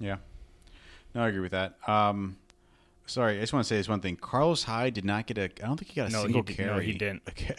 yeah. 0.00 0.16
No, 1.14 1.22
I 1.22 1.28
agree 1.28 1.40
with 1.40 1.52
that. 1.52 1.76
Um, 1.88 2.36
sorry, 3.06 3.38
I 3.38 3.40
just 3.40 3.52
want 3.52 3.64
to 3.64 3.68
say 3.68 3.76
this 3.76 3.88
one 3.88 4.00
thing. 4.00 4.16
Carlos 4.16 4.62
Hyde 4.64 4.94
did 4.94 5.04
not 5.04 5.26
get 5.26 5.38
a. 5.38 5.44
I 5.44 5.66
don't 5.66 5.76
think 5.78 5.90
he 5.90 5.96
got 5.96 6.10
a 6.10 6.12
No, 6.12 6.22
single 6.22 6.42
did- 6.42 6.56
carry. 6.56 6.68
no, 6.74 6.78
he 6.80 6.92
didn't. 6.92 7.22
Okay. 7.28 7.54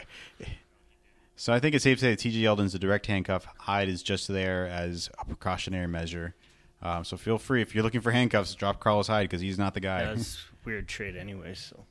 So 1.36 1.54
I 1.54 1.60
think 1.62 1.74
it's 1.74 1.86
safe 1.86 1.98
to 2.00 2.02
say 2.02 2.10
that 2.12 2.20
T.J. 2.20 2.38
Yeldon's 2.40 2.76
a 2.76 2.80
direct 2.80 3.06
handcuff. 3.06 3.48
Hyde 3.60 3.88
is 3.88 4.04
just 4.04 4.28
there 4.28 4.68
as 4.68 5.10
a 5.20 5.24
precautionary 5.24 5.88
measure. 5.88 6.36
Um, 6.82 7.06
so 7.06 7.16
feel 7.16 7.38
free 7.38 7.62
if 7.62 7.74
you're 7.74 7.84
looking 7.84 8.02
for 8.02 8.12
handcuffs, 8.12 8.54
drop 8.56 8.82
Carlos 8.82 9.08
Hyde 9.08 9.30
because 9.30 9.40
he's 9.40 9.58
not 9.58 9.74
the 9.74 9.80
guy. 9.80 10.04
that's 10.04 10.38
weird 10.66 10.90
trade 10.90 11.16
anyway. 11.16 11.54
So 11.54 11.86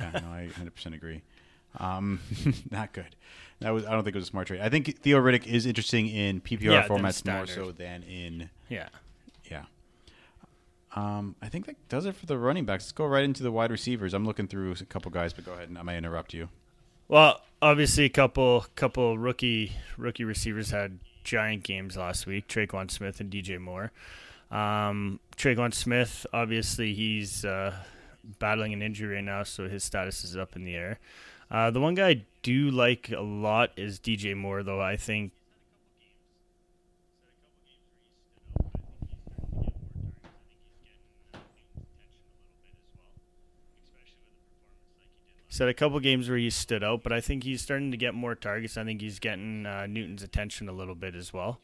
yeah, 0.00 0.10
no, 0.22 0.28
I 0.28 0.48
100% 0.58 0.94
agree. 0.94 1.20
Um, 1.78 2.20
not 2.70 2.92
good. 2.94 3.14
That 3.60 3.70
was. 3.70 3.84
I 3.84 3.92
don't 3.92 4.04
think 4.04 4.16
it 4.16 4.18
was 4.18 4.24
a 4.28 4.30
smart 4.30 4.46
trade. 4.46 4.60
I 4.62 4.68
think 4.70 4.98
Theo 5.00 5.18
Riddick 5.20 5.46
is 5.46 5.66
interesting 5.66 6.08
in 6.08 6.40
PPR 6.40 6.62
Yeah, 6.62 6.88
formats 6.88 7.26
more 7.30 7.46
so 7.46 7.72
than 7.72 8.02
in 8.04 8.48
yeah. 8.70 8.88
Um, 10.96 11.36
I 11.42 11.48
think 11.48 11.66
that 11.66 11.76
does 11.88 12.06
it 12.06 12.16
for 12.16 12.24
the 12.24 12.38
running 12.38 12.64
backs. 12.64 12.84
Let's 12.84 12.92
go 12.92 13.04
right 13.06 13.22
into 13.22 13.42
the 13.42 13.52
wide 13.52 13.70
receivers. 13.70 14.14
I'm 14.14 14.24
looking 14.24 14.48
through 14.48 14.72
a 14.72 14.84
couple 14.86 15.10
guys, 15.10 15.34
but 15.34 15.44
go 15.44 15.52
ahead 15.52 15.68
and 15.68 15.78
I 15.78 15.82
might 15.82 15.98
interrupt 15.98 16.32
you. 16.32 16.48
Well, 17.06 17.40
obviously, 17.60 18.04
a 18.04 18.08
couple 18.08 18.64
couple 18.74 19.18
rookie 19.18 19.72
rookie 19.98 20.24
receivers 20.24 20.70
had 20.70 20.98
giant 21.22 21.64
games 21.64 21.96
last 21.96 22.26
week. 22.26 22.48
Tre'Quan 22.48 22.90
Smith 22.90 23.20
and 23.20 23.30
DJ 23.30 23.60
Moore. 23.60 23.92
Um, 24.50 25.20
Tre'Quan 25.36 25.74
Smith, 25.74 26.24
obviously, 26.32 26.94
he's 26.94 27.44
uh, 27.44 27.74
battling 28.38 28.72
an 28.72 28.80
injury 28.80 29.16
right 29.16 29.24
now, 29.24 29.42
so 29.42 29.68
his 29.68 29.84
status 29.84 30.24
is 30.24 30.36
up 30.36 30.56
in 30.56 30.64
the 30.64 30.74
air. 30.74 30.98
Uh, 31.50 31.70
the 31.70 31.80
one 31.80 31.94
guy 31.94 32.08
I 32.08 32.24
do 32.42 32.70
like 32.70 33.10
a 33.10 33.20
lot 33.20 33.70
is 33.76 34.00
DJ 34.00 34.36
Moore, 34.36 34.62
though. 34.62 34.80
I 34.80 34.96
think 34.96 35.32
He's 45.56 45.60
had 45.60 45.68
a 45.70 45.74
couple 45.74 45.98
games 46.00 46.28
where 46.28 46.36
he 46.36 46.50
stood 46.50 46.84
out, 46.84 47.02
but 47.02 47.14
I 47.14 47.22
think 47.22 47.42
he's 47.42 47.62
starting 47.62 47.90
to 47.90 47.96
get 47.96 48.12
more 48.12 48.34
targets. 48.34 48.76
I 48.76 48.84
think 48.84 49.00
he's 49.00 49.18
getting 49.18 49.64
uh, 49.64 49.86
Newton's 49.86 50.22
attention 50.22 50.68
a 50.68 50.72
little 50.72 50.94
bit 50.94 51.14
as 51.14 51.32
well, 51.32 51.60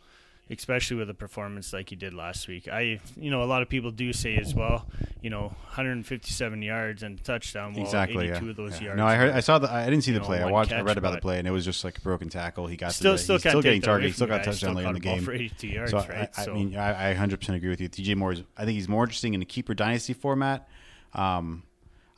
especially 0.48 0.96
with 0.96 1.10
a 1.10 1.14
performance 1.14 1.74
like 1.74 1.90
he 1.90 1.96
did 1.96 2.14
last 2.14 2.48
week. 2.48 2.68
I, 2.68 3.00
you 3.18 3.30
know, 3.30 3.42
a 3.42 3.44
lot 3.44 3.60
of 3.60 3.68
people 3.68 3.90
do 3.90 4.14
say 4.14 4.36
as 4.38 4.54
well, 4.54 4.86
you 5.20 5.28
know, 5.28 5.48
157 5.76 6.62
yards 6.62 7.02
and 7.02 7.22
touchdown. 7.22 7.74
Well, 7.74 7.84
exactly. 7.84 8.30
82 8.30 8.44
Yeah. 8.46 8.50
of 8.50 8.56
those 8.56 8.80
Yeah. 8.80 8.84
yards. 8.86 8.96
No, 8.96 9.06
I 9.06 9.14
heard. 9.16 9.32
I 9.32 9.40
saw 9.40 9.58
the. 9.58 9.70
I 9.70 9.84
didn't 9.84 10.04
see 10.04 10.12
the 10.12 10.20
know, 10.20 10.24
play. 10.24 10.40
I 10.42 10.50
watched. 10.50 10.72
I 10.72 10.80
read 10.80 10.96
about 10.96 11.12
the 11.16 11.20
play, 11.20 11.38
and 11.38 11.46
it 11.46 11.50
was 11.50 11.66
just 11.66 11.84
like 11.84 11.98
a 11.98 12.00
broken 12.00 12.30
tackle. 12.30 12.66
He 12.68 12.78
got 12.78 12.94
Still, 12.94 13.12
the, 13.12 13.18
still 13.18 13.38
still 13.38 13.60
getting 13.60 13.82
targeted. 13.82 14.08
He 14.08 14.14
still 14.14 14.26
got 14.26 14.38
guy. 14.38 14.44
touchdown 14.52 14.70
Still 14.70 14.72
late 14.72 14.86
in 14.86 14.94
the 14.94 15.00
game. 15.00 15.22
for 15.22 15.34
82 15.34 15.66
yards, 15.68 15.90
so 15.90 15.98
right? 15.98 16.30
I, 16.34 16.40
I 16.40 16.44
So- 16.46 16.54
mean, 16.54 16.76
I, 16.76 17.10
I 17.10 17.14
100% 17.14 17.54
agree 17.56 17.68
with 17.68 17.82
you. 17.82 17.90
DJ 17.90 18.16
Moore 18.16 18.32
is. 18.32 18.42
I 18.56 18.64
think 18.64 18.76
he's 18.76 18.88
more 18.88 19.04
interesting 19.04 19.34
in 19.34 19.42
a 19.42 19.44
keeper 19.44 19.74
dynasty 19.74 20.14
format. 20.14 20.66
Um, 21.12 21.64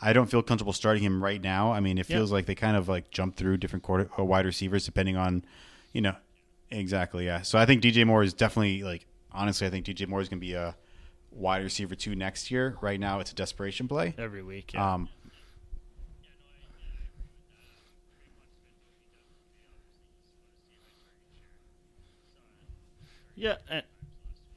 I 0.05 0.13
don't 0.13 0.31
feel 0.31 0.43
comfortable 0.43 0.75
starting 0.75 1.03
him 1.03 1.25
right 1.25 1.41
now. 1.41 1.73
I 1.73 1.81
mean, 1.81 1.97
it 1.97 2.05
feels 2.05 2.31
like 2.31 2.45
they 2.45 2.55
kind 2.55 2.77
of 2.77 2.89
like 2.89 3.11
jump 3.11 3.37
through 3.37 3.57
different 3.57 3.83
quarter 3.83 4.11
or 4.19 4.27
wide 4.27 4.45
receivers 4.45 4.85
depending 4.85 5.17
on, 5.17 5.45
you 5.95 6.03
know, 6.03 6.15
exactly. 6.71 7.25
Yeah. 7.25 7.41
So 7.41 7.59
I 7.59 7.65
think 7.65 7.83
DJ 7.83 8.07
Moore 8.07 8.23
is 8.23 8.35
definitely 8.35 8.83
like 8.83 9.07
honestly, 9.33 9.67
I 9.67 9.71
think 9.71 9.87
DJ 9.87 10.07
Moore 10.07 10.21
is 10.21 10.29
going 10.29 10.41
to 10.41 10.47
be 10.47 10.53
a 10.53 10.77
wide 11.31 11.63
receiver 11.63 11.95
two 11.95 12.15
next 12.15 12.51
year. 12.51 12.77
Right 12.83 13.01
now, 13.01 13.21
it's 13.21 13.33
a 13.33 13.35
desperation 13.35 13.89
play. 13.89 14.15
every 14.19 14.43
week. 14.43 14.75
Yeah. 14.75 14.93
Um, 14.95 15.09
Yeah, 23.37 23.57
uh, 23.71 23.81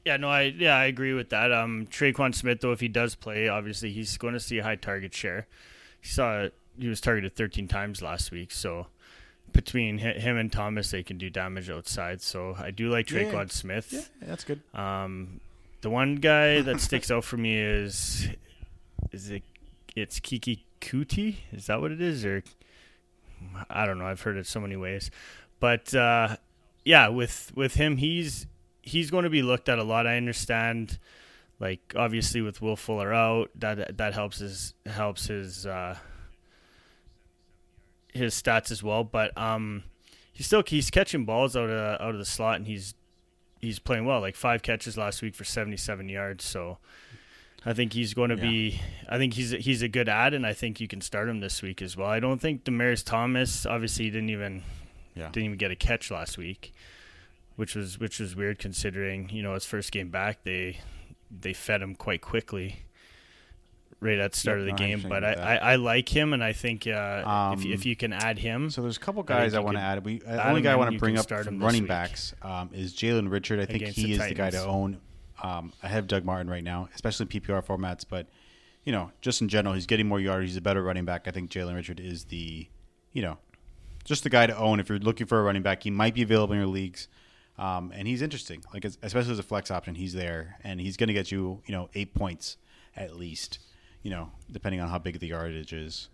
yeah, 0.08 0.16
no, 0.16 0.28
I 0.30 0.42
yeah, 0.56 0.74
I 0.76 0.86
agree 0.86 1.12
with 1.12 1.28
that. 1.30 1.52
Um, 1.52 1.86
Tre'Quan 1.86 2.34
Smith, 2.34 2.60
though, 2.62 2.72
if 2.72 2.80
he 2.80 2.88
does 2.88 3.14
play, 3.14 3.46
obviously 3.48 3.92
he's 3.92 4.16
going 4.16 4.32
to 4.34 4.40
see 4.40 4.58
a 4.58 4.62
high 4.62 4.76
target 4.76 5.12
share. 5.14 5.46
He 6.00 6.08
saw 6.08 6.48
he 6.78 6.88
was 6.88 7.00
targeted 7.00 7.36
13 7.36 7.68
times 7.68 8.00
last 8.02 8.30
week, 8.30 8.50
so 8.52 8.86
between 9.52 9.98
him 9.98 10.36
and 10.36 10.50
Thomas, 10.52 10.90
they 10.90 11.02
can 11.02 11.18
do 11.18 11.28
damage 11.30 11.68
outside. 11.70 12.20
So 12.22 12.54
I 12.58 12.70
do 12.70 12.88
like 12.88 13.10
Yeah. 13.10 13.24
Tre'Quan 13.24 13.50
Smith. 13.50 13.88
yeah, 13.92 14.26
that's 14.28 14.44
good. 14.44 14.60
Um, 14.74 15.40
the 15.80 15.90
one 15.90 16.16
guy 16.16 16.60
that 16.62 16.80
sticks 16.80 17.10
out 17.10 17.24
for 17.24 17.36
me 17.36 17.58
is 17.58 18.28
is 19.12 19.30
it 19.30 19.42
it's 19.94 20.20
Keke 20.20 20.60
Coutee? 20.80 21.36
Is 21.52 21.66
that 21.66 21.80
what 21.80 21.92
it 21.92 22.00
is? 22.00 22.24
Or 22.24 22.42
I 23.70 23.86
don't 23.86 23.98
know. 23.98 24.06
I've 24.06 24.22
heard 24.22 24.36
it 24.36 24.46
so 24.46 24.60
many 24.60 24.76
ways, 24.76 25.10
but 25.60 25.94
uh, 25.94 26.36
yeah, 26.84 27.08
with 27.08 27.52
with 27.54 27.74
him, 27.74 27.96
he's 27.98 28.46
he's 28.88 29.10
going 29.10 29.24
to 29.24 29.30
be 29.30 29.42
looked 29.42 29.68
at 29.68 29.78
a 29.78 29.84
lot. 29.84 30.06
I 30.06 30.16
understand. 30.16 30.98
Like 31.60 31.92
obviously, 31.96 32.40
with 32.40 32.62
Will 32.62 32.76
Fuller 32.76 33.12
out, 33.12 33.50
that 33.56 33.96
that 33.98 34.14
helps 34.14 34.38
his 34.38 34.74
helps 34.86 35.26
his 35.26 35.66
uh, 35.66 35.96
his 38.12 38.34
stats 38.40 38.70
as 38.70 38.82
well. 38.82 39.04
But 39.04 39.36
um, 39.36 39.84
he's 40.32 40.46
still 40.46 40.62
he's 40.66 40.90
catching 40.90 41.24
balls 41.24 41.56
out 41.56 41.70
of 41.70 42.00
out 42.00 42.10
of 42.12 42.18
the 42.18 42.24
slot, 42.24 42.56
and 42.56 42.66
he's 42.66 42.94
he's 43.60 43.78
playing 43.78 44.06
well. 44.06 44.20
Like 44.20 44.36
five 44.36 44.62
catches 44.62 44.96
last 44.96 45.20
week 45.22 45.34
for 45.34 45.44
77 45.44 46.08
yards. 46.08 46.44
So 46.44 46.78
I 47.66 47.72
think 47.72 47.92
he's 47.92 48.14
going 48.14 48.30
to 48.30 48.36
Yeah. 48.36 48.42
be. 48.42 48.80
I 49.08 49.18
think 49.18 49.34
he's 49.34 49.50
he's 49.50 49.82
a 49.82 49.88
good 49.88 50.08
add, 50.08 50.34
and 50.34 50.46
I 50.46 50.52
think 50.52 50.80
you 50.80 50.88
can 50.88 51.00
start 51.00 51.28
him 51.28 51.40
this 51.40 51.60
week 51.62 51.82
as 51.82 51.96
well. 51.96 52.08
I 52.08 52.20
don't 52.20 52.40
think 52.40 52.64
Demaryius 52.64 53.04
Thomas. 53.04 53.66
Obviously, 53.66 54.04
he 54.06 54.10
didn't 54.12 54.30
even 54.30 54.62
Yeah. 55.16 55.30
didn't 55.32 55.46
even 55.46 55.58
get 55.58 55.70
a 55.72 55.76
catch 55.76 56.10
last 56.10 56.38
week, 56.38 56.72
which 57.58 57.74
was 57.74 57.98
which 57.98 58.20
was 58.20 58.36
weird 58.36 58.56
considering 58.60 59.28
you 59.30 59.42
know 59.42 59.54
his 59.54 59.64
first 59.64 59.90
game 59.90 60.10
back. 60.10 60.44
They 60.44 60.78
they 61.28 61.52
fed 61.52 61.82
him 61.82 61.96
quite 61.96 62.20
quickly. 62.22 62.84
Right 64.00 64.20
at 64.20 64.30
the 64.30 64.38
start 64.38 64.60
Yep, 64.60 64.60
of 64.60 64.66
the 64.66 64.82
no, 64.84 64.88
game, 64.88 65.06
but 65.08 65.24
I. 65.24 65.32
I, 65.32 65.56
I 65.72 65.74
like 65.74 66.08
him, 66.08 66.32
and 66.32 66.44
I 66.44 66.52
think 66.52 66.86
uh, 66.86 67.18
if, 67.20 67.26
Um, 67.26 67.72
if 67.72 67.84
you 67.84 67.96
can 67.96 68.12
add 68.12 68.38
him, 68.38 68.70
So 68.70 68.80
there's 68.80 68.96
a 68.96 69.00
couple 69.00 69.24
guys 69.24 69.54
I, 69.54 69.58
want 69.58 69.76
to 69.76 69.82
add. 69.82 70.04
We 70.04 70.22
uh, 70.24 70.36
the 70.36 70.48
only 70.48 70.62
guy 70.62 70.70
I 70.70 70.76
want 70.76 70.92
to 70.92 70.98
bring 71.00 71.18
up 71.18 71.28
from 71.28 71.58
running 71.58 71.82
week. 71.82 71.88
backs 71.88 72.32
um, 72.42 72.70
is 72.72 72.94
Jalen 72.94 73.28
Richard. 73.28 73.58
I 73.58 73.66
think 73.66 73.82
Against 73.82 73.96
he 73.98 74.04
the 74.16 74.22
is 74.22 74.28
the 74.28 74.34
guy 74.34 74.50
to 74.50 74.64
own 74.64 75.00
um, 75.42 75.72
ahead 75.82 75.98
of 75.98 76.06
Doug 76.06 76.24
Martin 76.24 76.48
right 76.48 76.62
now, 76.62 76.88
especially 76.94 77.26
in 77.28 77.40
PPR 77.40 77.64
formats. 77.66 78.04
But 78.08 78.28
you 78.84 78.92
know, 78.92 79.10
just 79.20 79.42
in 79.42 79.48
general, 79.48 79.74
he's 79.74 79.86
getting 79.86 80.06
more 80.06 80.20
yards. 80.20 80.50
He's 80.50 80.56
a 80.56 80.60
better 80.60 80.80
running 80.84 81.04
back. 81.04 81.26
I 81.26 81.32
think 81.32 81.50
Jalen 81.50 81.74
Richard 81.74 81.98
is 81.98 82.26
the, 82.26 82.68
you 83.12 83.22
know, 83.22 83.38
just 84.04 84.22
the 84.22 84.30
guy 84.30 84.46
to 84.46 84.56
own 84.56 84.78
if 84.78 84.88
you're 84.88 85.00
looking 85.00 85.26
for 85.26 85.40
a 85.40 85.42
running 85.42 85.62
back. 85.62 85.82
He 85.82 85.90
might 85.90 86.14
be 86.14 86.22
available 86.22 86.54
in 86.54 86.60
your 86.60 86.68
leagues. 86.68 87.08
Um, 87.58 87.92
and 87.94 88.06
he's 88.06 88.22
interesting, 88.22 88.62
like 88.72 88.84
as- 88.84 88.98
especially 89.02 89.32
as 89.32 89.38
a 89.38 89.42
flex 89.42 89.70
option. 89.70 89.96
He's 89.96 90.12
there, 90.12 90.56
and 90.62 90.80
he's 90.80 90.96
going 90.96 91.08
to 91.08 91.12
get 91.14 91.32
you, 91.32 91.60
you 91.66 91.72
know, 91.72 91.88
eight 91.94 92.14
points 92.14 92.56
at 92.96 93.16
least. 93.16 93.58
You 94.02 94.10
know, 94.12 94.30
depending 94.50 94.80
on 94.80 94.88
how 94.88 94.98
big 94.98 95.18
the 95.18 95.26
yardage 95.26 95.72
is. 95.72 96.08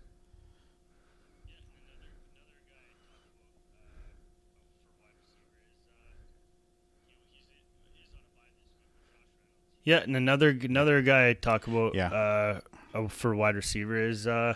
Yeah, 9.83 9.97
and 9.97 10.15
another 10.15 10.49
another 10.49 11.01
guy 11.01 11.29
I 11.29 11.33
talk 11.33 11.67
about 11.67 11.93
Yeah. 11.95 12.07
uh, 12.07 12.59
uh, 12.93 13.07
for 13.07 13.35
wide 13.35 13.55
receiver 13.55 13.97
is 13.99 14.25
uh, 14.25 14.55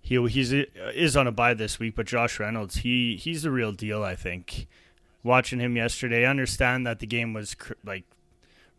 he 0.00 0.26
he's 0.28 0.52
is 0.52 1.16
on 1.16 1.26
a 1.26 1.32
bye 1.32 1.54
this 1.54 1.78
week, 1.78 1.94
but 1.96 2.06
Josh 2.06 2.40
Reynolds 2.40 2.76
he 2.78 3.16
he's 3.16 3.42
the 3.42 3.50
real 3.50 3.72
deal. 3.72 4.02
I 4.02 4.16
think 4.16 4.66
watching 5.22 5.60
him 5.60 5.76
yesterday, 5.76 6.26
I 6.26 6.30
understand 6.30 6.86
that 6.86 7.00
the 7.00 7.06
game 7.06 7.32
was 7.32 7.54
cr- 7.54 7.74
like 7.84 8.04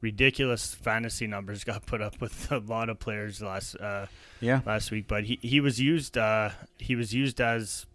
ridiculous 0.02 0.73
fantasy 0.73 1.28
numbers 1.28 1.63
got 1.65 1.86
put 1.86 2.02
up 2.02 2.21
with 2.21 2.52
a 2.52 2.60
lot 2.60 2.89
of 2.89 2.99
players 2.99 3.41
last 3.41 3.75
uh, 3.75 4.06
Yeah, 4.39 4.62
last 4.65 4.91
week, 4.91 5.08
but 5.08 5.23
he 5.25 5.39
he 5.41 5.60
was 5.60 5.80
used 5.80 6.17
uh, 6.17 6.52
he 6.78 6.95
was 6.95 7.13
used 7.13 7.41
as 7.41 7.86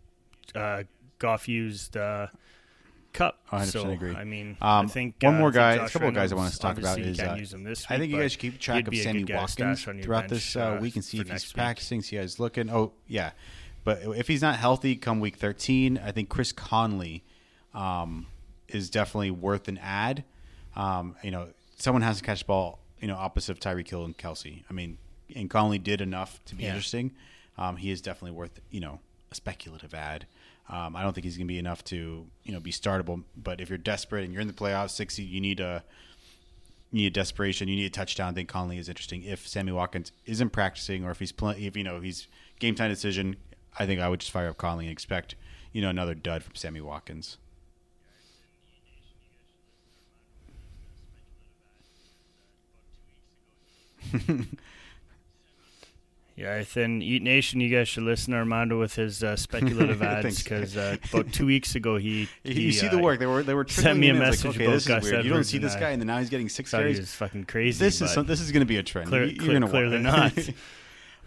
uh, 0.55 0.85
Goff 1.19 1.49
used 1.49 1.97
uh, 1.97 2.27
Kupp. 3.13 3.39
100% 3.51 3.67
so 3.67 3.89
agree. 3.91 4.15
I 4.15 4.25
mean, 4.25 4.57
I 4.61 4.81
Um, 4.81 4.89
think 4.89 5.15
one 5.21 5.37
uh, 5.37 5.39
more 5.39 5.49
I 5.49 5.53
think 5.53 5.55
guy- 5.81 5.87
a 5.87 5.89
couple 5.89 6.09
of 6.09 6.15
guys 6.15 6.33
I 6.33 6.35
wanna 6.35 6.51
talk 6.51 6.79
about 6.79 6.99
is, 6.99 7.17
can't 7.17 7.31
uh, 7.33 7.35
use 7.37 7.55
him 7.55 7.63
this 7.65 7.87
I 7.89 7.97
think 7.99 8.13
you 8.13 8.19
guys 8.19 8.33
should 8.33 8.41
keep 8.41 8.59
track 8.61 8.87
of 8.89 8.97
Sammy 8.97 9.25
to 9.25 9.35
Watkins 9.35 9.79
stash 9.81 9.89
on 9.89 9.97
your 9.97 10.05
throughout 10.05 10.21
bench, 10.23 10.31
this 10.33 10.57
uh, 10.57 10.75
uh, 10.77 10.81
week 10.81 10.97
and 10.97 11.05
see 11.05 11.21
if 11.21 11.31
he's 11.31 11.53
practicing, 11.53 12.03
see 12.03 12.17
how 12.17 12.23
he's 12.23 12.39
looking. 12.41 12.69
Oh, 12.71 12.93
yeah. 13.07 13.31
But 13.85 14.01
if 14.17 14.29
he's 14.29 14.41
not 14.43 14.57
healthy 14.57 14.97
come 14.97 15.21
week 15.21 15.37
13, 15.37 16.01
I 16.05 16.11
think 16.11 16.29
Chris 16.31 16.53
Conley 16.53 17.23
um, 17.75 18.27
is 18.69 18.91
definitely 18.91 19.31
worth 19.31 19.69
an 19.69 19.79
add. 19.79 20.25
Um, 20.77 21.17
you 21.23 21.31
know, 21.31 21.49
someone 21.77 22.03
has 22.03 22.19
to 22.19 22.23
catch 22.25 22.41
the 22.41 22.45
ball, 22.47 22.81
you 23.01 23.09
know, 23.09 23.17
opposite 23.17 23.53
of 23.53 23.61
Tyreek 23.61 23.89
Hill 23.89 24.05
and 24.05 24.17
Kelce. 24.17 24.63
I 24.69 24.73
mean, 24.73 24.99
and 25.35 25.49
Conley 25.49 25.79
did 25.79 26.01
enough 26.01 26.41
to 26.47 26.55
be 26.55 26.65
Yeah. 26.65 26.71
interesting. 26.71 27.13
Um, 27.57 27.77
he 27.77 27.91
is 27.91 28.01
definitely 28.01 28.33
worth, 28.37 28.61
you 28.71 28.81
know, 28.81 29.01
a 29.31 29.35
speculative 29.35 29.95
add. 29.95 30.27
Um, 30.69 30.97
I 30.97 31.03
don't 31.03 31.13
think 31.13 31.25
he's 31.25 31.37
going 31.37 31.47
to 31.47 31.53
be 31.53 31.59
enough 31.59 31.85
to, 31.85 32.27
you 32.43 32.53
know, 32.53 32.59
be 32.61 32.73
startable. 32.73 33.23
But 33.37 33.61
if 33.61 33.69
you're 33.69 33.79
desperate 33.79 34.25
and 34.25 34.33
you're 34.33 34.41
in 34.43 34.49
the 34.49 34.55
playoffs, 34.55 34.91
60, 34.91 35.23
you 35.23 35.41
need 35.41 35.61
a 35.61 35.85
you 36.91 37.03
need 37.03 37.13
desperation. 37.13 37.67
You 37.69 37.75
need 37.77 37.87
a 37.87 37.91
touchdown. 37.91 38.31
I 38.31 38.33
think 38.35 38.49
Conley 38.49 38.79
is 38.79 38.89
interesting. 38.89 39.25
If 39.25 39.49
Sammy 39.49 39.73
Watkins 39.73 40.13
isn't 40.27 40.51
practicing, 40.51 41.05
or 41.05 41.11
if 41.11 41.19
he's 41.19 41.33
playing, 41.33 41.63
if 41.65 41.77
you 41.77 41.83
know 41.83 42.01
he's 42.01 42.29
game 42.61 42.77
time 42.77 42.89
decision, 42.89 43.37
I 43.79 43.85
think 43.85 44.01
I 44.01 44.09
would 44.09 44.21
just 44.21 44.31
fire 44.31 44.49
up 44.49 44.59
Conley 44.59 44.85
and 44.87 44.93
expect 44.93 45.35
you 45.73 45.83
know 45.83 45.89
another 45.91 46.15
dud 46.15 46.45
from 46.45 46.55
Sammy 46.55 46.81
Watkins. 46.81 47.37
Yeah, 56.37 56.57
I 56.57 56.65
think 56.65 57.05
Eat 57.05 57.23
Nation, 57.23 57.61
you 57.61 57.69
guys 57.71 57.87
should 57.87 58.03
listen 58.03 58.33
to 58.33 58.39
Armando 58.41 58.81
with 58.81 58.97
his 58.97 59.23
uh, 59.23 59.37
speculative 59.37 60.03
adds 60.03 60.43
because 60.43 60.77
uh, 60.77 60.97
about 61.13 61.33
two 61.33 61.47
weeks 61.47 61.77
ago 61.77 61.97
he, 61.97 62.29
you 62.43 62.73
see 62.73 62.89
uh, 62.89 62.91
the 62.91 62.99
work 62.99 63.21
they 63.21 63.27
were 63.27 63.45
they 63.45 63.55
were 63.55 63.65
sent 63.69 64.01
me 64.01 64.09
a 64.09 64.15
message 64.15 64.45
Like, 64.47 64.57
okay, 64.57 64.67
this 64.67 64.83
is 64.83 64.89
Gus 64.89 65.05
weird. 65.05 65.25
You 65.25 65.31
don't 65.33 65.45
see 65.45 65.59
this 65.59 65.77
guy, 65.77 65.91
and 65.91 66.03
then 66.03 66.09
now 66.09 66.19
he's 66.19 66.31
getting 66.31 66.49
six 66.49 66.73
carries. 66.73 66.99
was 66.99 67.15
fucking 67.15 67.45
crazy. 67.45 67.79
This 67.79 68.03
is 68.03 68.11
some, 68.13 68.27
this 68.27 68.41
is 68.41 68.51
going 68.51 68.63
to 68.63 68.67
be 68.67 68.79
a 68.79 68.83
trend. 68.83 69.09
clear, 69.11 69.25
You- 69.27 69.31
you're 69.49 69.61
clear- 69.61 69.69
clearly 69.91 70.01
not. 70.01 70.33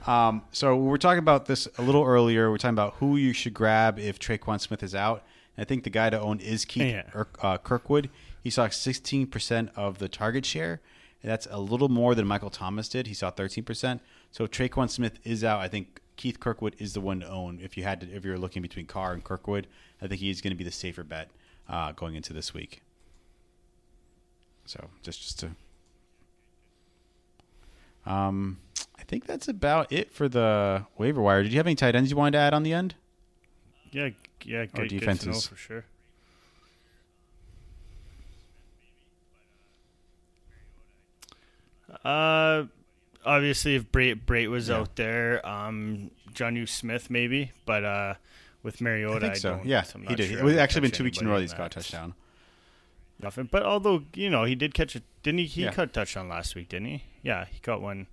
Um, 0.06 0.42
so 0.52 0.76
we 0.76 0.84
we're 0.90 0.98
talking 0.98 1.20
about 1.20 1.46
this 1.46 1.70
a 1.78 1.82
little 1.82 2.04
earlier. 2.04 2.52
We're 2.52 2.58
talking 2.58 2.76
about 2.76 2.96
who 2.96 3.16
you 3.16 3.32
should 3.32 3.54
grab 3.54 4.00
if 4.00 4.20
Tre'Quan 4.20 4.60
Smith 4.60 4.84
is 4.84 4.94
out. 4.94 5.24
And 5.56 5.64
I 5.64 5.66
think 5.66 5.86
the 5.86 5.90
guy 5.90 6.10
to 6.10 6.20
own 6.20 6.40
is 6.42 6.66
Keith 6.66 6.84
Yeah. 7.16 7.24
Uh, 7.42 7.58
Kirkwood. 7.58 8.10
He 8.44 8.50
saw 8.50 8.68
16% 8.68 9.70
of 9.76 10.00
the 10.00 10.08
target 10.10 10.46
share. 10.46 10.82
That's 11.24 11.48
a 11.50 11.60
little 11.60 11.90
more 11.90 12.16
than 12.16 12.28
Michael 12.28 12.50
Thomas 12.50 12.88
did. 12.88 13.08
He 13.08 13.14
saw 13.14 13.32
13%. 13.32 14.00
So 14.32 14.48
Tre'Quan 14.48 14.90
Smith 14.90 15.20
is 15.24 15.44
out, 15.44 15.60
I 15.60 15.68
think 15.68 16.00
Keith 16.16 16.40
Kirkwood 16.40 16.76
is 16.80 16.94
the 16.94 17.02
one 17.02 17.20
to 17.22 17.30
own. 17.30 17.60
If 17.62 17.78
you 17.78 17.84
had 17.84 18.02
to, 18.02 18.12
if 18.12 18.26
you're 18.26 18.38
looking 18.38 18.62
between 18.62 18.86
Carr 18.86 19.14
and 19.14 19.24
Kirkwood, 19.24 19.68
I 20.02 20.08
think 20.08 20.20
he's 20.20 20.42
going 20.42 20.52
to 20.52 20.58
be 20.58 20.64
the 20.64 20.72
safer 20.72 21.04
bet 21.04 21.30
uh, 21.70 21.92
going 21.92 22.16
into 22.16 22.34
this 22.34 22.54
week. 22.54 22.82
So 24.66 24.90
just 25.02 25.22
just 25.22 25.40
to 25.40 25.52
um, 28.06 28.58
I 28.98 29.04
think 29.04 29.26
that's 29.26 29.48
about 29.48 29.92
it 29.92 30.14
for 30.14 30.28
the 30.28 30.86
waiver 30.98 31.22
wire. 31.22 31.44
Did 31.44 31.52
you 31.52 31.60
have 31.60 31.68
any 31.68 31.76
tight 31.76 31.96
ends 31.96 32.10
you 32.10 32.18
wanted 32.18 32.32
to 32.32 32.40
add 32.40 32.54
on 32.54 32.64
the 32.64 32.74
end? 32.74 32.96
yeah, 33.92 34.10
yeah, 34.44 34.66
good, 34.66 34.74
good 34.74 34.90
to 34.90 34.96
know 34.96 35.00
defenses. 35.00 35.48
for 35.48 35.56
sure. 35.56 35.86
Uh, 42.04 42.66
obviously 43.26 43.76
if 43.76 43.92
Brate 43.92 44.22
Brate 44.26 44.50
was 44.50 44.70
Yeah. 44.70 44.78
out 44.78 44.96
there, 44.96 45.46
um, 45.48 46.12
Jonnu 46.34 46.68
Smith 46.68 47.10
maybe, 47.10 47.52
but 47.66 47.84
uh, 47.84 48.14
with 48.64 48.82
Mariota, 48.82 49.18
I 49.18 49.30
think 49.30 49.36
so. 49.38 49.50
don't, 49.58 49.66
Yeah, 49.66 49.84
he 50.08 50.16
did. 50.16 50.30
sure 50.30 50.40
it 50.40 50.44
was 50.44 50.58
actually 50.58 50.82
been 50.82 50.92
two 50.92 51.04
weeks 51.04 51.20
in 51.20 51.28
a 51.28 51.30
row 51.30 51.40
he's 51.40 51.54
got 51.54 51.68
a 51.68 51.70
touchdown. 51.70 52.14
Nothing. 53.20 53.50
But 53.52 53.64
although 53.64 54.04
you 54.14 54.30
know 54.30 54.44
he 54.44 54.54
did 54.56 54.74
catch 54.74 54.96
it, 54.96 55.04
didn't 55.24 55.40
he? 55.40 55.46
He 55.46 55.64
Yeah. 55.64 55.74
caught 55.74 55.86
a 55.90 55.92
touchdown 55.92 56.30
last 56.30 56.54
week, 56.56 56.70
didn't 56.70 56.88
he? 56.88 57.04
Yeah, 57.24 57.46
he 57.46 57.60
caught 57.60 57.82
one. 57.82 58.08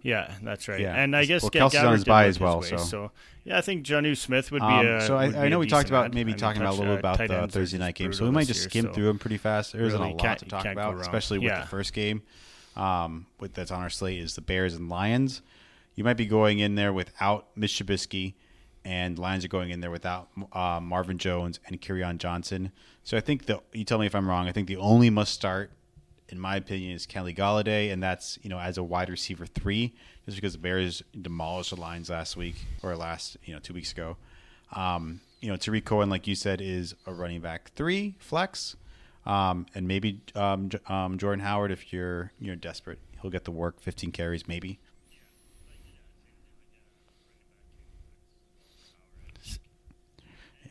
Yeah, 0.00 0.32
that's 0.42 0.68
right. 0.68 0.80
Yeah. 0.80 0.94
And 0.94 1.14
I 1.16 1.24
guess 1.24 1.42
Well, 1.42 1.50
Kelce's 1.50 1.76
on 1.76 1.92
his 1.92 2.04
bye 2.04 2.26
as 2.26 2.38
well, 2.38 2.60
way, 2.60 2.76
so- 2.76 3.10
yeah, 3.44 3.58
I 3.58 3.60
think 3.62 3.84
Jonnu 3.84 4.16
Smith 4.16 4.52
would 4.52 4.60
be. 4.60 4.66
Um, 4.66 5.00
so 5.00 5.16
I, 5.16 5.44
I 5.44 5.48
know 5.48 5.58
we 5.58 5.66
talked 5.66 5.88
about 5.88 6.12
maybe 6.14 6.34
talking 6.34 6.60
about 6.60 6.74
a 6.74 6.78
little 6.78 6.96
about 6.96 7.18
the 7.18 7.48
Thursday 7.48 7.78
night 7.78 7.94
game, 7.94 8.12
so 8.12 8.24
we 8.24 8.30
might 8.30 8.46
just 8.46 8.60
year, 8.60 8.68
skim 8.70 8.84
so 8.86 8.92
through 8.92 9.04
them 9.06 9.18
pretty 9.18 9.38
fast. 9.38 9.72
There 9.72 9.82
isn't 9.82 9.98
really 9.98 10.12
a 10.12 10.16
lot 10.16 10.38
to 10.38 10.44
talk 10.44 10.66
about, 10.66 11.00
especially 11.00 11.38
with 11.38 11.48
Yeah. 11.48 11.62
the 11.62 11.66
first 11.66 11.92
game. 11.92 12.22
Um, 12.76 13.26
with 13.40 13.54
that's 13.54 13.70
on 13.72 13.82
our 13.82 13.90
slate 13.90 14.20
is 14.20 14.34
the 14.34 14.40
Bears 14.40 14.74
and 14.74 14.88
Lions. 14.88 15.42
You 15.96 16.04
might 16.04 16.16
be 16.16 16.26
going 16.26 16.60
in 16.60 16.76
there 16.76 16.92
without 16.92 17.48
Mitch 17.56 17.72
Trubisky, 17.72 18.34
and 18.84 19.18
Lions 19.18 19.44
are 19.44 19.48
going 19.48 19.70
in 19.70 19.80
there 19.80 19.90
without 19.90 20.28
uh, 20.52 20.78
Marvin 20.80 21.18
Jones 21.18 21.58
and 21.66 21.80
Kerryon 21.80 22.18
Johnson. 22.18 22.70
So 23.02 23.16
I 23.16 23.20
think 23.20 23.46
the 23.46 23.60
you 23.72 23.84
tell 23.84 23.98
me 23.98 24.06
if 24.06 24.14
I'm 24.14 24.28
wrong. 24.28 24.46
I 24.46 24.52
think 24.52 24.68
the 24.68 24.76
only 24.76 25.10
must 25.10 25.32
start, 25.32 25.72
in 26.28 26.38
my 26.38 26.56
opinion, 26.56 26.92
is 26.92 27.06
Kenny 27.06 27.34
Golladay, 27.34 27.92
and 27.92 28.02
that's 28.02 28.38
you 28.42 28.50
know 28.50 28.58
as 28.58 28.78
a 28.78 28.82
wide 28.82 29.10
receiver 29.10 29.46
three, 29.46 29.94
just 30.26 30.36
because 30.36 30.52
the 30.52 30.58
Bears 30.58 31.02
demolished 31.20 31.70
the 31.70 31.80
Lions 31.80 32.10
last 32.10 32.36
week 32.36 32.56
or 32.82 32.96
last 32.96 33.36
you 33.44 33.54
know 33.54 33.60
two 33.60 33.74
weeks 33.74 33.92
ago. 33.92 34.16
Um, 34.72 35.20
you 35.40 35.48
know 35.48 35.56
Tarik 35.56 35.84
Cohen, 35.84 36.10
like 36.10 36.26
you 36.26 36.34
said, 36.34 36.60
is 36.60 36.94
a 37.06 37.12
running 37.12 37.40
back 37.40 37.70
three 37.74 38.14
flex, 38.18 38.76
um, 39.26 39.66
and 39.74 39.88
maybe 39.88 40.20
um, 40.34 40.70
um, 40.86 41.18
Jordan 41.18 41.44
Howard 41.44 41.70
if 41.70 41.92
you're 41.92 42.32
you're 42.40 42.56
desperate, 42.56 42.98
he'll 43.22 43.30
get 43.30 43.44
the 43.44 43.50
work, 43.50 43.80
15 43.80 44.12
carries 44.12 44.46
maybe. 44.46 44.78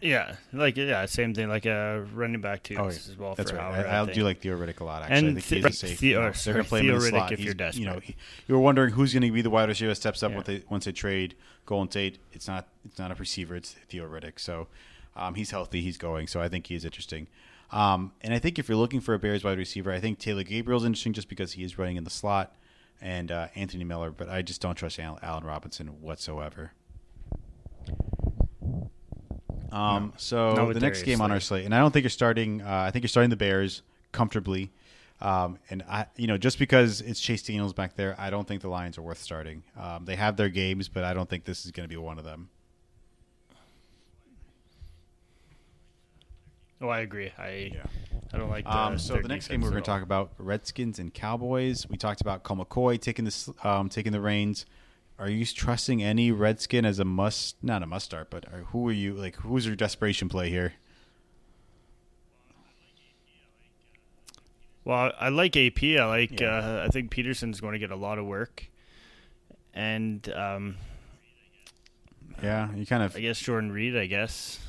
Yeah, 0.02 0.36
like 0.54 0.78
yeah, 0.78 1.06
same 1.08 1.34
thing. 1.34 1.50
Like 1.50 1.66
a 1.66 2.06
running 2.14 2.40
back 2.42 2.62
too 2.64 2.76
Oh, 2.78 2.88
as 2.88 3.16
well 3.18 3.34
That's 3.36 3.52
for 3.52 3.58
right. 3.58 3.86
I, 3.86 4.04
think. 4.06 4.14
do 4.16 4.24
like 4.24 4.40
Theo 4.42 4.58
Riddick 4.58 4.80
a 4.80 4.84
lot. 4.84 5.02
Actually, 5.02 5.18
And 5.30 5.38
I 5.38 5.42
think 5.42 5.66
he's 5.66 5.80
The- 5.82 5.88
a 5.88 5.90
safe. 5.90 6.00
Theo- 6.00 6.10
you 6.20 6.24
know, 6.26 6.30
or 6.30 6.32
they're 6.34 6.54
gonna 6.54 6.64
play 6.66 6.80
him 6.82 6.90
in 6.90 6.96
the 7.00 7.02
slot. 7.02 7.32
if 7.32 7.40
you're 7.40 7.56
He's- 7.58 7.78
You 7.78 7.86
know, 7.88 8.00
he- 8.00 8.16
you 8.48 8.56
were 8.56 8.62
wondering 8.62 8.94
who's 8.94 9.14
going 9.14 9.24
to 9.24 9.32
be 9.32 9.42
the 9.42 9.50
wide 9.50 9.70
receiver 9.70 9.90
that 9.90 9.96
steps 9.96 10.22
up 10.22 10.32
Yeah. 10.32 10.36
once 10.38 10.48
they 10.48 10.64
once 10.70 10.86
they 10.86 10.92
trade 10.92 11.36
Golden 11.66 11.88
Tate. 11.88 12.20
It's 12.32 12.48
not 12.48 12.68
it's 12.86 13.00
not 13.00 13.12
a 13.12 13.16
receiver. 13.16 13.56
It's 13.56 13.72
Theo 13.90 14.08
Riddick. 14.08 14.40
So 14.40 14.68
um, 15.16 15.34
he's 15.36 15.50
healthy. 15.52 15.82
He's 15.82 15.98
going. 15.98 16.28
So 16.28 16.42
I 16.42 16.48
think 16.48 16.68
he 16.68 16.76
is 16.76 16.86
interesting. 16.86 17.28
Um, 17.72 18.12
and 18.22 18.34
I 18.34 18.40
think 18.40 18.60
if 18.60 18.70
you're 18.70 18.78
looking 18.78 19.02
for 19.02 19.14
a 19.16 19.20
Bears 19.20 19.44
wide 19.44 19.58
receiver, 19.58 19.92
I 19.92 20.00
think 20.00 20.20
Taylor 20.20 20.44
Gabriel's 20.44 20.86
interesting 20.86 21.14
just 21.14 21.28
because 21.28 21.54
he 21.54 21.64
is 21.64 21.78
running 21.78 21.98
in 21.98 22.04
the 22.06 22.10
slot, 22.10 22.56
and 23.02 23.32
uh, 23.32 23.48
Anthony 23.56 23.84
Miller. 23.84 24.12
But 24.12 24.30
I 24.30 24.42
just 24.44 24.62
don't 24.62 24.76
trust 24.76 25.00
Allen 25.00 25.44
Robinson 25.44 25.88
whatsoever. 26.02 26.72
Um, 29.72 30.14
so 30.18 30.54
Not 30.54 30.74
the 30.74 30.80
next 30.80 31.04
game 31.04 31.22
on 31.22 31.32
our 31.32 31.40
slate, 31.40 31.66
and 31.66 31.76
I 31.76 31.80
don't 31.80 31.92
think 31.92 32.04
you're 32.04 32.10
starting. 32.10 32.62
Uh, 32.62 32.86
I 32.88 32.92
think 32.92 33.04
you're 33.04 33.10
starting 33.10 33.30
the 33.30 33.36
Bears 33.36 33.82
comfortably. 34.12 34.72
Um, 35.20 35.58
and 35.70 35.84
I, 35.90 36.06
you 36.16 36.28
know, 36.28 36.38
just 36.38 36.60
because 36.60 37.02
it's 37.02 37.20
Chase 37.20 37.42
Daniels 37.42 37.74
back 37.74 37.96
there, 37.96 38.16
I 38.20 38.30
don't 38.30 38.48
think 38.48 38.62
the 38.62 38.70
Lions 38.70 38.98
are 38.98 39.02
worth 39.02 39.20
starting. 39.20 39.64
Um, 39.80 40.06
they 40.06 40.16
have 40.16 40.38
their 40.38 40.50
games, 40.50 40.90
but 40.90 41.04
I 41.04 41.14
don't 41.14 41.28
think 41.28 41.44
this 41.44 41.66
is 41.66 41.72
going 41.72 41.86
to 41.86 41.90
be 41.90 41.98
one 41.98 42.20
of 42.20 42.24
them. 42.24 42.50
Oh, 46.80 46.90
I 46.90 47.00
agree. 47.00 47.32
I 47.38 47.72
Yeah. 47.74 47.84
I 48.34 48.38
don't 48.38 48.50
like. 48.50 48.66
The, 48.66 48.78
Um, 48.78 49.00
so 49.00 49.16
the 49.16 49.28
next 49.28 49.48
game 49.48 49.62
we're 49.62 49.72
going 49.72 49.82
to 49.82 49.86
talk 49.86 50.04
about 50.04 50.32
Redskins 50.38 51.00
and 51.00 51.14
Cowboys. 51.14 51.88
We 51.90 51.98
talked 51.98 52.22
about 52.22 52.44
Colt 52.44 52.60
McCoy 52.60 53.00
taking 53.00 53.26
this, 53.26 53.50
um, 53.64 53.90
taking 53.90 54.12
the 54.12 54.22
reins. 54.22 54.66
Are 55.20 55.30
you 55.30 55.46
trusting 55.46 56.04
any 56.04 56.32
Redskin 56.32 56.86
as 56.86 57.00
a 57.00 57.06
must? 57.06 57.56
Not 57.64 57.82
a 57.82 57.88
must 57.88 58.06
start, 58.06 58.30
but 58.30 58.46
are, 58.54 58.66
who 58.72 58.88
are 58.88 58.94
you 58.94 59.14
like? 59.14 59.36
Who's 59.38 59.66
your 59.66 59.76
desperation 59.76 60.30
play 60.30 60.50
here? 60.50 60.74
Well, 64.84 65.12
I 65.20 65.30
like 65.30 65.58
AP. 65.58 65.84
I 65.84 66.06
like. 66.06 66.40
Yeah. 66.40 66.58
Uh, 66.58 66.86
I 66.86 66.90
think 66.90 67.10
Peterson's 67.10 67.60
going 67.60 67.74
to 67.74 67.80
get 67.80 67.92
a 67.92 67.96
lot 67.96 68.20
of 68.20 68.26
work, 68.26 68.70
and 69.74 70.32
um, 70.34 70.78
Yeah, 72.44 72.74
you 72.74 72.86
kind 72.86 73.02
of. 73.02 73.16
I 73.16 73.22
guess 73.22 73.40
Jordan 73.40 73.72
Reed. 73.72 73.98
I 73.98 74.06
guess 74.06 74.60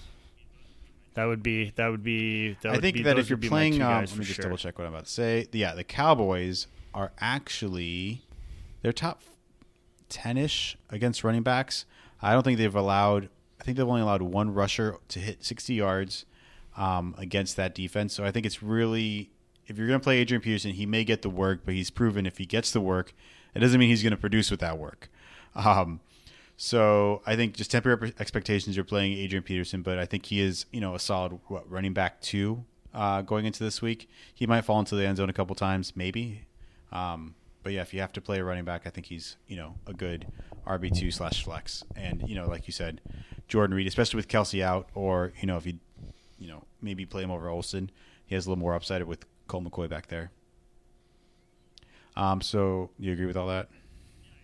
that 1.12 1.26
would 1.26 1.42
be 1.42 1.72
that 1.76 1.88
would 1.88 2.03
be. 2.03 2.55
That 2.62 2.68
I 2.68 2.72
would 2.72 2.80
think 2.80 2.94
be, 2.96 3.03
that 3.03 3.18
if 3.18 3.28
you're 3.28 3.36
would 3.36 3.42
be 3.42 3.49
my 3.49 3.68
playing, 3.68 3.82
um, 3.82 4.01
let 4.01 4.16
me 4.16 4.24
just 4.24 4.36
sure. 4.36 4.44
double 4.44 4.57
check 4.57 4.78
what 4.78 4.86
I'm 4.86 4.94
about 4.94 5.05
to 5.05 5.11
say. 5.11 5.46
Yeah, 5.53 5.74
the 5.74 5.84
Cowboys 5.84 6.68
are 6.94 7.12
actually 7.20 8.22
they're 8.80 8.92
top 8.92 9.22
ten 10.09 10.36
ish 10.36 10.76
against 10.90 11.24
running 11.24 11.42
backs. 11.42 11.84
I 12.20 12.32
don't 12.32 12.42
think 12.42 12.59
they've 12.59 12.74
allowed. 12.74 13.28
I 13.61 13.64
think 13.64 13.76
they've 13.76 13.88
only 13.88 14.02
allowed 14.02 14.22
one 14.22 14.54
rusher 14.54 14.98
to 15.09 15.18
hit 15.18 15.44
60 15.44 15.74
yards 15.74 16.24
um, 16.76 17.14
against 17.18 17.56
that 17.56 17.74
defense. 17.74 18.14
So 18.14 18.24
I 18.24 18.30
think 18.30 18.46
it's 18.46 18.62
really 18.62 19.30
if 19.68 19.76
you're 19.76 19.86
going 19.86 20.00
to 20.00 20.04
play 20.04 20.18
Adrian 20.18 20.40
Peterson, 20.40 20.72
he 20.72 20.86
may 20.86 21.04
get 21.04 21.22
the 21.22 21.30
work, 21.30 21.61
but 21.64 21.74
he's 21.74 21.90
proven 21.90 22.26
if 22.26 22.38
he 22.38 22.46
gets 22.46 22.72
the 22.72 22.80
work, 22.80 23.12
it 23.54 23.61
doesn't 23.61 23.78
mean 23.78 23.90
he's 23.90 24.02
going 24.02 24.12
to 24.12 24.16
produce 24.16 24.50
with 24.50 24.61
that 24.61 24.78
work. 24.78 25.11
Um, 25.54 26.00
so 26.56 27.22
I 27.26 27.36
think 27.36 27.54
just 27.54 27.70
temper 27.70 27.90
your 27.90 28.12
expectations. 28.18 28.76
You're 28.76 28.84
playing 28.84 29.12
Adrian 29.12 29.42
Peterson, 29.42 29.82
but 29.82 29.98
I 29.98 30.06
think 30.06 30.26
he 30.26 30.40
is, 30.40 30.64
you 30.72 30.80
know, 30.80 30.94
a 30.94 30.98
solid 30.98 31.38
what, 31.46 31.70
running 31.70 31.92
back 31.92 32.20
two 32.20 32.64
uh, 32.94 33.22
going 33.22 33.44
into 33.44 33.62
this 33.62 33.82
week. 33.82 34.09
He 34.34 34.46
might 34.46 34.62
fall 34.62 34.80
into 34.80 34.96
the 34.96 35.06
end 35.06 35.18
zone 35.18 35.28
a 35.28 35.32
couple 35.32 35.54
times, 35.54 35.94
maybe. 35.94 36.46
Um, 36.90 37.34
but 37.62 37.72
yeah, 37.72 37.82
if 37.82 37.92
you 37.92 38.00
have 38.00 38.12
to 38.14 38.20
play 38.20 38.38
a 38.38 38.44
running 38.44 38.64
back, 38.64 38.82
I 38.86 38.90
think 38.90 39.06
he's, 39.06 39.36
you 39.46 39.56
know, 39.56 39.74
a 39.86 39.92
good 39.92 40.26
RB 40.66 40.96
two 40.96 41.11
slash 41.11 41.44
flex. 41.44 41.82
And 41.96 42.28
you 42.28 42.34
know, 42.34 42.46
like 42.46 42.66
you 42.66 42.72
said, 42.72 43.00
Jordan 43.48 43.74
Reed, 43.76 43.86
especially 43.86 44.16
with 44.18 44.28
Kelce 44.28 44.62
out, 44.62 44.88
or 44.94 45.32
you 45.40 45.46
know, 45.46 45.56
if 45.56 45.66
you, 45.66 45.74
you 46.38 46.48
know, 46.48 46.64
maybe 46.80 47.04
play 47.06 47.22
him 47.22 47.30
over 47.30 47.48
Olsen, 47.48 47.90
he 48.26 48.34
has 48.34 48.46
a 48.46 48.50
little 48.50 48.61
more 48.61 48.74
upside 48.74 49.02
with 49.04 49.24
Colt 49.46 49.64
McCoy 49.64 49.88
back 49.88 50.09
there. 50.09 50.30
Um, 52.16 52.40
so 52.40 52.90
you 52.98 53.12
agree 53.12 53.26
with 53.26 53.36
all 53.36 53.48
that? 53.48 53.68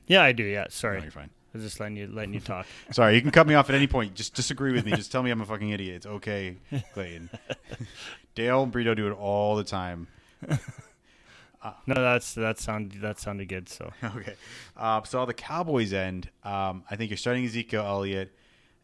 Yeah, 0.06 0.22
I 0.22 0.32
do. 0.32 0.44
Yeah, 0.44 0.62
No, 0.62 0.66
sorry. 0.68 1.02
you're 1.02 1.10
fine. 1.10 1.30
I 1.54 1.58
was 1.58 1.64
just 1.64 1.78
letting 1.80 1.96
you 1.96 2.08
letting 2.08 2.34
you 2.34 2.40
talk. 2.40 2.66
Sorry, 2.90 3.14
you 3.14 3.22
can 3.22 3.30
cut 3.30 3.46
me 3.46 3.54
off 3.54 3.68
at 3.68 3.76
any 3.76 3.86
point. 3.86 4.14
Just 4.16 4.34
disagree 4.34 4.72
with 4.72 4.84
me. 4.84 4.90
Just 4.92 5.12
tell 5.12 5.22
me 5.22 5.30
I'm 5.30 5.40
a 5.40 5.44
fucking 5.46 5.70
idiot. 5.70 5.94
It's 5.96 6.06
okay, 6.06 6.56
Clayton. 6.94 7.30
Dale 8.34 8.64
and 8.64 8.72
Brito 8.72 8.92
do 8.94 9.06
it 9.06 9.12
all 9.12 9.54
the 9.54 9.62
time. 9.62 10.08
No, 11.86 11.94
that's 11.94 12.34
that 12.34 12.58
sounded 12.58 13.00
that 13.00 13.18
sounded 13.18 13.48
good. 13.48 13.68
So 13.68 13.90
Okay. 14.04 14.34
Uh, 14.76 15.02
so 15.04 15.20
on 15.20 15.26
the 15.28 15.34
Cowboys 15.34 15.92
end, 15.92 16.28
um, 16.42 16.84
I 16.90 16.96
think 16.96 17.10
you're 17.10 17.16
starting 17.16 17.44
Ezekiel 17.44 17.84
Elliott, 17.86 18.34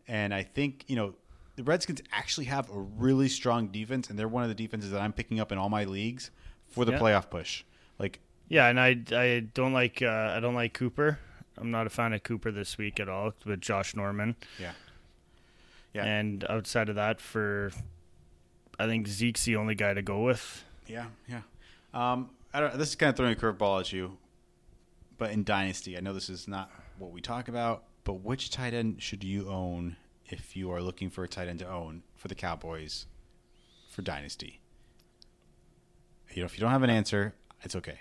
and 0.08 0.32
I 0.32 0.42
think 0.42 0.84
you 0.88 0.96
know 0.96 1.14
the 1.56 1.62
Redskins 1.64 2.00
actually 2.12 2.46
have 2.46 2.70
a 2.70 2.78
really 2.78 3.28
strong 3.28 3.68
defense, 3.68 4.08
and 4.08 4.18
they're 4.18 4.28
one 4.28 4.42
of 4.42 4.48
the 4.48 4.54
defenses 4.54 4.90
that 4.92 5.00
I'm 5.00 5.12
picking 5.12 5.40
up 5.40 5.52
in 5.52 5.58
all 5.58 5.68
my 5.68 5.84
leagues 5.84 6.30
for 6.68 6.84
the 6.84 6.92
Yeah. 6.92 6.98
playoff 7.00 7.28
push. 7.28 7.64
Like, 7.98 8.20
yeah, 8.48 8.68
and 8.68 8.80
I 8.80 8.96
I 9.12 9.40
don't 9.52 9.72
like 9.74 10.00
uh, 10.02 10.32
I 10.36 10.40
don't 10.40 10.54
like 10.54 10.72
Cooper. 10.72 11.18
I'm 11.58 11.70
not 11.70 11.86
a 11.86 11.90
fan 11.90 12.14
of 12.14 12.22
Cooper 12.22 12.50
this 12.50 12.78
week 12.78 12.98
at 12.98 13.08
all 13.10 13.34
with 13.44 13.60
Josh 13.60 13.94
Norman. 13.94 14.36
yeah, 14.58 14.72
yeah, 15.92 16.04
And 16.04 16.44
outside 16.48 16.88
of 16.88 16.94
that, 16.94 17.20
for 17.20 17.72
I 18.78 18.86
think 18.86 19.06
Zeke's 19.06 19.44
the 19.44 19.56
only 19.56 19.74
guy 19.74 19.92
to 19.92 20.00
go 20.00 20.22
with. 20.22 20.64
yeah, 20.86 21.06
yeah. 21.28 21.42
Um, 21.92 22.30
I 22.52 22.60
don't. 22.60 22.76
This 22.78 22.90
is 22.90 22.94
kind 22.96 23.10
of 23.10 23.16
throwing 23.16 23.32
a 23.32 23.36
curveball 23.36 23.80
at 23.80 23.92
you, 23.92 24.18
but 25.18 25.30
in 25.30 25.44
Dynasty, 25.44 25.96
I 25.96 26.00
know 26.00 26.12
this 26.12 26.28
is 26.28 26.48
not 26.48 26.70
what 26.98 27.12
we 27.12 27.20
talk 27.20 27.48
about. 27.48 27.84
But 28.04 28.14
which 28.14 28.50
tight 28.50 28.74
end 28.74 29.02
should 29.02 29.22
you 29.22 29.48
own 29.48 29.96
if 30.26 30.56
you 30.56 30.72
are 30.72 30.80
looking 30.80 31.10
for 31.10 31.22
a 31.22 31.28
tight 31.28 31.48
end 31.48 31.58
to 31.60 31.68
own 31.68 32.02
for 32.16 32.28
the 32.28 32.34
Cowboys 32.34 33.06
for 33.90 34.02
Dynasty? 34.02 34.60
You 36.32 36.42
know, 36.42 36.46
if 36.46 36.56
you 36.56 36.60
don't 36.60 36.70
have 36.70 36.82
an 36.82 36.90
answer, 36.90 37.34
it's 37.62 37.76
okay. 37.76 38.00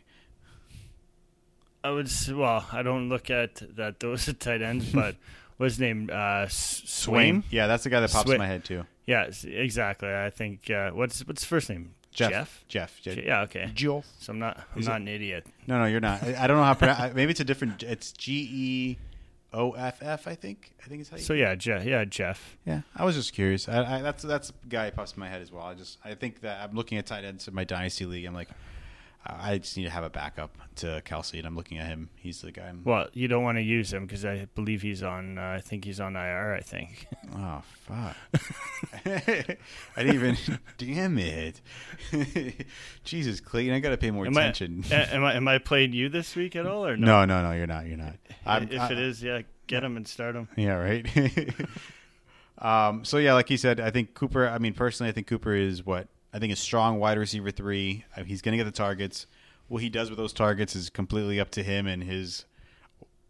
I 1.83 1.91
would 1.91 2.09
well, 2.33 2.65
I 2.71 2.81
don't 2.81 3.09
look 3.09 3.29
at 3.29 3.61
that 3.75 3.99
those 3.99 4.27
are 4.27 4.33
tight 4.33 4.61
ends, 4.61 4.91
but 4.93 5.15
what's 5.57 5.73
his 5.75 5.79
name? 5.79 6.09
Uh, 6.11 6.45
Swaim. 6.47 7.43
Yeah, 7.51 7.67
that's 7.67 7.83
the 7.83 7.89
guy 7.89 7.99
that 7.99 8.11
pops 8.11 8.29
Swa- 8.29 8.33
in 8.33 8.39
my 8.39 8.47
head 8.47 8.63
too. 8.63 8.85
Yeah, 9.05 9.29
exactly. 9.43 10.09
I 10.13 10.29
think 10.29 10.69
uh, 10.69 10.91
what's 10.91 11.25
what's 11.27 11.41
his 11.41 11.47
first 11.47 11.69
name? 11.69 11.93
Jeff. 12.11 12.63
Jeff. 12.67 12.99
Jeff. 13.01 13.15
Je- 13.15 13.25
Yeah. 13.25 13.41
Okay. 13.41 13.69
Jeff. 13.73 14.05
So 14.19 14.33
I'm 14.33 14.39
not 14.39 14.57
I'm 14.73 14.79
Is 14.81 14.87
not 14.87 15.01
an 15.01 15.07
idiot. 15.07 15.45
No, 15.67 15.77
no, 15.79 15.85
you're 15.85 15.99
not. 15.99 16.23
I, 16.23 16.43
I 16.43 16.47
don't 16.47 16.57
know 16.57 16.63
how. 16.63 16.73
to 16.73 16.79
pronounce- 16.79 17.13
Maybe 17.15 17.31
it's 17.31 17.39
a 17.39 17.43
different. 17.45 17.83
It's 17.83 18.11
G 18.13 18.49
E 18.51 18.97
O 19.53 19.71
F 19.71 19.99
F. 20.01 20.27
I 20.27 20.35
think. 20.35 20.73
I 20.83 20.87
think 20.89 21.01
it's 21.01 21.09
how 21.09 21.17
you. 21.17 21.23
So 21.23 21.33
yeah, 21.33 21.55
Jeff. 21.55 21.83
Yeah, 21.85 22.05
Jeff. 22.05 22.57
yeah, 22.65 22.81
I 22.95 23.05
was 23.05 23.15
just 23.15 23.33
curious. 23.33 23.67
I, 23.69 23.97
I, 23.97 24.01
that's 24.01 24.23
that's 24.23 24.49
a 24.49 24.67
guy 24.67 24.89
pops 24.89 25.13
in 25.13 25.19
my 25.19 25.29
head 25.29 25.41
as 25.41 25.51
well. 25.51 25.63
I 25.65 25.73
just 25.75 25.97
I 26.03 26.13
think 26.15 26.41
that 26.41 26.61
I'm 26.67 26.75
looking 26.75 26.97
at 26.97 27.05
tight 27.05 27.23
ends 27.23 27.47
in 27.47 27.53
my 27.55 27.63
dynasty 27.63 28.05
league. 28.05 28.25
I'm 28.25 28.33
like, 28.33 28.49
I 29.39 29.57
just 29.57 29.75
need 29.77 29.83
to 29.83 29.89
have 29.89 30.03
a 30.03 30.09
backup 30.09 30.55
to 30.77 31.01
Kelce, 31.05 31.37
and 31.37 31.45
I'm 31.45 31.55
looking 31.55 31.77
at 31.77 31.87
him. 31.87 32.09
He's 32.15 32.41
the 32.41 32.51
guy. 32.51 32.67
I'm, 32.67 32.83
Well, 32.83 33.07
you 33.13 33.27
don't 33.27 33.43
want 33.43 33.57
to 33.57 33.61
use 33.61 33.91
him 33.91 34.05
because 34.05 34.23
I 34.25 34.47
believe 34.55 34.81
he's 34.81 35.03
on. 35.03 35.37
Uh, 35.37 35.55
I 35.57 35.61
think 35.61 35.83
he's 35.85 35.99
on 35.99 36.15
IR. 36.15 36.53
I 36.55 36.61
think. 36.61 37.07
oh 37.35 37.61
fuck! 37.85 38.15
I 39.05 39.57
didn't 40.03 40.15
even. 40.15 40.37
damn 40.77 41.17
it! 41.17 41.61
Jesus, 43.03 43.39
Clayton, 43.39 43.73
I 43.73 43.79
got 43.79 43.89
to 43.89 43.97
pay 43.97 44.11
more 44.11 44.25
Am 44.25 44.31
attention. 44.37 44.83
a- 44.91 45.13
am 45.13 45.23
I 45.23 45.33
am 45.35 45.47
I 45.47 45.57
playing 45.57 45.93
you 45.93 46.09
this 46.09 46.35
week 46.35 46.55
at 46.55 46.65
all 46.65 46.85
or 46.85 46.95
no? 46.97 47.25
no, 47.25 47.41
no, 47.41 47.49
no, 47.49 47.55
you're 47.57 47.67
not. 47.67 47.85
You're 47.87 47.97
not. 47.97 48.15
I'm- 48.45 48.69
if 48.71 48.79
I- 48.79 48.91
it 48.91 48.99
is, 48.99 49.21
yeah, 49.21 49.41
get 49.67 49.83
him 49.83 49.97
and 49.97 50.07
start 50.07 50.35
him. 50.35 50.47
Yeah, 50.55 50.75
right. 50.75 51.05
um, 52.59 53.05
so 53.05 53.17
yeah, 53.17 53.33
like 53.33 53.47
he 53.49 53.57
said, 53.57 53.79
I 53.79 53.91
think 53.91 54.13
Cooper. 54.13 54.47
I 54.47 54.57
mean, 54.59 54.73
personally, 54.73 55.09
I 55.09 55.13
think 55.13 55.27
Cooper 55.27 55.53
is 55.53 55.85
what 55.85 56.07
I 56.33 56.39
think 56.39 56.53
a 56.53 56.55
strong 56.55 56.99
wide 56.99 57.17
receiver 57.17 57.51
three. 57.51 58.05
Uh, 58.15 58.23
He's 58.23 58.41
going 58.41 58.53
to 58.53 58.57
get 58.57 58.65
the 58.65 58.75
targets. 58.77 59.25
What 59.67 59.81
he 59.83 59.89
does 59.89 60.09
with 60.09 60.17
those 60.17 60.33
targets 60.33 60.75
is 60.75 60.89
completely 60.89 61.39
up 61.39 61.51
to 61.51 61.63
him 61.63 61.85
and 61.87 62.03
his 62.03 62.45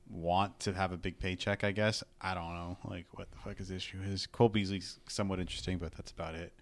want 0.09 0.59
to 0.61 0.73
have 0.73 0.91
a 0.91 0.97
big 0.97 1.19
paycheck. 1.19 1.63
I 1.63 1.71
guess 1.71 2.03
I 2.21 2.33
don't 2.33 2.53
know. 2.53 2.77
Like, 2.85 3.05
what 3.11 3.29
the 3.31 3.37
fuck 3.37 3.57
his 3.57 3.71
issue 3.71 3.99
is? 4.05 4.25
Cole 4.27 4.49
Beasley's 4.49 4.99
somewhat 5.07 5.39
interesting, 5.39 5.77
but 5.77 5.93
that's 5.93 6.11
about 6.11 6.35
it. 6.35 6.53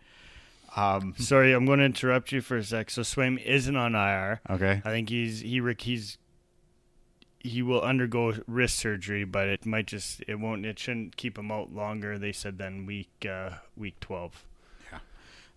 Um, 0.75 1.15
Sorry, 1.17 1.53
I'm 1.53 1.65
going 1.65 1.79
to 1.79 1.85
interrupt 1.85 2.31
you 2.31 2.41
for 2.41 2.57
a 2.57 2.63
sec. 2.63 2.89
So 2.89 3.01
Swaim 3.01 3.41
isn't 3.43 3.75
on 3.75 3.95
IR. 3.95 4.41
okay. 4.49 4.81
I 4.83 4.89
think 4.89 5.09
he's 5.09 5.39
he 5.39 5.59
rec- 5.59 5.81
he's 5.81 6.17
he 7.39 7.61
will 7.61 7.81
undergo 7.81 8.33
wrist 8.47 8.77
surgery, 8.77 9.23
but 9.23 9.47
it 9.47 9.65
might 9.65 9.87
just 9.87 10.23
it 10.27 10.35
won't 10.39 10.65
it 10.65 10.77
shouldn't 10.77 11.15
keep 11.15 11.37
him 11.37 11.51
out 11.51 11.71
longer. 11.71 12.17
They 12.19 12.31
said 12.33 12.57
than 12.57 12.85
week 12.85 13.25
uh, 13.29 13.51
week 13.77 13.99
twelve. 14.01 14.45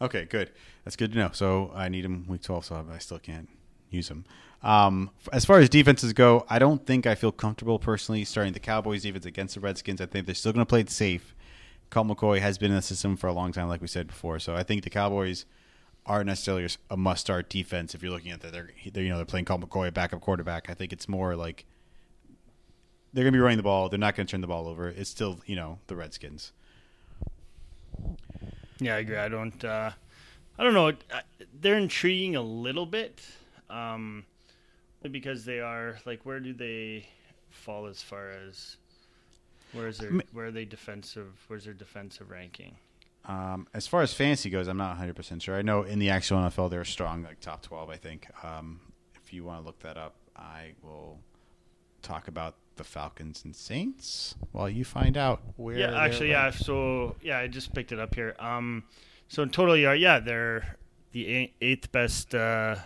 Okay, 0.01 0.25
good. 0.25 0.51
That's 0.85 0.97
good 0.97 1.13
to 1.13 1.19
know. 1.19 1.31
So 1.33 1.71
I 1.75 1.89
need 1.89 2.05
him 2.05 2.27
week 2.27 2.43
12, 2.43 2.65
so 2.65 2.87
I 2.91 2.99
still 2.99 3.19
can't 3.19 3.49
use 3.91 4.09
him. 4.09 4.25
Um, 4.63 5.11
as 5.33 5.45
far 5.45 5.59
as 5.59 5.69
defenses 5.69 6.13
go, 6.13 6.45
I 6.49 6.59
don't 6.59 6.85
think 6.87 7.07
I 7.07 7.15
feel 7.15 7.33
comfortable 7.33 7.79
personally 7.79 8.25
starting 8.25 8.53
the 8.53 8.61
Cowboys 8.61 9.03
defense 9.03 9.27
against 9.27 9.55
the 9.55 9.61
Redskins. 9.61 10.01
I 10.01 10.07
think 10.07 10.27
they're 10.27 10.35
still 10.35 10.53
going 10.53 10.65
to 10.65 10.69
play 10.69 10.81
it 10.81 10.91
safe. 10.91 11.35
Colt 11.91 12.07
McCoy 12.07 12.41
has 12.41 12.57
been 12.57 12.71
in 12.71 12.77
the 12.77 12.83
system 12.83 13.17
for 13.17 13.27
a 13.27 13.33
long 13.33 13.53
time, 13.53 13.69
like 13.69 13.81
we 13.81 13.89
said 13.89 14.07
before. 14.07 14.39
So 14.39 14.55
I 14.55 14.63
think 14.63 14.85
the 14.85 14.91
Cowboys 14.91 15.45
aren't 16.07 16.27
necessarily 16.27 16.67
a 16.89 16.97
must-start 16.97 17.51
defense 17.51 17.95
if 17.95 18.03
you're 18.03 18.13
looking 18.13 18.33
at 18.33 18.41
that. 18.41 18.53
They're, 18.53 18.71
they're 18.93 19.03
you 19.03 19.09
know 19.09 19.17
they're 19.17 19.25
playing 19.25 19.45
Colt 19.47 19.61
McCoy, 19.61 19.93
backup 19.93 20.21
quarterback. 20.21 20.71
I 20.71 20.75
think 20.75 20.93
it's 20.93 21.09
more 21.09 21.37
like 21.37 21.67
they're 23.13 23.25
going 23.25 23.33
to 23.33 23.37
be 23.37 23.43
running 23.43 23.57
the 23.57 23.65
ball. 23.65 23.89
They're 23.89 23.99
not 23.99 24.15
going 24.15 24.27
to 24.27 24.31
turn 24.31 24.41
the 24.41 24.47
ball 24.47 24.69
over. 24.69 24.89
It's 24.89 25.11
still 25.11 25.41
you 25.47 25.57
know 25.57 25.79
the 25.89 25.97
Redskins. 25.97 26.53
Yeah, 28.81 28.97
I 28.97 28.99
agree. 28.99 29.17
I 29.17 29.29
don't. 29.29 29.65
Uh, 29.65 29.91
I 30.59 30.65
don't 30.65 30.75
know. 30.75 30.93
They're 31.61 31.79
intriguing 31.79 32.37
a 32.37 32.43
little 32.43 32.87
bit, 32.87 33.21
um, 33.69 34.25
because 35.11 35.45
they 35.45 35.61
are 35.61 35.99
like, 36.05 36.25
where 36.25 36.41
do 36.41 36.53
they 36.53 37.07
fall 37.51 37.87
as 37.87 38.03
far 38.03 38.31
as 38.31 38.77
where 39.73 39.89
is 39.89 39.99
their 39.99 40.11
where 40.33 40.47
are 40.47 40.51
they 40.51 40.65
defensive? 40.65 41.33
Where's 41.47 41.65
their 41.65 41.75
defensive 41.75 42.31
ranking? 42.31 42.77
Um, 43.27 43.69
as 43.75 43.87
far 43.87 44.03
as 44.03 44.15
fantasy 44.15 44.49
goes, 44.49 44.67
I'm 44.67 44.79
not 44.79 44.91
100 44.91 45.15
percent 45.15 45.43
sure. 45.43 45.57
I 45.57 45.63
know 45.63 45.83
in 45.83 45.99
the 45.99 46.11
actual 46.11 46.39
NFL 46.39 46.71
they're 46.71 46.85
strong, 46.85 47.23
like 47.23 47.41
top 47.41 47.63
12. 47.63 47.91
I 47.91 47.97
think. 47.97 48.27
Um, 48.43 48.81
if 49.23 49.33
you 49.33 49.45
want 49.45 49.61
to 49.61 49.67
look 49.67 49.79
that 49.81 49.97
up, 49.97 50.15
I 50.37 50.73
will 50.83 51.19
talk 52.03 52.29
about 52.29 52.57
the 52.77 52.85
Falcons 52.85 53.45
and 53.45 53.55
Saints 53.55 54.35
while 54.53 54.69
you 54.69 54.85
find 54.85 55.17
out 55.17 55.43
where. 55.57 55.77
Yeah, 55.77 55.91
they're 55.91 56.01
actually, 56.01 56.31
yeah. 56.31 56.51
So 56.51 57.17
yeah, 57.23 57.39
I 57.39 57.47
just 57.47 57.75
picked 57.75 57.93
it 57.93 57.99
up 58.01 58.15
here. 58.15 58.35
Um, 58.39 58.85
so 59.29 59.43
in 59.43 59.51
total 59.51 59.77
yard, 59.77 60.01
yeah, 60.01 60.19
they're 60.19 60.77
the 61.13 61.51
eighth 61.61 61.93
best, 61.93 62.35
uh, 62.35 62.77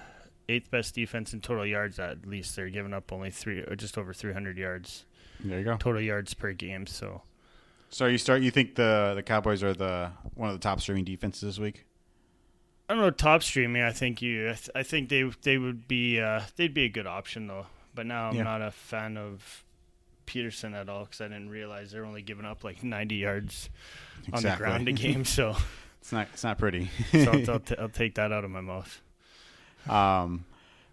eighth 0.48 0.70
best 0.70 0.94
defense 0.94 1.32
in 1.32 1.40
total 1.40 1.64
yards. 1.66 1.98
At 1.98 2.26
least 2.26 2.56
they're 2.56 2.70
giving 2.70 2.92
up 2.92 3.12
only 3.12 3.30
three, 3.30 3.60
or 3.60 3.76
just 3.76 3.96
over 3.98 4.12
three 4.12 4.32
hundred 4.32 4.58
yards 4.58 5.04
There 5.40 5.58
you 5.58 5.64
go. 5.64 5.76
total 5.76 6.00
yards 6.02 6.34
per 6.34 6.52
game. 6.52 6.86
So 6.86 7.22
So 7.90 8.06
you 8.06 8.18
start. 8.18 8.42
You 8.42 8.50
think 8.50 8.74
the 8.74 9.12
the 9.14 9.22
Cowboys 9.22 9.62
are 9.62 9.74
the 9.74 10.10
one 10.34 10.48
of 10.50 10.54
the 10.54 10.62
top 10.62 10.80
streaming 10.80 11.04
defenses 11.04 11.42
this 11.42 11.58
week? 11.58 11.84
I 12.88 12.94
don't 12.94 13.02
know 13.02 13.10
top 13.10 13.42
streaming. 13.42 13.82
I 13.82 13.92
think 13.92 14.20
you. 14.20 14.50
I, 14.50 14.54
th- 14.54 14.70
I 14.74 14.82
think 14.82 15.08
they 15.08 15.22
they 15.42 15.56
would 15.58 15.86
be 15.88 16.20
uh, 16.20 16.42
they'd 16.56 16.74
be 16.74 16.84
a 16.84 16.88
good 16.90 17.06
option 17.06 17.46
though. 17.46 17.66
But 17.94 18.06
now 18.06 18.28
I'm 18.28 18.36
Yeah. 18.36 18.42
not 18.42 18.60
a 18.60 18.70
fan 18.72 19.16
of 19.16 19.63
Peterson 20.26 20.74
at 20.74 20.88
all 20.88 21.04
because 21.04 21.20
I 21.20 21.28
didn't 21.28 21.50
realize 21.50 21.90
they're 21.92 22.04
only 22.04 22.22
giving 22.22 22.44
up 22.44 22.64
like 22.64 22.82
90 22.82 23.14
yards 23.16 23.68
on 24.32 24.42
the 24.42 24.54
ground 24.56 24.88
a 24.88 24.92
game. 24.92 25.24
So, 25.24 25.54
It's 26.00 26.12
not. 26.12 26.28
It's 26.32 26.44
not 26.44 26.58
pretty. 26.58 26.90
so 27.12 27.18
I'll, 27.32 27.50
I'll, 27.52 27.60
t- 27.60 27.76
I'll 27.78 27.88
take 27.88 28.14
that 28.16 28.32
out 28.32 28.44
of 28.44 28.50
my 28.50 28.60
mouth. 28.60 29.00
Um, 29.88 30.44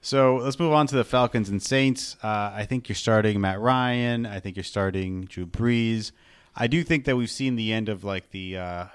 so 0.01 0.37
let's 0.37 0.59
move 0.59 0.73
on 0.73 0.87
to 0.87 0.95
the 0.95 1.03
Falcons 1.03 1.49
and 1.49 1.61
Saints. 1.61 2.17
Uh, 2.23 2.51
I 2.53 2.65
think 2.65 2.89
you're 2.89 2.95
starting 2.95 3.39
Matt 3.39 3.59
Ryan. 3.59 4.25
I 4.25 4.39
think 4.39 4.55
you're 4.57 4.63
starting 4.63 5.25
Drew 5.25 5.45
Brees. 5.45 6.11
I 6.55 6.67
do 6.67 6.83
think 6.83 7.05
that 7.05 7.15
we've 7.15 7.29
seen 7.29 7.55
the 7.55 7.71
end 7.71 7.87
of 7.87 8.03
like 8.03 8.31
the 8.31 8.57
uh, 8.57 8.85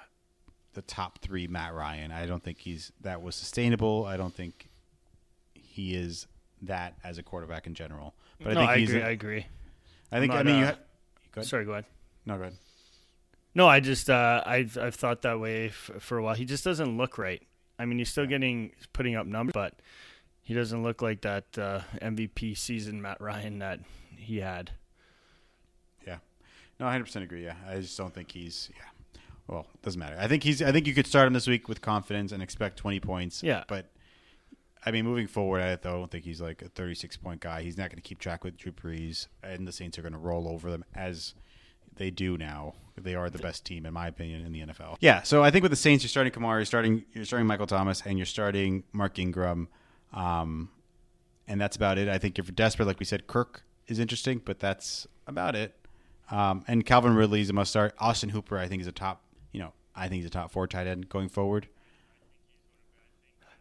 the 0.75 0.83
top 0.83 1.19
three 1.21 1.47
Matt 1.47 1.75
Ryan. 1.75 2.11
I 2.13 2.27
don't 2.27 2.43
think 2.43 2.59
he's 2.59 2.93
that 3.03 3.23
was 3.23 3.35
sustainable. 3.37 4.05
I 4.05 4.17
don't 4.17 4.35
think 4.35 4.69
he 5.55 5.95
is 5.95 6.27
that 6.63 6.95
as 7.05 7.19
a 7.19 7.23
quarterback 7.23 7.67
in 7.67 7.75
general. 7.75 8.15
But 8.43 8.55
no, 8.55 8.61
I 8.61 8.63
think 8.63 8.71
I 8.71 8.79
he's. 8.79 8.89
agree. 8.91 9.01
a- 9.03 9.07
I 9.07 9.11
agree. 9.11 9.47
I 10.13 10.21
think. 10.21 10.33
I 10.33 10.41
I'm 10.41 10.47
mean, 10.47 10.55
not, 10.57 10.61
you. 10.61 10.67
uh, 10.67 10.71
Ha- 10.73 10.79
go 11.33 11.41
ahead. 11.41 11.49
Sorry, 11.49 11.65
go 11.65 11.73
ahead. 11.73 11.85
No, 12.25 12.37
go 12.37 12.43
ahead. 12.43 12.55
No, 13.55 13.67
I 13.69 13.81
just 13.81 14.11
uh, 14.11 14.43
I've 14.45 14.77
I've 14.79 14.95
thought 14.95 15.23
that 15.23 15.41
way 15.41 15.67
f- 15.69 15.91
for 16.01 16.19
a 16.19 16.23
while. 16.23 16.35
He 16.35 16.45
just 16.45 16.65
doesn't 16.65 16.97
look 16.97 17.17
right. 17.19 17.43
I 17.79 17.85
mean, 17.87 17.99
he's 17.99 18.09
still 18.11 18.27
getting 18.27 18.73
putting 18.93 19.17
up 19.17 19.27
numbers, 19.27 19.53
but 19.55 19.75
he 20.43 20.55
doesn't 20.55 20.83
look 20.83 21.03
like 21.03 21.23
that 21.23 21.45
uh, 21.59 21.81
MVP 22.03 22.57
season 22.57 23.01
Matt 23.03 23.21
Ryan 23.21 23.59
that 23.61 23.81
he 24.17 24.39
had. 24.39 24.71
Yeah. 26.07 26.19
No, 26.79 26.87
I 26.87 26.97
100% 26.99 27.23
agree. 27.23 27.45
Yeah. 27.45 27.55
I 27.69 27.77
just 27.81 27.97
don't 27.97 28.13
think 28.15 28.31
he's 28.33 28.71
yeah. 28.75 29.21
Well, 29.49 29.67
doesn't 29.83 29.99
matter. 29.99 30.17
I 30.19 30.27
think 30.29 30.43
he's 30.43 30.61
I 30.63 30.73
think 30.73 30.87
you 30.87 30.95
could 30.95 31.07
start 31.07 31.27
him 31.27 31.33
this 31.33 31.47
week 31.47 31.69
with 31.69 31.81
confidence 31.81 32.33
and 32.33 32.43
expect 32.43 32.77
20 32.79 33.01
points. 33.01 33.43
Yeah. 33.43 33.65
But 33.69 33.91
I 34.87 34.93
mean, 34.93 35.05
moving 35.05 35.27
forward, 35.27 35.63
I 35.63 35.75
don't 35.75 36.11
think 36.11 36.25
he's 36.25 36.41
like 36.41 36.63
a 36.63 36.69
36 36.69 37.17
point 37.17 37.41
guy. 37.41 37.63
He's 37.63 37.77
not 37.77 37.91
going 37.91 37.97
to 37.97 38.09
keep 38.09 38.21
track 38.21 38.45
with 38.45 38.57
Drew 38.57 38.71
Brees, 38.71 39.27
and 39.43 39.67
the 39.67 39.73
Saints 39.73 39.99
are 39.99 40.03
going 40.03 40.13
to 40.13 40.19
roll 40.19 40.49
over 40.49 40.71
them 40.71 40.85
as 40.95 41.35
they 41.97 42.11
do 42.11 42.39
now. 42.39 42.75
They 42.97 43.15
are 43.15 43.29
the 43.29 43.39
best 43.39 43.65
team, 43.67 43.85
in 43.85 43.93
my 43.93 44.07
opinion, 44.07 44.47
in 44.47 44.53
the 44.53 44.61
NFL. 44.61 44.97
Yeah. 45.01 45.23
So 45.23 45.43
I 45.43 45.51
think 45.51 45.63
with 45.63 45.73
the 45.73 45.77
Saints, 45.77 46.05
you're 46.05 46.09
starting 46.09 46.33
Kamara, 46.33 46.59
you're 46.59 46.65
starting 46.65 47.05
you're 47.13 47.25
starting 47.25 47.47
Michael 47.47 47.67
Thomas, 47.67 48.01
and 48.07 48.17
you're 48.17 48.27
starting 48.27 48.85
Mark 48.93 49.19
Ingram. 49.19 49.69
Um, 50.13 50.71
and 51.49 51.61
that's 51.61 51.77
about 51.77 51.99
it. 51.99 52.09
I 52.09 52.19
think 52.19 52.39
if 52.39 52.47
you're 52.47 52.55
desperate, 52.55 52.87
like 52.87 53.01
we 53.01 53.05
said, 53.05 53.27
Kirk 53.27 53.65
is 53.89 53.99
interesting, 53.99 54.41
but 54.45 54.61
that's 54.61 55.07
about 55.27 55.55
it. 55.57 55.75
Um, 56.31 56.65
and 56.67 56.85
Calvin 56.87 57.15
Ridley 57.15 57.41
is 57.41 57.51
a 57.51 57.53
must 57.53 57.71
start. 57.71 57.95
Austin 57.99 58.31
Hooper, 58.31 58.59
I 58.59 58.67
think, 58.67 58.83
is 58.83 58.89
a 58.89 58.93
top. 58.93 59.23
You 59.53 59.61
know, 59.61 59.73
I 59.95 60.09
think 60.09 60.21
he's 60.21 60.27
a 60.27 60.31
top 60.31 60.51
four 60.51 60.67
tight 60.67 60.87
end 60.87 61.09
going 61.09 61.29
forward. 61.29 61.69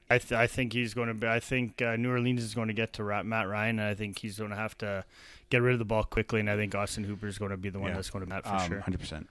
I, 0.09 0.19
th- 0.19 0.33
I 0.33 0.45
think 0.47 0.73
he's 0.73 0.93
going 0.93 1.07
to 1.07 1.13
be. 1.15 1.27
I 1.27 1.39
think 1.39 1.81
uh, 1.81 1.95
New 1.95 2.11
Orleans 2.11 2.43
is 2.43 2.53
going 2.53 2.67
to 2.67 2.73
get 2.75 2.93
to 2.93 3.03
Matt 3.23 3.47
Ryan, 3.47 3.79
and 3.79 3.87
I 3.89 3.95
think 3.95 4.19
he's 4.19 4.37
going 4.37 4.51
to 4.51 4.55
have 4.55 4.77
to 4.79 5.03
get 5.49 5.61
rid 5.63 5.73
of 5.73 5.79
the 5.79 5.85
ball 5.85 6.03
quickly. 6.03 6.39
And 6.39 6.49
I 6.49 6.55
think 6.55 6.75
Austin 6.75 7.03
Hooper 7.05 7.25
is 7.27 7.37
going 7.39 7.51
to 7.51 7.57
be 7.57 7.69
the 7.69 7.79
one 7.79 7.89
Yeah. 7.89 7.95
that's 7.95 8.11
going 8.11 8.23
to 8.23 8.29
Matt 8.29 8.43
for 8.43 8.49
Um, 8.53 8.67
sure. 8.67 8.79
hundred 8.81 8.99
percent. 8.99 9.27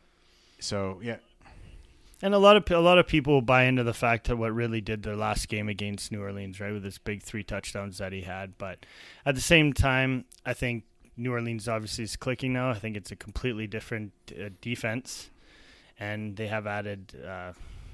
So 0.58 0.98
yeah, 1.02 1.16
And 2.22 2.32
a 2.34 2.38
lot 2.38 2.56
of 2.56 2.68
a 2.70 2.80
lot 2.80 2.98
of 2.98 3.06
people 3.06 3.40
buy 3.42 3.64
into 3.64 3.84
the 3.84 3.94
fact 3.94 4.26
that 4.28 4.36
what 4.36 4.52
really 4.52 4.80
did 4.80 5.02
their 5.04 5.14
last 5.16 5.48
game 5.48 5.68
against 5.68 6.10
New 6.10 6.22
Orleans, 6.22 6.58
right, 6.58 6.72
with 6.72 6.84
his 6.84 6.98
big 6.98 7.22
three 7.22 7.42
touchdowns 7.44 7.98
that 7.98 8.12
he 8.12 8.22
had. 8.22 8.56
But 8.58 8.84
at 9.26 9.34
the 9.36 9.40
same 9.40 9.72
time, 9.74 10.24
I 10.44 10.54
think 10.54 10.84
New 11.16 11.30
Orleans 11.32 11.68
obviously 11.68 12.02
is 12.04 12.16
clicking 12.16 12.52
now. 12.52 12.70
I 12.70 12.74
think 12.74 12.96
it's 12.96 13.12
a 13.12 13.16
completely 13.16 13.66
different 13.68 14.12
uh, 14.32 14.48
defense, 14.60 15.30
and 16.00 16.36
they 16.36 16.48
have 16.48 16.66
added 16.66 17.14
uh, 17.24 17.52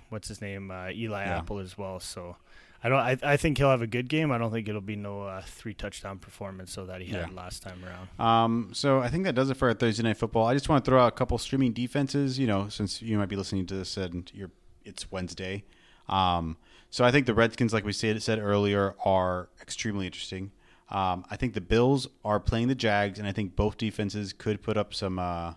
what's 0.08 0.28
his 0.28 0.40
name, 0.40 0.70
uh, 0.70 0.88
Eli 0.90 1.24
Yeah. 1.26 1.38
Apple 1.38 1.58
as 1.58 1.76
well. 1.76 2.00
So. 2.00 2.36
I 2.82 2.88
don't. 2.88 2.98
I, 2.98 3.18
I 3.22 3.36
think 3.36 3.58
he'll 3.58 3.70
have 3.70 3.82
a 3.82 3.86
good 3.86 4.08
game. 4.08 4.32
I 4.32 4.38
don't 4.38 4.50
think 4.50 4.68
it'll 4.68 4.80
be 4.80 4.96
no 4.96 5.22
uh, 5.24 5.42
three 5.42 5.74
touchdown 5.74 6.18
performance 6.18 6.72
so 6.72 6.86
that 6.86 7.00
he 7.02 7.08
had 7.08 7.28
Yeah. 7.30 7.34
last 7.36 7.62
time 7.62 7.78
around. 7.84 8.08
Um, 8.18 8.70
so 8.72 9.00
I 9.00 9.08
think 9.08 9.24
that 9.24 9.34
does 9.34 9.50
it 9.50 9.56
for 9.58 9.68
our 9.68 9.74
Thursday 9.74 10.02
night 10.02 10.16
football. 10.16 10.46
I 10.46 10.54
just 10.54 10.68
want 10.68 10.84
to 10.84 10.90
throw 10.90 11.00
out 11.02 11.08
a 11.08 11.16
couple 11.16 11.36
streaming 11.38 11.72
defenses. 11.72 12.38
You 12.38 12.46
know, 12.46 12.68
since 12.68 13.02
you 13.02 13.18
might 13.18 13.28
be 13.28 13.36
listening 13.36 13.66
to 13.66 13.74
this 13.74 13.96
and 13.98 14.30
you're, 14.34 14.50
it's 14.84 15.10
Wednesday. 15.10 15.64
Um, 16.08 16.56
so 16.88 17.04
I 17.04 17.10
think 17.12 17.26
the 17.26 17.34
Redskins, 17.34 17.72
like 17.72 17.84
we 17.84 17.92
said 17.92 18.20
said 18.22 18.38
earlier, 18.38 18.94
are 19.04 19.50
extremely 19.60 20.06
interesting. 20.06 20.50
Um, 20.88 21.24
I 21.30 21.36
think 21.36 21.54
the 21.54 21.60
Bills 21.60 22.08
are 22.24 22.40
playing 22.40 22.66
the 22.68 22.74
Jags, 22.74 23.18
and 23.18 23.28
I 23.28 23.32
think 23.32 23.54
both 23.54 23.76
defenses 23.76 24.32
could 24.32 24.60
put 24.62 24.76
up 24.76 24.92
some 24.92 25.18
uh, 25.20 25.52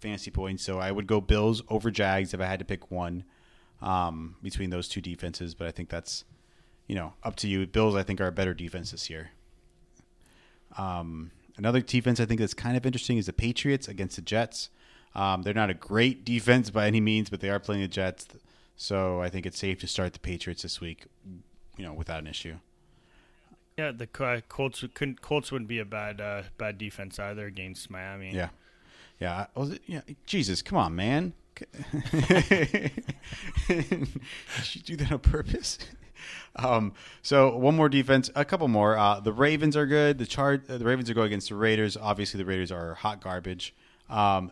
fantasy 0.00 0.30
points. 0.30 0.62
So 0.62 0.78
I 0.78 0.92
would 0.92 1.06
go 1.08 1.20
Bills 1.20 1.62
over 1.68 1.90
Jags 1.90 2.32
if 2.32 2.40
I 2.40 2.44
had 2.46 2.58
to 2.60 2.64
pick 2.64 2.90
one 2.90 3.24
um, 3.82 4.36
between 4.42 4.70
those 4.70 4.86
two 4.88 5.00
defenses. 5.00 5.54
But 5.54 5.66
I 5.66 5.70
think 5.72 5.88
that's 5.88 6.24
you 6.88 6.94
know 6.94 7.12
up 7.22 7.36
to 7.36 7.48
you. 7.48 7.66
Bills, 7.66 7.94
I 7.94 8.02
think, 8.02 8.20
are 8.20 8.26
a 8.26 8.32
better 8.32 8.54
defense 8.54 8.90
this 8.90 9.08
year. 9.08 9.30
Um, 10.76 11.30
another 11.56 11.80
defense 11.80 12.18
I 12.20 12.24
think 12.26 12.40
that's 12.40 12.54
kind 12.54 12.76
of 12.76 12.84
interesting 12.84 13.18
is 13.18 13.26
the 13.26 13.32
Patriots 13.32 13.86
against 13.86 14.16
the 14.16 14.22
Jets. 14.22 14.70
Um, 15.14 15.42
they're 15.42 15.54
not 15.54 15.70
a 15.70 15.74
great 15.74 16.24
defense 16.24 16.70
by 16.70 16.86
any 16.86 17.00
means, 17.00 17.30
but 17.30 17.40
they 17.40 17.50
are 17.50 17.58
playing 17.58 17.82
the 17.82 17.88
Jets, 17.88 18.26
so 18.76 19.20
I 19.22 19.28
think 19.28 19.46
it's 19.46 19.58
safe 19.58 19.78
to 19.80 19.86
start 19.86 20.12
the 20.12 20.18
Patriots 20.18 20.62
this 20.62 20.80
week, 20.80 21.06
you 21.76 21.84
know, 21.84 21.92
without 21.92 22.20
an 22.20 22.26
issue. 22.26 22.56
Yeah, 23.76 23.92
the 23.92 24.06
Co- 24.06 24.42
Colts 24.48 24.84
couldn't, 24.94 25.22
Colts 25.22 25.52
wouldn't 25.52 25.68
be 25.68 25.78
a 25.78 25.84
bad 25.84 26.20
uh, 26.20 26.42
bad 26.58 26.78
defense 26.78 27.18
either 27.18 27.46
against 27.46 27.90
Miami. 27.90 28.34
Yeah, 28.34 28.48
yeah. 29.20 29.46
Was, 29.54 29.78
yeah. 29.86 30.00
Jesus, 30.26 30.62
come 30.62 30.78
on, 30.78 30.96
man. 30.96 31.32
Did 32.10 32.92
you 34.72 34.82
do 34.82 34.96
that 34.96 35.12
on 35.12 35.18
purpose? 35.20 35.78
Um, 36.56 36.92
so 37.22 37.56
one 37.56 37.76
more 37.76 37.88
defense, 37.88 38.30
a 38.34 38.44
couple 38.44 38.66
more. 38.66 38.98
Uh, 38.98 39.20
the 39.20 39.32
Ravens 39.32 39.76
are 39.76 39.86
good. 39.86 40.18
The 40.18 40.26
char- 40.26 40.60
uh, 40.68 40.78
the 40.78 40.84
Ravens 40.84 41.08
are 41.08 41.14
going 41.14 41.28
against 41.28 41.50
the 41.50 41.54
Raiders. 41.54 41.96
Obviously, 41.96 42.38
the 42.38 42.44
Raiders 42.44 42.72
are 42.72 42.94
hot 42.94 43.20
garbage. 43.22 43.74
Um, 44.08 44.50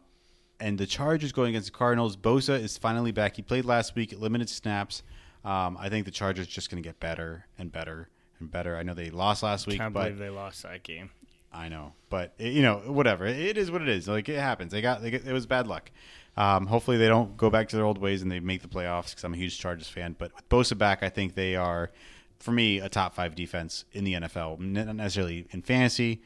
and 0.60 0.78
the 0.78 0.86
Chargers 0.86 1.32
going 1.32 1.48
against 1.50 1.72
the 1.72 1.76
Cardinals. 1.76 2.16
Bosa 2.16 2.62
is 2.62 2.78
finally 2.78 3.10
back. 3.10 3.34
He 3.34 3.42
played 3.42 3.64
last 3.64 3.96
week, 3.96 4.14
limited 4.16 4.48
snaps. 4.48 5.02
Um, 5.44 5.76
I 5.80 5.88
think 5.88 6.04
the 6.04 6.10
Chargers 6.12 6.46
just 6.46 6.70
going 6.70 6.82
to 6.82 6.86
get 6.86 7.00
better 7.00 7.46
and 7.58 7.70
better 7.72 8.08
and 8.40 8.50
better. 8.50 8.76
I 8.76 8.82
know 8.82 8.94
they 8.94 9.10
lost 9.10 9.42
last 9.42 9.66
week, 9.66 9.78
Can't 9.78 9.92
but 9.92 10.04
believe 10.04 10.18
they 10.18 10.30
lost 10.30 10.62
that 10.62 10.82
game. 10.82 11.10
I 11.52 11.68
know, 11.68 11.92
but 12.10 12.34
it, 12.38 12.52
you 12.52 12.62
know, 12.62 12.78
whatever. 12.86 13.26
It 13.26 13.56
is 13.56 13.70
what 13.70 13.80
it 13.80 13.88
is. 13.88 14.08
Like 14.08 14.28
it 14.28 14.38
happens. 14.38 14.72
They 14.72 14.82
got, 14.82 15.02
they 15.02 15.10
get, 15.10 15.26
it 15.26 15.32
was 15.32 15.46
bad 15.46 15.66
luck. 15.66 15.90
Um, 16.36 16.66
hopefully, 16.66 16.96
they 16.98 17.08
don't 17.08 17.36
go 17.36 17.50
back 17.50 17.68
to 17.68 17.76
their 17.76 17.84
old 17.84 17.98
ways 17.98 18.22
and 18.22 18.30
they 18.30 18.40
make 18.40 18.62
the 18.62 18.68
playoffs 18.68 19.10
because 19.10 19.24
I'm 19.24 19.34
a 19.34 19.38
huge 19.38 19.58
Chargers 19.58 19.88
fan. 19.88 20.16
But 20.18 20.34
with 20.34 20.48
Bosa 20.48 20.76
back, 20.76 21.02
I 21.02 21.08
think 21.08 21.34
they 21.34 21.56
are, 21.56 21.90
for 22.38 22.52
me, 22.52 22.78
a 22.78 22.88
top 22.88 23.14
five 23.14 23.34
defense 23.34 23.84
in 23.92 24.04
the 24.04 24.14
NFL. 24.14 24.58
Not 24.58 24.94
necessarily 24.94 25.46
in 25.50 25.62
fantasy, 25.62 26.22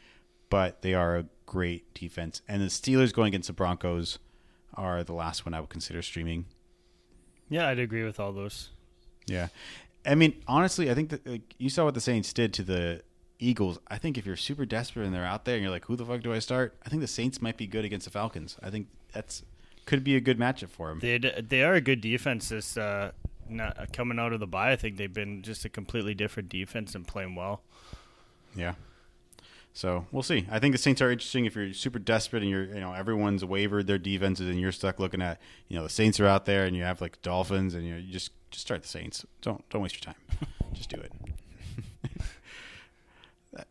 but 0.48 0.82
they 0.82 0.94
are 0.94 1.16
a 1.16 1.26
great 1.46 1.94
defense. 1.94 2.42
And 2.48 2.60
the 2.60 2.66
Steelers 2.66 3.12
going 3.12 3.28
against 3.28 3.46
the 3.46 3.52
Broncos 3.52 4.18
are 4.74 5.04
the 5.04 5.12
last 5.12 5.46
one 5.46 5.54
I 5.54 5.60
would 5.60 5.70
consider 5.70 6.02
streaming. 6.02 6.46
Yeah, 7.48 7.68
I'd 7.68 7.78
agree 7.78 8.04
with 8.04 8.18
all 8.20 8.32
those. 8.32 8.70
Yeah, 9.26 9.48
I 10.04 10.14
mean, 10.14 10.42
honestly, 10.48 10.90
I 10.90 10.94
think 10.94 11.10
that 11.10 11.26
like, 11.26 11.54
you 11.58 11.68
saw 11.68 11.84
what 11.84 11.94
the 11.94 12.00
Saints 12.00 12.32
did 12.32 12.54
to 12.54 12.62
the 12.62 13.02
Eagles. 13.38 13.78
I 13.88 13.98
think 13.98 14.16
if 14.16 14.26
you're 14.26 14.36
super 14.36 14.64
desperate 14.64 15.04
and 15.04 15.14
they're 15.14 15.24
out 15.24 15.44
there 15.44 15.54
and 15.54 15.62
you're 15.62 15.70
like, 15.70 15.86
"Who 15.86 15.96
the 15.96 16.04
fuck 16.04 16.22
do 16.22 16.32
I 16.32 16.38
start?" 16.38 16.76
I 16.84 16.88
think 16.88 17.02
the 17.02 17.08
Saints 17.08 17.42
might 17.42 17.56
be 17.56 17.66
good 17.66 17.84
against 17.84 18.04
the 18.04 18.10
Falcons. 18.10 18.56
I 18.62 18.70
think 18.70 18.88
that's 19.12 19.42
could 19.86 20.04
be 20.04 20.16
a 20.16 20.20
good 20.20 20.38
matchup 20.38 20.70
for 20.70 20.88
them. 20.88 21.00
They 21.00 21.18
they 21.18 21.62
are 21.62 21.74
a 21.74 21.80
good 21.80 22.00
defense. 22.00 22.48
This 22.48 22.76
uh, 22.76 23.12
not, 23.48 23.92
coming 23.92 24.18
out 24.18 24.32
of 24.32 24.40
the 24.40 24.46
bye, 24.46 24.72
I 24.72 24.76
think 24.76 24.96
they've 24.96 25.12
been 25.12 25.42
just 25.42 25.64
a 25.64 25.68
completely 25.68 26.14
different 26.14 26.48
defense 26.48 26.94
and 26.94 27.06
playing 27.06 27.34
well. 27.34 27.62
Yeah. 28.54 28.74
So 29.72 30.06
we'll 30.10 30.22
see. 30.22 30.46
I 30.50 30.58
think 30.58 30.72
the 30.72 30.78
Saints 30.78 31.00
are 31.00 31.10
interesting 31.10 31.44
if 31.44 31.54
you're 31.54 31.72
super 31.72 32.00
desperate 32.00 32.42
and 32.42 32.50
you're, 32.50 32.64
you 32.64 32.80
know, 32.80 32.92
everyone's 32.92 33.44
wavered 33.44 33.86
their 33.86 33.98
defenses 33.98 34.48
and 34.48 34.60
you're 34.60 34.72
stuck 34.72 34.98
looking 34.98 35.22
at, 35.22 35.40
you 35.68 35.76
know, 35.76 35.84
the 35.84 35.88
Saints 35.88 36.18
are 36.18 36.26
out 36.26 36.44
there 36.44 36.64
and 36.64 36.76
you 36.76 36.82
have 36.82 37.00
like 37.00 37.22
Dolphins 37.22 37.74
and 37.74 37.84
you, 37.86 37.92
know, 37.92 37.98
you 37.98 38.12
just 38.12 38.32
just 38.50 38.66
start 38.66 38.82
the 38.82 38.88
Saints. 38.88 39.24
Don't 39.42 39.66
don't 39.70 39.82
waste 39.82 39.94
your 39.94 40.12
time. 40.12 40.20
just 40.72 40.90
do 40.90 41.00
it. 41.00 41.12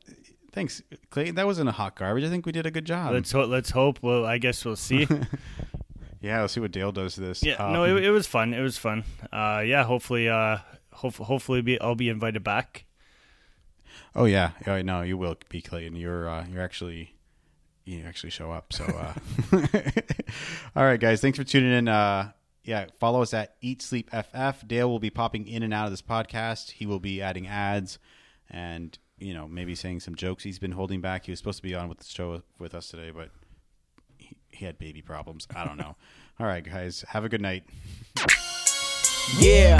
Thanks, 0.51 0.81
Clay. 1.09 1.31
That 1.31 1.45
wasn't 1.45 1.69
a 1.69 1.73
hot 1.73 1.95
garbage. 1.95 2.23
I 2.23 2.29
think 2.29 2.45
we 2.45 2.51
did 2.51 2.65
a 2.65 2.71
good 2.71 2.85
job. 2.85 3.13
Let's 3.13 3.31
ho- 3.31 3.45
let's 3.45 3.69
hope. 3.69 3.99
Well, 4.01 4.25
I 4.25 4.39
guess 4.39 4.65
we'll 4.65 4.75
see. 4.75 5.07
yeah, 6.21 6.41
let's 6.41 6.53
see 6.53 6.59
what 6.59 6.71
Dale 6.71 6.91
does 6.91 7.15
to 7.15 7.21
this. 7.21 7.43
yeah, 7.43 7.55
Um, 7.55 7.73
no, 7.73 7.83
it, 7.85 8.03
it 8.05 8.11
was 8.11 8.27
fun. 8.27 8.53
It 8.53 8.61
was 8.61 8.77
fun. 8.77 9.03
Uh, 9.31 9.63
yeah, 9.65 9.83
hopefully, 9.83 10.27
uh, 10.29 10.57
hope, 10.93 11.15
hopefully, 11.15 11.61
be, 11.61 11.79
I'll 11.79 11.95
be 11.95 12.09
invited 12.09 12.43
back. 12.43 12.85
Oh 14.15 14.25
yeah, 14.25 14.51
yeah. 14.65 14.81
No, 14.81 15.01
you 15.01 15.17
will 15.17 15.35
be 15.49 15.61
Clayton. 15.61 15.95
You're 15.95 16.27
uh, 16.27 16.45
you're 16.51 16.63
actually 16.63 17.13
you 17.85 18.03
actually 18.05 18.31
show 18.31 18.51
up. 18.51 18.73
So, 18.73 18.85
uh, 18.85 19.13
all 20.75 20.83
right, 20.83 20.99
guys. 20.99 21.21
Thanks 21.21 21.37
for 21.37 21.43
tuning 21.43 21.71
in. 21.71 21.87
Uh, 21.87 22.31
yeah, 22.63 22.85
follow 22.99 23.21
us 23.21 23.33
at 23.33 23.55
Eat 23.61 23.81
Sleep 23.81 24.09
FF. 24.11 24.67
Dale 24.67 24.89
will 24.89 24.99
be 24.99 25.09
popping 25.09 25.47
in 25.47 25.63
and 25.63 25.73
out 25.73 25.85
of 25.85 25.91
this 25.91 26.01
podcast. 26.01 26.71
He 26.71 26.85
will 26.85 26.99
be 26.99 27.21
adding 27.21 27.47
ads, 27.47 27.99
and 28.49 28.97
you 29.19 29.33
know 29.33 29.47
maybe 29.47 29.75
saying 29.75 29.99
some 30.01 30.15
jokes 30.15 30.43
he's 30.43 30.59
been 30.59 30.71
holding 30.73 31.01
back. 31.01 31.25
He 31.25 31.31
was 31.31 31.39
supposed 31.39 31.57
to 31.57 31.63
be 31.63 31.75
on 31.75 31.87
with 31.89 31.99
the 31.99 32.05
show 32.05 32.41
with 32.57 32.73
us 32.75 32.89
today, 32.89 33.11
but 33.11 33.29
he 34.59 34.65
had 34.65 34.77
baby 34.77 35.01
problems. 35.01 35.47
I 35.55 35.65
don't 35.65 35.77
know. 35.77 35.95
all 36.39 36.45
right, 36.45 36.63
guys. 36.63 37.03
Have 37.09 37.23
a 37.23 37.29
good 37.29 37.41
night. 37.41 37.63
Yeah. 39.37 39.79